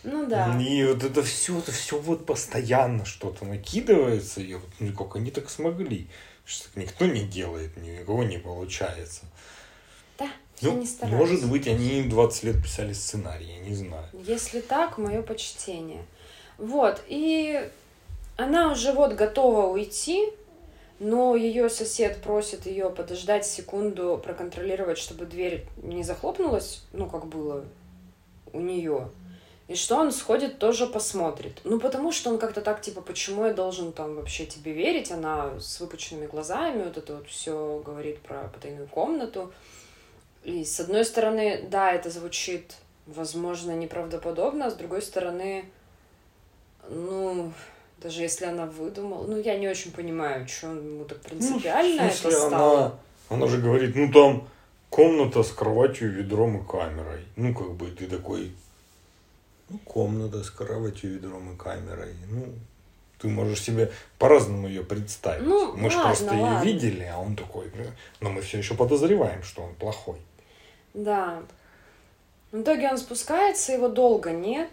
Ну 0.03 0.27
да. 0.27 0.59
И 0.61 0.85
вот 0.85 1.05
это 1.05 1.23
все, 1.23 1.59
это 1.59 1.73
все 1.73 1.99
вот 1.99 2.25
постоянно 2.25 3.05
что-то 3.05 3.45
накидывается, 3.45 4.41
и 4.41 4.55
вот 4.55 4.71
ну, 4.79 4.93
как 4.93 5.17
они 5.17 5.31
так 5.31 5.51
смогли. 5.51 6.09
Что 6.47 6.69
никто 6.81 7.07
не 7.07 7.27
делает, 7.27 7.77
ни 7.77 8.01
у 8.01 8.05
кого 8.05 8.25
не 8.25 8.39
получается. 8.39 9.23
Ну, 10.63 10.79
не 10.79 11.15
может 11.15 11.49
быть, 11.49 11.67
они 11.67 12.03
20 12.03 12.45
лет 12.45 12.63
писали 12.63 12.93
сценарий, 12.93 13.47
я 13.47 13.59
не 13.61 13.75
знаю. 13.75 14.05
Если 14.13 14.61
так, 14.61 14.99
мое 14.99 15.23
почтение. 15.23 16.05
Вот, 16.59 17.03
и 17.09 17.69
она 18.37 18.73
уже 18.73 18.93
вот 18.93 19.15
готова 19.15 19.67
уйти, 19.67 20.31
но 20.99 21.35
ее 21.35 21.71
сосед 21.71 22.23
просит 22.23 22.67
ее 22.67 22.91
подождать 22.91 23.47
секунду, 23.47 24.21
проконтролировать, 24.23 24.99
чтобы 24.99 25.25
дверь 25.25 25.67
не 25.83 26.03
захлопнулась, 26.03 26.83
ну, 26.93 27.09
как 27.09 27.27
было 27.27 27.65
у 28.53 28.61
нее. 28.61 29.11
И 29.71 29.77
что 29.77 29.97
он 29.97 30.11
сходит, 30.11 30.59
тоже 30.59 30.87
посмотрит. 30.87 31.61
Ну, 31.63 31.79
потому 31.79 32.11
что 32.11 32.31
он 32.31 32.39
как-то 32.39 32.61
так, 32.61 32.83
типа, 32.83 33.03
почему 33.03 33.47
я 33.47 33.55
должен 33.55 33.93
там 33.93 34.17
вообще 34.17 34.45
тебе 34.45 34.73
верить? 34.73 35.13
Она 35.13 35.61
с 35.61 35.79
выпученными 35.79 36.27
глазами 36.27 36.83
вот 36.83 36.97
это 36.97 37.17
вот 37.17 37.29
все 37.29 37.81
говорит 37.87 38.19
про 38.19 38.51
потайную 38.53 38.89
комнату. 38.89 39.53
И 40.45 40.65
с 40.65 40.81
одной 40.81 41.05
стороны, 41.05 41.67
да, 41.71 41.93
это 41.93 42.11
звучит, 42.11 42.77
возможно, 43.07 43.73
неправдоподобно, 43.73 44.67
а 44.67 44.71
с 44.71 44.75
другой 44.75 45.03
стороны, 45.03 45.65
ну, 46.89 47.53
даже 48.03 48.23
если 48.23 48.47
она 48.47 48.67
выдумала, 48.67 49.27
ну, 49.27 49.39
я 49.39 49.59
не 49.59 49.69
очень 49.69 49.93
понимаю, 49.93 50.49
что 50.49 50.69
ему 50.69 51.05
так 51.05 51.21
принципиально 51.21 52.03
Ну, 52.05 52.09
в 52.09 52.13
это 52.13 52.17
смысле, 52.17 52.41
стало. 52.41 52.79
она, 52.81 52.95
она 53.29 53.47
же 53.47 53.59
говорит, 53.59 53.95
ну 53.95 54.11
там 54.11 54.49
комната 54.89 55.43
с 55.43 55.51
кроватью, 55.53 56.11
ведром 56.13 56.63
и 56.63 56.67
камерой. 56.67 57.21
Ну, 57.37 57.55
как 57.55 57.73
бы 57.73 57.91
ты 57.91 58.07
такой, 58.07 58.53
ну, 59.69 59.79
комната 59.85 60.43
с 60.43 60.51
кроватью, 60.51 61.15
ведром 61.15 61.55
и 61.55 61.57
камерой. 61.59 62.15
Ну, 62.31 62.47
ты 63.21 63.29
можешь 63.29 63.61
себе 63.63 63.93
по-разному 64.19 64.67
ее 64.67 64.83
представить. 64.83 65.47
Ну, 65.47 65.77
мы 65.77 65.91
же 65.91 65.99
ладно, 65.99 66.15
просто 66.15 66.35
ее 66.35 66.61
видели, 66.63 67.05
а 67.05 67.19
он 67.19 67.37
такой, 67.37 67.69
«Бля». 67.69 67.87
но 68.21 68.31
мы 68.31 68.41
все 68.41 68.59
еще 68.59 68.75
подозреваем, 68.75 69.43
что 69.43 69.63
он 69.63 69.75
плохой. 69.75 70.19
Да. 70.95 71.43
В 72.51 72.63
итоге 72.63 72.89
он 72.89 72.99
спускается, 72.99 73.73
его 73.73 73.89
долго 73.89 74.31
нет. 74.31 74.71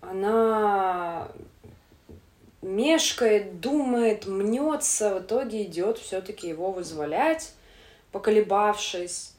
Она 0.00 1.28
мешкает, 2.60 3.60
думает, 3.60 4.26
мнется, 4.26 5.14
в 5.14 5.22
итоге 5.22 5.64
идет 5.64 5.98
все-таки 5.98 6.48
его 6.48 6.70
вызволять, 6.70 7.52
поколебавшись. 8.12 9.32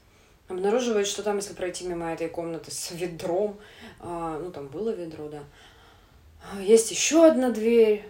Обнаруживает, 0.50 1.08
что 1.08 1.24
там, 1.24 1.38
если 1.38 1.54
пройти 1.54 1.88
мимо 1.88 2.12
этой 2.12 2.28
комнаты 2.28 2.70
с 2.72 2.91
ведром, 2.91 3.58
а, 4.00 4.39
ну 4.39 4.52
там 4.52 4.68
было 4.68 4.89
ведро, 4.89 5.30
да, 5.30 5.44
есть 6.60 6.91
еще 6.91 7.26
одна 7.28 7.50
дверь, 7.52 8.06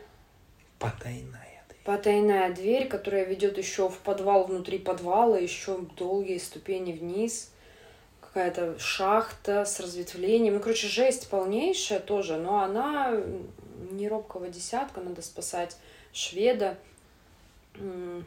Потайная 0.80 1.64
ты. 1.68 1.76
потайная 1.84 2.54
дверь, 2.54 2.88
которая 2.88 3.26
ведет 3.26 3.58
еще 3.58 3.90
в 3.90 3.98
подвал 4.00 4.46
внутри 4.46 4.80
подвала, 4.80 5.38
еще 5.38 5.78
долгие 5.98 6.38
ступени 6.38 6.92
вниз. 6.94 7.52
Какая-то 8.22 8.80
шахта 8.80 9.64
с 9.64 9.80
разветвлением. 9.80 10.56
Ну, 10.56 10.60
короче, 10.60 10.88
жесть 10.88 11.30
полнейшая 11.30 12.00
тоже, 12.00 12.38
но 12.38 12.62
она 12.62 13.14
не 13.92 14.08
робкого 14.08 14.48
десятка, 14.50 15.02
надо 15.02 15.22
спасать 15.22 15.78
шведа. 16.14 16.78
Ну 17.76 18.24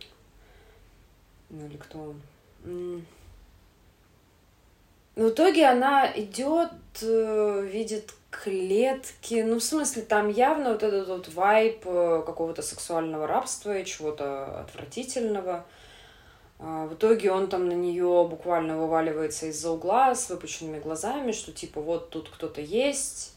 или 1.51 1.77
кто 1.77 2.15
он? 2.65 3.05
В 5.17 5.31
итоге 5.31 5.67
она 5.67 6.13
идет, 6.15 6.73
э, 7.01 7.67
видит 7.73 8.13
клетки. 8.43 9.43
Ну, 9.43 9.59
в 9.59 9.63
смысле, 9.63 10.03
там 10.03 10.29
явно 10.29 10.73
вот 10.73 10.83
этот 10.83 11.09
вот 11.09 11.29
вайп 11.29 11.83
э, 11.85 12.23
какого-то 12.25 12.63
сексуального 12.63 13.27
рабства 13.27 13.77
и 13.77 13.85
чего-то 13.85 14.61
отвратительного. 14.61 15.65
А, 16.59 16.87
В 16.87 16.95
итоге 16.95 17.33
он 17.33 17.49
там 17.49 17.69
на 17.69 17.73
нее 17.75 18.27
буквально 18.29 18.79
вываливается 18.79 19.47
из-за 19.47 19.71
угла 19.71 20.15
с 20.15 20.31
выпученными 20.31 20.81
глазами, 20.81 21.33
что 21.33 21.53
типа 21.53 21.81
вот 21.81 22.11
тут 22.11 22.29
кто-то 22.29 22.61
есть. 22.61 23.35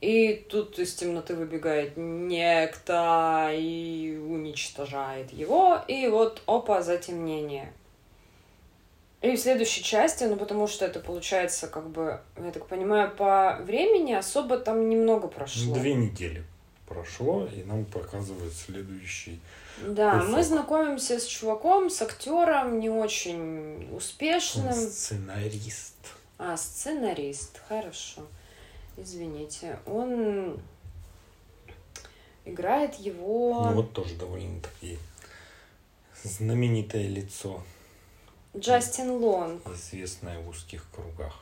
И 0.00 0.46
тут 0.48 0.78
из 0.78 0.94
темноты 0.94 1.34
выбегает 1.34 1.96
некто 1.96 3.50
и 3.52 4.16
уничтожает 4.16 5.30
его. 5.32 5.78
И 5.88 6.08
вот 6.08 6.42
опа, 6.46 6.80
затемнение. 6.80 7.72
И 9.22 9.36
в 9.36 9.40
следующей 9.40 9.82
части, 9.82 10.24
ну 10.24 10.36
потому 10.36 10.66
что 10.66 10.86
это 10.86 10.98
получается 10.98 11.68
как 11.68 11.90
бы, 11.90 12.20
я 12.42 12.50
так 12.52 12.66
понимаю, 12.66 13.10
по 13.14 13.58
времени 13.62 14.14
особо 14.14 14.56
там 14.58 14.88
немного 14.88 15.28
прошло. 15.28 15.74
Две 15.74 15.94
недели 15.94 16.42
прошло, 16.86 17.46
и 17.46 17.62
нам 17.64 17.84
показывают 17.84 18.54
следующий. 18.54 19.38
Да, 19.86 20.14
мы 20.16 20.26
кусок. 20.36 20.44
знакомимся 20.44 21.18
с 21.20 21.26
чуваком, 21.26 21.90
с 21.90 22.00
актером, 22.02 22.80
не 22.80 22.88
очень 22.90 23.88
Он 23.90 23.96
успешным. 23.96 24.72
сценарист. 24.72 25.94
А, 26.38 26.56
сценарист, 26.56 27.60
хорошо. 27.68 28.22
Извините. 28.96 29.78
Он 29.86 30.58
играет 32.44 32.94
его 32.94 33.66
Ну 33.66 33.74
вот 33.74 33.92
тоже 33.92 34.14
довольно-таки 34.16 34.98
знаменитое 36.24 37.08
лицо, 37.08 37.62
Джастин 38.56 39.10
Лонг. 39.10 39.66
известное 39.68 40.40
в 40.40 40.48
узких 40.48 40.86
кругах. 40.92 41.40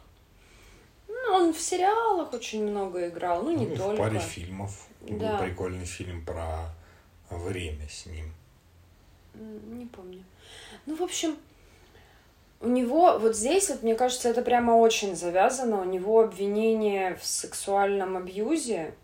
Ну, 1.09 1.35
он 1.35 1.53
в 1.55 1.61
сериалах 1.61 2.33
очень 2.33 2.65
много 2.65 3.09
играл, 3.09 3.43
ну 3.43 3.51
не 3.51 3.67
Ну, 3.67 3.77
только. 3.77 3.95
В 3.95 3.99
паре 3.99 4.19
фильмов. 4.19 4.87
Да. 5.01 5.37
Был 5.37 5.47
прикольный 5.47 5.87
фильм 5.87 6.25
про 6.25 6.71
время 7.31 7.89
с 7.89 8.07
ним. 8.07 8.33
Не 9.35 9.87
помню. 9.87 10.23
Ну, 10.87 10.97
в 10.97 11.03
общем, 11.03 11.37
у 12.61 12.69
него 12.69 13.19
вот 13.19 13.37
здесь, 13.37 13.69
вот 13.69 13.83
мне 13.83 13.95
кажется, 13.95 14.29
это 14.29 14.43
прямо 14.43 14.73
очень 14.73 15.15
завязано. 15.15 15.81
У 15.81 15.85
него 15.85 16.21
обвинение 16.21 17.17
в 17.17 17.25
сексуальном 17.25 18.17
абьюзе. 18.17 18.95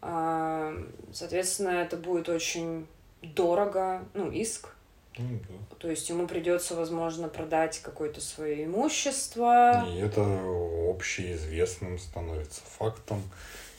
А, 0.00 0.74
Соответственно, 1.12 1.70
это 1.70 1.96
будет 1.96 2.28
очень 2.28 2.86
дорого, 3.22 4.04
ну, 4.14 4.30
иск. 4.30 4.71
Ну, 5.18 5.38
да. 5.48 5.76
То 5.78 5.90
есть 5.90 6.08
ему 6.08 6.26
придется, 6.26 6.74
возможно, 6.74 7.28
продать 7.28 7.78
какое-то 7.80 8.20
свое 8.20 8.64
имущество. 8.64 9.86
И 9.88 9.98
это 9.98 10.22
общеизвестным 10.88 11.98
становится 11.98 12.60
фактом, 12.78 13.22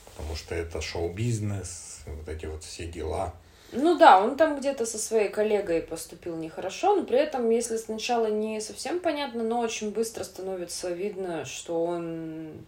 потому 0.05 0.36
что 0.36 0.55
это 0.55 0.81
шоу-бизнес, 0.81 2.01
вот 2.05 2.27
эти 2.27 2.45
вот 2.45 2.63
все 2.63 2.86
дела. 2.86 3.34
Ну 3.75 3.97
да, 3.97 4.23
он 4.23 4.38
там 4.38 4.59
где-то 4.59 4.86
со 4.86 4.99
своей 4.99 5.29
коллегой 5.29 5.81
поступил 5.81 6.36
нехорошо, 6.36 6.95
но 6.95 7.03
при 7.03 7.17
этом, 7.17 7.49
если 7.49 7.77
сначала 7.77 8.27
не 8.27 8.61
совсем 8.61 8.99
понятно, 8.99 9.43
но 9.43 9.61
очень 9.61 9.89
быстро 9.89 10.23
становится 10.23 10.91
видно, 10.91 11.43
что 11.45 11.84
он 11.84 12.65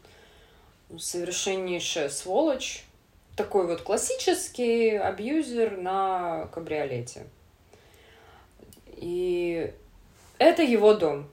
совершеннейшая 0.97 2.09
сволочь. 2.09 2.83
Такой 3.35 3.67
вот 3.67 3.81
классический 3.81 4.97
абьюзер 4.97 5.77
на 5.77 6.47
кабриолете. 6.53 7.27
И 8.95 9.71
это 10.37 10.63
его 10.63 10.93
дом. 10.93 11.27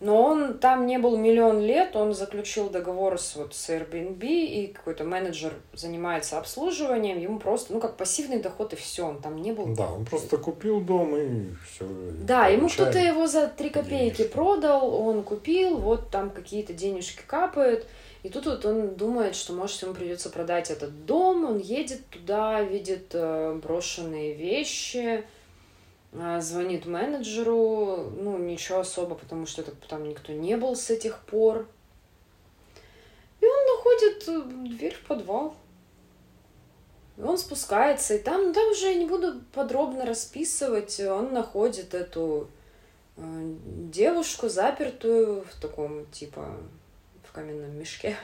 Но 0.00 0.22
он 0.22 0.58
там 0.58 0.86
не 0.86 0.98
был 0.98 1.16
миллион 1.16 1.60
лет, 1.62 1.96
он 1.96 2.12
заключил 2.12 2.68
договор 2.68 3.18
с, 3.18 3.36
вот, 3.36 3.54
с 3.54 3.70
Airbnb, 3.70 4.22
и 4.22 4.66
какой-то 4.66 5.04
менеджер 5.04 5.54
занимается 5.72 6.36
обслуживанием, 6.36 7.18
ему 7.18 7.38
просто, 7.38 7.72
ну, 7.72 7.80
как 7.80 7.96
пассивный 7.96 8.38
доход, 8.38 8.74
и 8.74 8.76
все, 8.76 9.06
он 9.06 9.22
там 9.22 9.40
не 9.40 9.52
был. 9.52 9.74
Да, 9.74 9.90
он 9.90 10.04
просто 10.04 10.36
купил 10.36 10.80
дом 10.80 11.16
и 11.16 11.46
все. 11.64 11.86
Да, 12.20 12.48
ему 12.48 12.68
кто-то 12.68 12.98
его 12.98 13.26
за 13.26 13.46
три 13.46 13.70
копейки 13.70 14.16
денежки. 14.18 14.34
продал, 14.34 14.94
он 14.94 15.22
купил, 15.22 15.78
вот 15.78 16.10
там 16.10 16.28
какие-то 16.28 16.74
денежки 16.74 17.22
капают, 17.26 17.86
и 18.24 18.28
тут 18.28 18.44
вот 18.44 18.66
он 18.66 18.96
думает, 18.96 19.36
что, 19.36 19.54
может, 19.54 19.80
ему 19.80 19.94
придется 19.94 20.28
продать 20.28 20.70
этот 20.70 21.06
дом, 21.06 21.44
он 21.44 21.58
едет 21.58 22.06
туда, 22.10 22.60
видит 22.62 23.10
э, 23.12 23.58
брошенные 23.62 24.34
вещи, 24.34 25.24
звонит 26.40 26.86
менеджеру, 26.86 28.10
ну, 28.16 28.38
ничего 28.38 28.80
особо, 28.80 29.14
потому 29.14 29.46
что 29.46 29.62
это, 29.62 29.72
там 29.88 30.08
никто 30.08 30.32
не 30.32 30.56
был 30.56 30.76
с 30.76 30.90
этих 30.90 31.18
пор. 31.20 31.66
И 33.40 33.46
он 33.46 33.76
находит 33.76 34.28
э, 34.28 34.76
дверь 34.76 34.94
в 34.94 35.06
подвал. 35.06 35.56
И 37.16 37.22
он 37.22 37.36
спускается, 37.38 38.14
и 38.14 38.18
там, 38.18 38.52
там 38.52 38.70
уже 38.70 38.86
я 38.86 38.94
не 38.94 39.06
буду 39.06 39.40
подробно 39.52 40.04
расписывать, 40.04 40.98
он 41.00 41.32
находит 41.32 41.94
эту 41.94 42.48
э, 43.16 43.22
девушку, 43.22 44.48
запертую 44.48 45.42
в 45.42 45.60
таком, 45.60 46.06
типа, 46.06 46.56
в 47.22 47.32
каменном 47.32 47.76
мешке. 47.78 48.16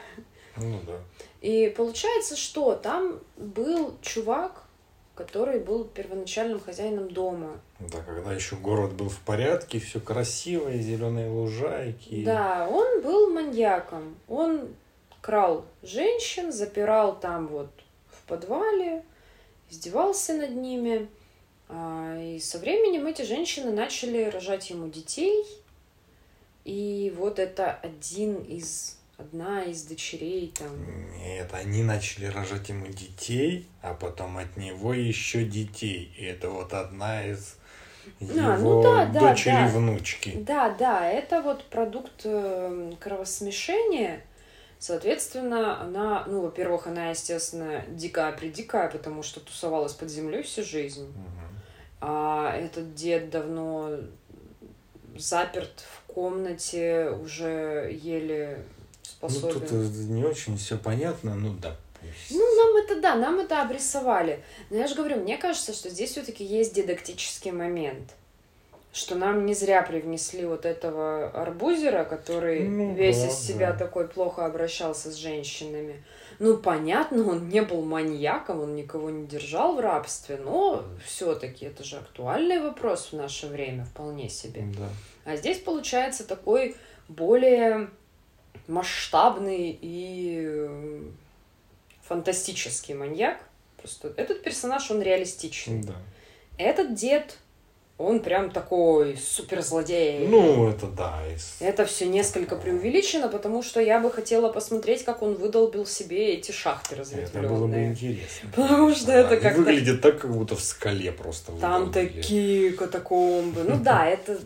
Ну 0.56 0.80
да. 0.86 0.98
И 1.40 1.72
получается, 1.76 2.36
что 2.36 2.74
там 2.74 3.20
был 3.36 3.96
чувак, 4.02 4.64
который 5.14 5.60
был 5.60 5.84
первоначальным 5.84 6.60
хозяином 6.60 7.10
дома. 7.10 7.60
Да, 7.80 8.02
когда 8.02 8.32
еще 8.32 8.56
город 8.56 8.92
был 8.92 9.08
в 9.08 9.20
порядке, 9.20 9.78
все 9.78 10.00
красиво, 10.00 10.70
зеленые 10.72 11.30
лужайки. 11.30 12.24
Да, 12.24 12.68
он 12.68 13.02
был 13.02 13.30
маньяком. 13.32 14.16
Он 14.28 14.68
крал 15.22 15.64
женщин, 15.82 16.52
запирал 16.52 17.18
там 17.18 17.46
вот 17.46 17.70
в 18.08 18.22
подвале, 18.28 19.02
издевался 19.70 20.34
над 20.34 20.50
ними. 20.50 21.08
А, 21.68 22.18
и 22.20 22.38
со 22.38 22.58
временем 22.58 23.06
эти 23.06 23.22
женщины 23.22 23.72
начали 23.72 24.24
рожать 24.24 24.68
ему 24.70 24.88
детей. 24.88 25.44
И 26.64 27.12
вот 27.16 27.38
это 27.38 27.72
один 27.72 28.36
из 28.36 28.98
одна 29.16 29.64
из 29.64 29.84
дочерей 29.84 30.52
там. 30.56 30.68
Нет, 31.18 31.50
они 31.52 31.82
начали 31.82 32.26
рожать 32.26 32.68
ему 32.68 32.86
детей, 32.86 33.66
а 33.82 33.94
потом 33.94 34.38
от 34.38 34.56
него 34.56 34.94
еще 34.94 35.44
детей. 35.44 36.12
И 36.16 36.24
это 36.24 36.50
вот 36.50 36.72
одна 36.72 37.26
из 37.26 37.56
а, 38.20 38.56
его 38.58 38.74
ну 38.74 38.82
да, 38.82 39.06
да, 39.06 39.20
дочери 39.20 39.52
да. 39.52 39.66
внучки. 39.68 40.36
Да, 40.46 40.70
да, 40.70 41.08
это 41.08 41.42
вот 41.42 41.64
продукт 41.64 42.22
э, 42.24 42.92
кровосмешения. 43.00 44.22
Соответственно, 44.78 45.80
она, 45.80 46.24
ну, 46.26 46.40
во-первых, 46.40 46.86
она, 46.86 47.10
естественно, 47.10 47.84
дикая-придикая, 47.88 48.88
потому 48.88 49.22
что 49.22 49.40
тусовалась 49.40 49.92
под 49.92 50.08
землей 50.08 50.42
всю 50.42 50.62
жизнь. 50.62 51.04
Угу. 51.04 51.40
А 52.00 52.56
этот 52.56 52.94
дед 52.94 53.28
давно 53.28 53.90
заперт 55.16 55.84
в 55.86 56.12
комнате, 56.12 57.10
уже 57.10 57.90
еле 58.02 58.64
способен. 59.02 59.54
Ну, 59.54 59.60
тут 59.60 59.70
не 60.08 60.24
очень 60.24 60.56
все 60.56 60.78
понятно, 60.78 61.34
ну 61.34 61.52
да. 61.54 61.76
Ну, 62.30 62.56
нам 62.56 62.76
это 62.84 63.00
да, 63.00 63.14
нам 63.14 63.40
это 63.40 63.62
обрисовали. 63.62 64.42
Но 64.70 64.78
я 64.78 64.86
же 64.86 64.94
говорю, 64.94 65.16
мне 65.16 65.36
кажется, 65.36 65.72
что 65.72 65.88
здесь 65.88 66.10
все-таки 66.10 66.44
есть 66.44 66.74
дидактический 66.74 67.52
момент. 67.52 68.14
Что 68.92 69.14
нам 69.14 69.46
не 69.46 69.54
зря 69.54 69.82
привнесли 69.82 70.44
вот 70.44 70.66
этого 70.66 71.30
арбузера, 71.30 72.04
который 72.04 72.68
ну, 72.68 72.94
весь 72.94 73.20
да, 73.20 73.28
из 73.28 73.34
себя 73.34 73.72
да. 73.72 73.78
такой 73.78 74.08
плохо 74.08 74.44
обращался 74.44 75.12
с 75.12 75.14
женщинами. 75.14 76.02
Ну, 76.40 76.56
понятно, 76.56 77.28
он 77.28 77.48
не 77.48 77.60
был 77.62 77.82
маньяком, 77.82 78.62
он 78.62 78.74
никого 78.74 79.10
не 79.10 79.26
держал 79.26 79.76
в 79.76 79.80
рабстве, 79.80 80.38
но 80.42 80.84
все-таки 81.04 81.66
это 81.66 81.84
же 81.84 81.98
актуальный 81.98 82.60
вопрос 82.60 83.10
в 83.12 83.16
наше 83.16 83.46
время, 83.46 83.84
вполне 83.84 84.28
себе. 84.28 84.64
Да. 84.76 84.88
А 85.30 85.36
здесь 85.36 85.58
получается 85.58 86.26
такой 86.26 86.74
более 87.08 87.90
масштабный 88.66 89.78
и 89.80 90.42
э, 90.42 91.02
фантастический 92.10 92.94
маньяк. 92.94 93.38
Просто 93.76 94.12
этот 94.16 94.42
персонаж, 94.42 94.90
он 94.90 95.00
реалистичный. 95.00 95.80
Да. 95.84 95.94
Этот 96.58 96.94
дед, 96.94 97.38
он 97.98 98.18
прям 98.18 98.50
такой 98.50 99.16
суперзлодей. 99.16 100.26
Ну, 100.26 100.68
это 100.68 100.86
да. 100.88 101.22
Это 101.60 101.86
все 101.86 102.06
несколько 102.06 102.56
преувеличено, 102.56 103.28
потому 103.28 103.62
что 103.62 103.80
я 103.80 104.00
бы 104.00 104.10
хотела 104.10 104.50
посмотреть, 104.50 105.04
как 105.04 105.22
он 105.22 105.34
выдолбил 105.34 105.86
себе 105.86 106.34
эти 106.34 106.50
шахты 106.50 106.96
разветвленные. 106.96 107.46
Это 107.46 107.54
было 107.54 107.66
бы 107.68 107.84
интересно. 107.84 108.50
Потому 108.56 108.92
что 108.92 109.12
это 109.12 109.36
как 109.36 109.56
Выглядит 109.56 110.00
так, 110.00 110.20
как 110.20 110.32
будто 110.34 110.56
в 110.56 110.60
скале 110.60 111.12
просто 111.12 111.52
Там 111.52 111.86
выдолбили. 111.86 112.16
такие 112.22 112.72
катакомбы. 112.72 113.62
Ну 113.62 113.76
да, 113.78 114.04
это 114.04 114.40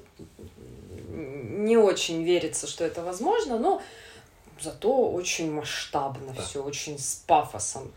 не 1.09 1.79
очень 1.79 2.25
верится, 2.25 2.67
что 2.67 2.85
это 2.85 3.03
возможно, 3.03 3.59
но 3.59 3.81
зато 4.61 5.11
очень 5.11 5.53
масштабно 5.53 6.33
да. 6.35 6.43
все, 6.43 6.63
очень 6.63 6.99
с 6.99 7.23
пафосом. 7.27 7.93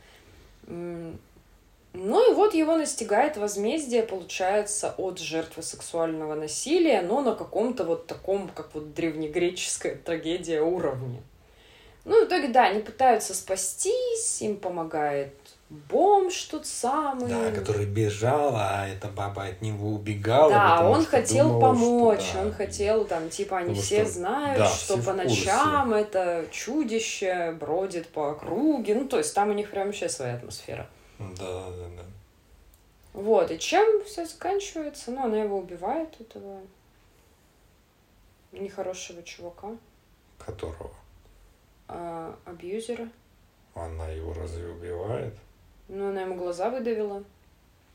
Ну 0.68 2.32
и 2.32 2.36
вот 2.36 2.54
его 2.54 2.78
настигает 2.78 3.38
возмездие, 3.38 4.04
получается, 4.04 4.94
от 4.98 5.20
жертвы 5.20 5.64
сексуального 5.64 6.36
насилия, 6.36 7.02
но 7.02 7.22
на 7.22 7.34
каком-то 7.34 7.84
вот 7.86 8.06
таком, 8.06 8.50
как 8.50 8.76
вот 8.76 8.94
древнегреческая 8.94 9.96
трагедия 9.96 10.62
уровне. 10.62 11.24
Ну, 12.06 12.24
в 12.24 12.28
итоге, 12.28 12.50
да, 12.50 12.66
они 12.66 12.82
пытаются 12.82 13.34
спастись, 13.34 14.42
им 14.42 14.58
помогает 14.58 15.34
бомж 15.70 16.44
тот 16.46 16.66
самый. 16.66 17.28
Да, 17.28 17.52
который 17.52 17.86
бежал, 17.86 18.54
а 18.56 18.88
эта 18.88 19.08
баба 19.08 19.46
от 19.46 19.62
него 19.62 19.90
убегала. 19.90 20.50
Да, 20.50 20.90
он 20.90 21.06
хотел 21.06 21.48
думал, 21.48 21.62
помочь, 21.62 22.22
что, 22.22 22.34
да, 22.36 22.42
он 22.44 22.54
хотел 22.54 23.06
там, 23.06 23.30
типа, 23.30 23.58
они 23.58 23.76
все 23.76 24.04
что, 24.04 24.14
знают, 24.14 24.60
да, 24.60 24.70
что 24.70 24.98
по 24.98 25.14
ночам 25.14 25.94
это 25.94 26.46
чудище 26.52 27.56
бродит 27.60 28.08
по 28.10 28.32
округе. 28.32 28.96
Ну, 28.96 29.08
то 29.08 29.18
есть 29.18 29.34
там 29.34 29.50
у 29.50 29.54
них 29.54 29.70
прям 29.70 29.88
вообще 29.88 30.10
своя 30.10 30.36
атмосфера. 30.36 30.88
Да, 31.20 31.70
да, 31.70 31.88
да. 31.98 32.04
Вот, 33.14 33.50
и 33.52 33.58
чем 33.58 34.04
все 34.06 34.26
заканчивается? 34.26 35.12
Ну, 35.12 35.26
она 35.26 35.42
его 35.42 35.58
убивает, 35.58 36.22
этого 36.22 36.62
нехорошего 38.52 39.24
чувака. 39.24 39.70
Которого? 40.38 40.94
А, 41.88 42.36
абьюзера. 42.46 43.10
Она 43.74 44.08
его 44.10 44.34
разве 44.34 44.68
убивает? 44.68 45.34
Ну, 45.88 46.10
она 46.10 46.22
ему 46.22 46.36
глаза 46.36 46.70
выдавила. 46.70 47.24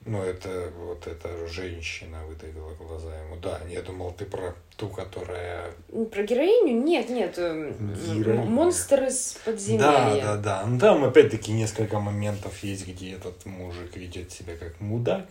Ну, 0.04 0.20
это 0.20 0.72
вот 0.76 1.06
эта 1.06 1.46
женщина 1.46 2.24
выдавила 2.26 2.74
глаза 2.74 3.16
ему. 3.20 3.36
Да, 3.36 3.60
я 3.68 3.82
думал, 3.82 4.12
ты 4.12 4.24
про 4.24 4.54
ту, 4.76 4.88
которая... 4.88 5.70
Про 6.10 6.24
героиню? 6.24 6.82
Нет, 6.82 7.08
нет. 7.08 7.34
Э, 7.38 7.72
Героиня. 8.12 8.44
Монстр 8.44 9.04
из 9.04 9.38
подземелья. 9.44 9.84
Да, 9.84 10.20
да, 10.20 10.36
да. 10.36 10.66
Ну, 10.66 10.80
там 10.80 11.04
опять-таки 11.04 11.52
несколько 11.52 12.00
моментов 12.00 12.64
есть, 12.64 12.88
где 12.88 13.12
этот 13.12 13.46
мужик 13.46 13.96
ведет 13.96 14.32
себя 14.32 14.56
как 14.56 14.80
мудак. 14.80 15.26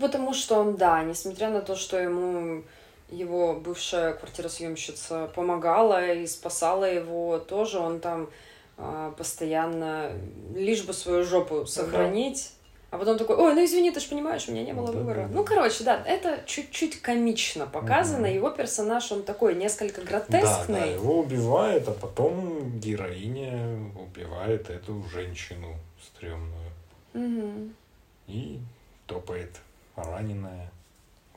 Потому 0.00 0.32
что 0.32 0.60
он, 0.60 0.76
да, 0.76 1.02
несмотря 1.02 1.50
на 1.50 1.62
то, 1.62 1.74
что 1.74 1.98
ему 1.98 2.62
его 3.10 3.54
бывшая 3.54 4.12
квартиросъемщица 4.12 5.30
помогала 5.34 6.12
и 6.12 6.26
спасала 6.26 6.84
его, 6.84 7.38
тоже 7.38 7.78
он 7.78 8.00
там 8.00 8.28
постоянно, 9.16 10.12
лишь 10.54 10.84
бы 10.84 10.92
свою 10.92 11.24
жопу 11.24 11.66
сохранить. 11.66 12.52
А 12.90 12.98
потом 12.98 13.18
такой, 13.18 13.36
ой, 13.36 13.52
ну 13.54 13.64
извини, 13.64 13.90
ты 13.90 13.98
же 14.00 14.08
понимаешь, 14.08 14.48
у 14.48 14.52
меня 14.52 14.64
не 14.64 14.72
было 14.72 14.86
да, 14.86 14.92
выбора. 14.92 15.22
Да, 15.22 15.28
да. 15.28 15.34
Ну, 15.34 15.44
короче, 15.44 15.82
да, 15.82 16.02
это 16.06 16.40
чуть-чуть 16.46 17.02
комично 17.02 17.66
показано. 17.66 18.28
Угу. 18.28 18.34
Его 18.34 18.50
персонаж, 18.50 19.10
он 19.10 19.24
такой 19.24 19.56
несколько 19.56 20.02
гротескный. 20.02 20.80
Да, 20.80 20.86
да, 20.86 20.92
его 20.92 21.18
убивает, 21.18 21.88
а 21.88 21.92
потом 21.92 22.78
героиня 22.78 23.90
убивает 24.00 24.70
эту 24.70 25.02
женщину 25.12 25.74
стрёмную. 26.00 26.70
Угу. 27.14 27.70
И 28.28 28.60
топает 29.06 29.56
раненая 29.96 30.70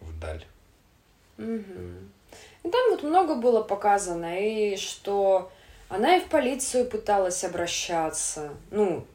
вдаль. 0.02 0.46
Угу. 1.40 1.80
И 2.64 2.70
там 2.70 2.92
вот 2.92 3.04
много 3.04 3.36
было 3.36 3.64
показано, 3.64 4.40
и 4.40 4.76
что 4.78 5.52
она 5.90 6.18
и 6.18 6.22
в 6.24 6.30
полицию 6.30 6.86
пыталась 6.86 7.44
обращаться. 7.44 8.54
Ну, 8.70 9.06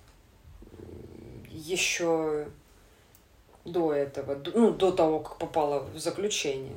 еще 1.51 2.49
до 3.65 3.93
этого, 3.93 4.35
ну, 4.55 4.73
до 4.73 4.91
того, 4.93 5.21
как 5.21 5.39
попала 5.39 5.81
в 5.85 5.99
заключение. 5.99 6.77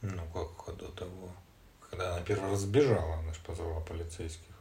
Ну, 0.00 0.22
как 0.32 0.76
до 0.76 0.88
того. 0.92 1.28
Когда 1.90 2.14
она 2.14 2.24
первый 2.24 2.50
раз 2.50 2.60
сбежала, 2.60 3.14
она 3.16 3.32
же 3.32 3.40
позвала 3.44 3.80
полицейских. 3.80 4.55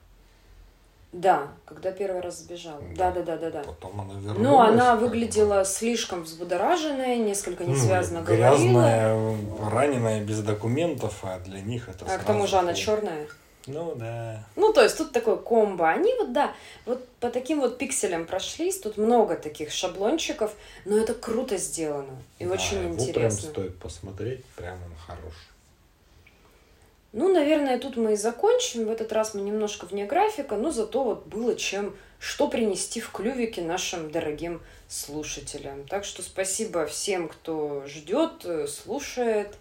Да, 1.11 1.47
когда 1.65 1.91
первый 1.91 2.21
раз 2.21 2.39
сбежала. 2.39 2.81
Да, 2.97 3.11
да, 3.11 3.21
да, 3.21 3.37
да, 3.37 3.49
да. 3.49 3.63
Потом 3.63 4.01
она 4.01 4.19
вернулась. 4.19 4.39
Ну, 4.39 4.59
она 4.59 4.95
выглядела 4.95 5.63
слишком 5.63 6.23
взбудораженной, 6.23 7.17
несколько 7.17 7.63
Ну, 7.63 7.71
несвязно 7.71 8.21
говорила. 8.21 8.49
Грязная, 8.49 9.37
раненая, 9.71 10.23
без 10.23 10.41
документов, 10.41 11.19
а 11.23 11.39
для 11.39 11.61
них 11.61 11.87
это 11.87 12.05
А 12.05 12.17
к 12.17 12.23
тому 12.25 12.47
же 12.47 12.57
она 12.57 12.73
черная. 12.73 13.27
Ну, 13.67 13.95
да. 13.95 14.43
Ну, 14.55 14.73
то 14.73 14.83
есть 14.83 14.97
тут 14.97 15.11
такое 15.11 15.37
комбо. 15.37 15.89
Они 15.89 16.13
вот, 16.19 16.33
да, 16.33 16.53
вот 16.85 17.07
по 17.19 17.29
таким 17.29 17.61
вот 17.61 17.77
пикселям 17.77 18.25
прошлись. 18.25 18.79
Тут 18.79 18.97
много 18.97 19.35
таких 19.35 19.71
шаблончиков, 19.71 20.53
но 20.85 20.97
это 20.97 21.13
круто 21.13 21.57
сделано 21.57 22.21
и 22.39 22.45
Да, 22.45 22.53
очень 22.53 22.77
его 22.83 22.95
прям 22.95 23.07
интересно. 23.07 23.49
стоит 23.49 23.79
посмотреть, 23.79 24.45
прям 24.55 24.75
он 24.75 24.91
хорош. 25.07 25.33
Ну, 27.15 27.33
наверное, 27.33 27.79
тут 27.79 27.95
мы 27.95 28.13
и 28.13 28.17
закончим. 28.17 28.87
В 28.87 28.91
этот 28.91 29.13
раз 29.13 29.33
мы 29.33 29.39
немножко 29.39 29.85
вне 29.85 30.05
графика, 30.05 30.57
но 30.57 30.69
зато 30.69 31.01
вот 31.01 31.27
было 31.27 31.55
чем, 31.55 31.95
что 32.19 32.49
принести 32.49 32.99
в 32.99 33.09
клювике 33.09 33.61
нашим 33.61 34.11
дорогим 34.11 34.61
слушателям. 34.89 35.87
Так 35.87 36.03
что 36.03 36.21
спасибо 36.21 36.85
всем, 36.85 37.29
кто 37.29 37.85
ждет, 37.87 38.43
э, 38.43 38.67
слушает. 38.67 39.55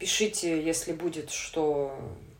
Пишите, 0.00 0.60
если 0.60 0.90
будет 0.90 1.30
что 1.30 1.96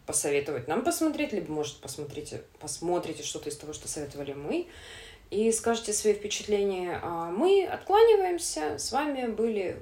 посоветовать 0.07 0.67
нам 0.67 0.83
посмотреть, 0.83 1.33
либо, 1.33 1.53
может, 1.53 1.77
посмотрите, 1.77 2.43
посмотрите 2.59 3.23
что-то 3.23 3.51
из 3.51 3.57
того, 3.57 3.73
что 3.73 3.87
советовали 3.87 4.33
мы, 4.33 4.67
и 5.31 5.53
скажите 5.53 5.93
свои 5.93 6.15
впечатления. 6.15 6.99
А 7.05 7.31
мы 7.31 7.65
откланиваемся. 7.65 8.77
С 8.77 8.91
вами 8.91 9.29
были 9.29 9.81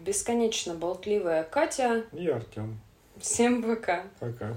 бесконечно 0.00 0.74
болтливая 0.74 1.44
Катя. 1.44 2.06
И 2.12 2.26
Артем. 2.26 2.80
Всем 3.20 3.62
пока. 3.62 4.04
Пока. 4.20 4.56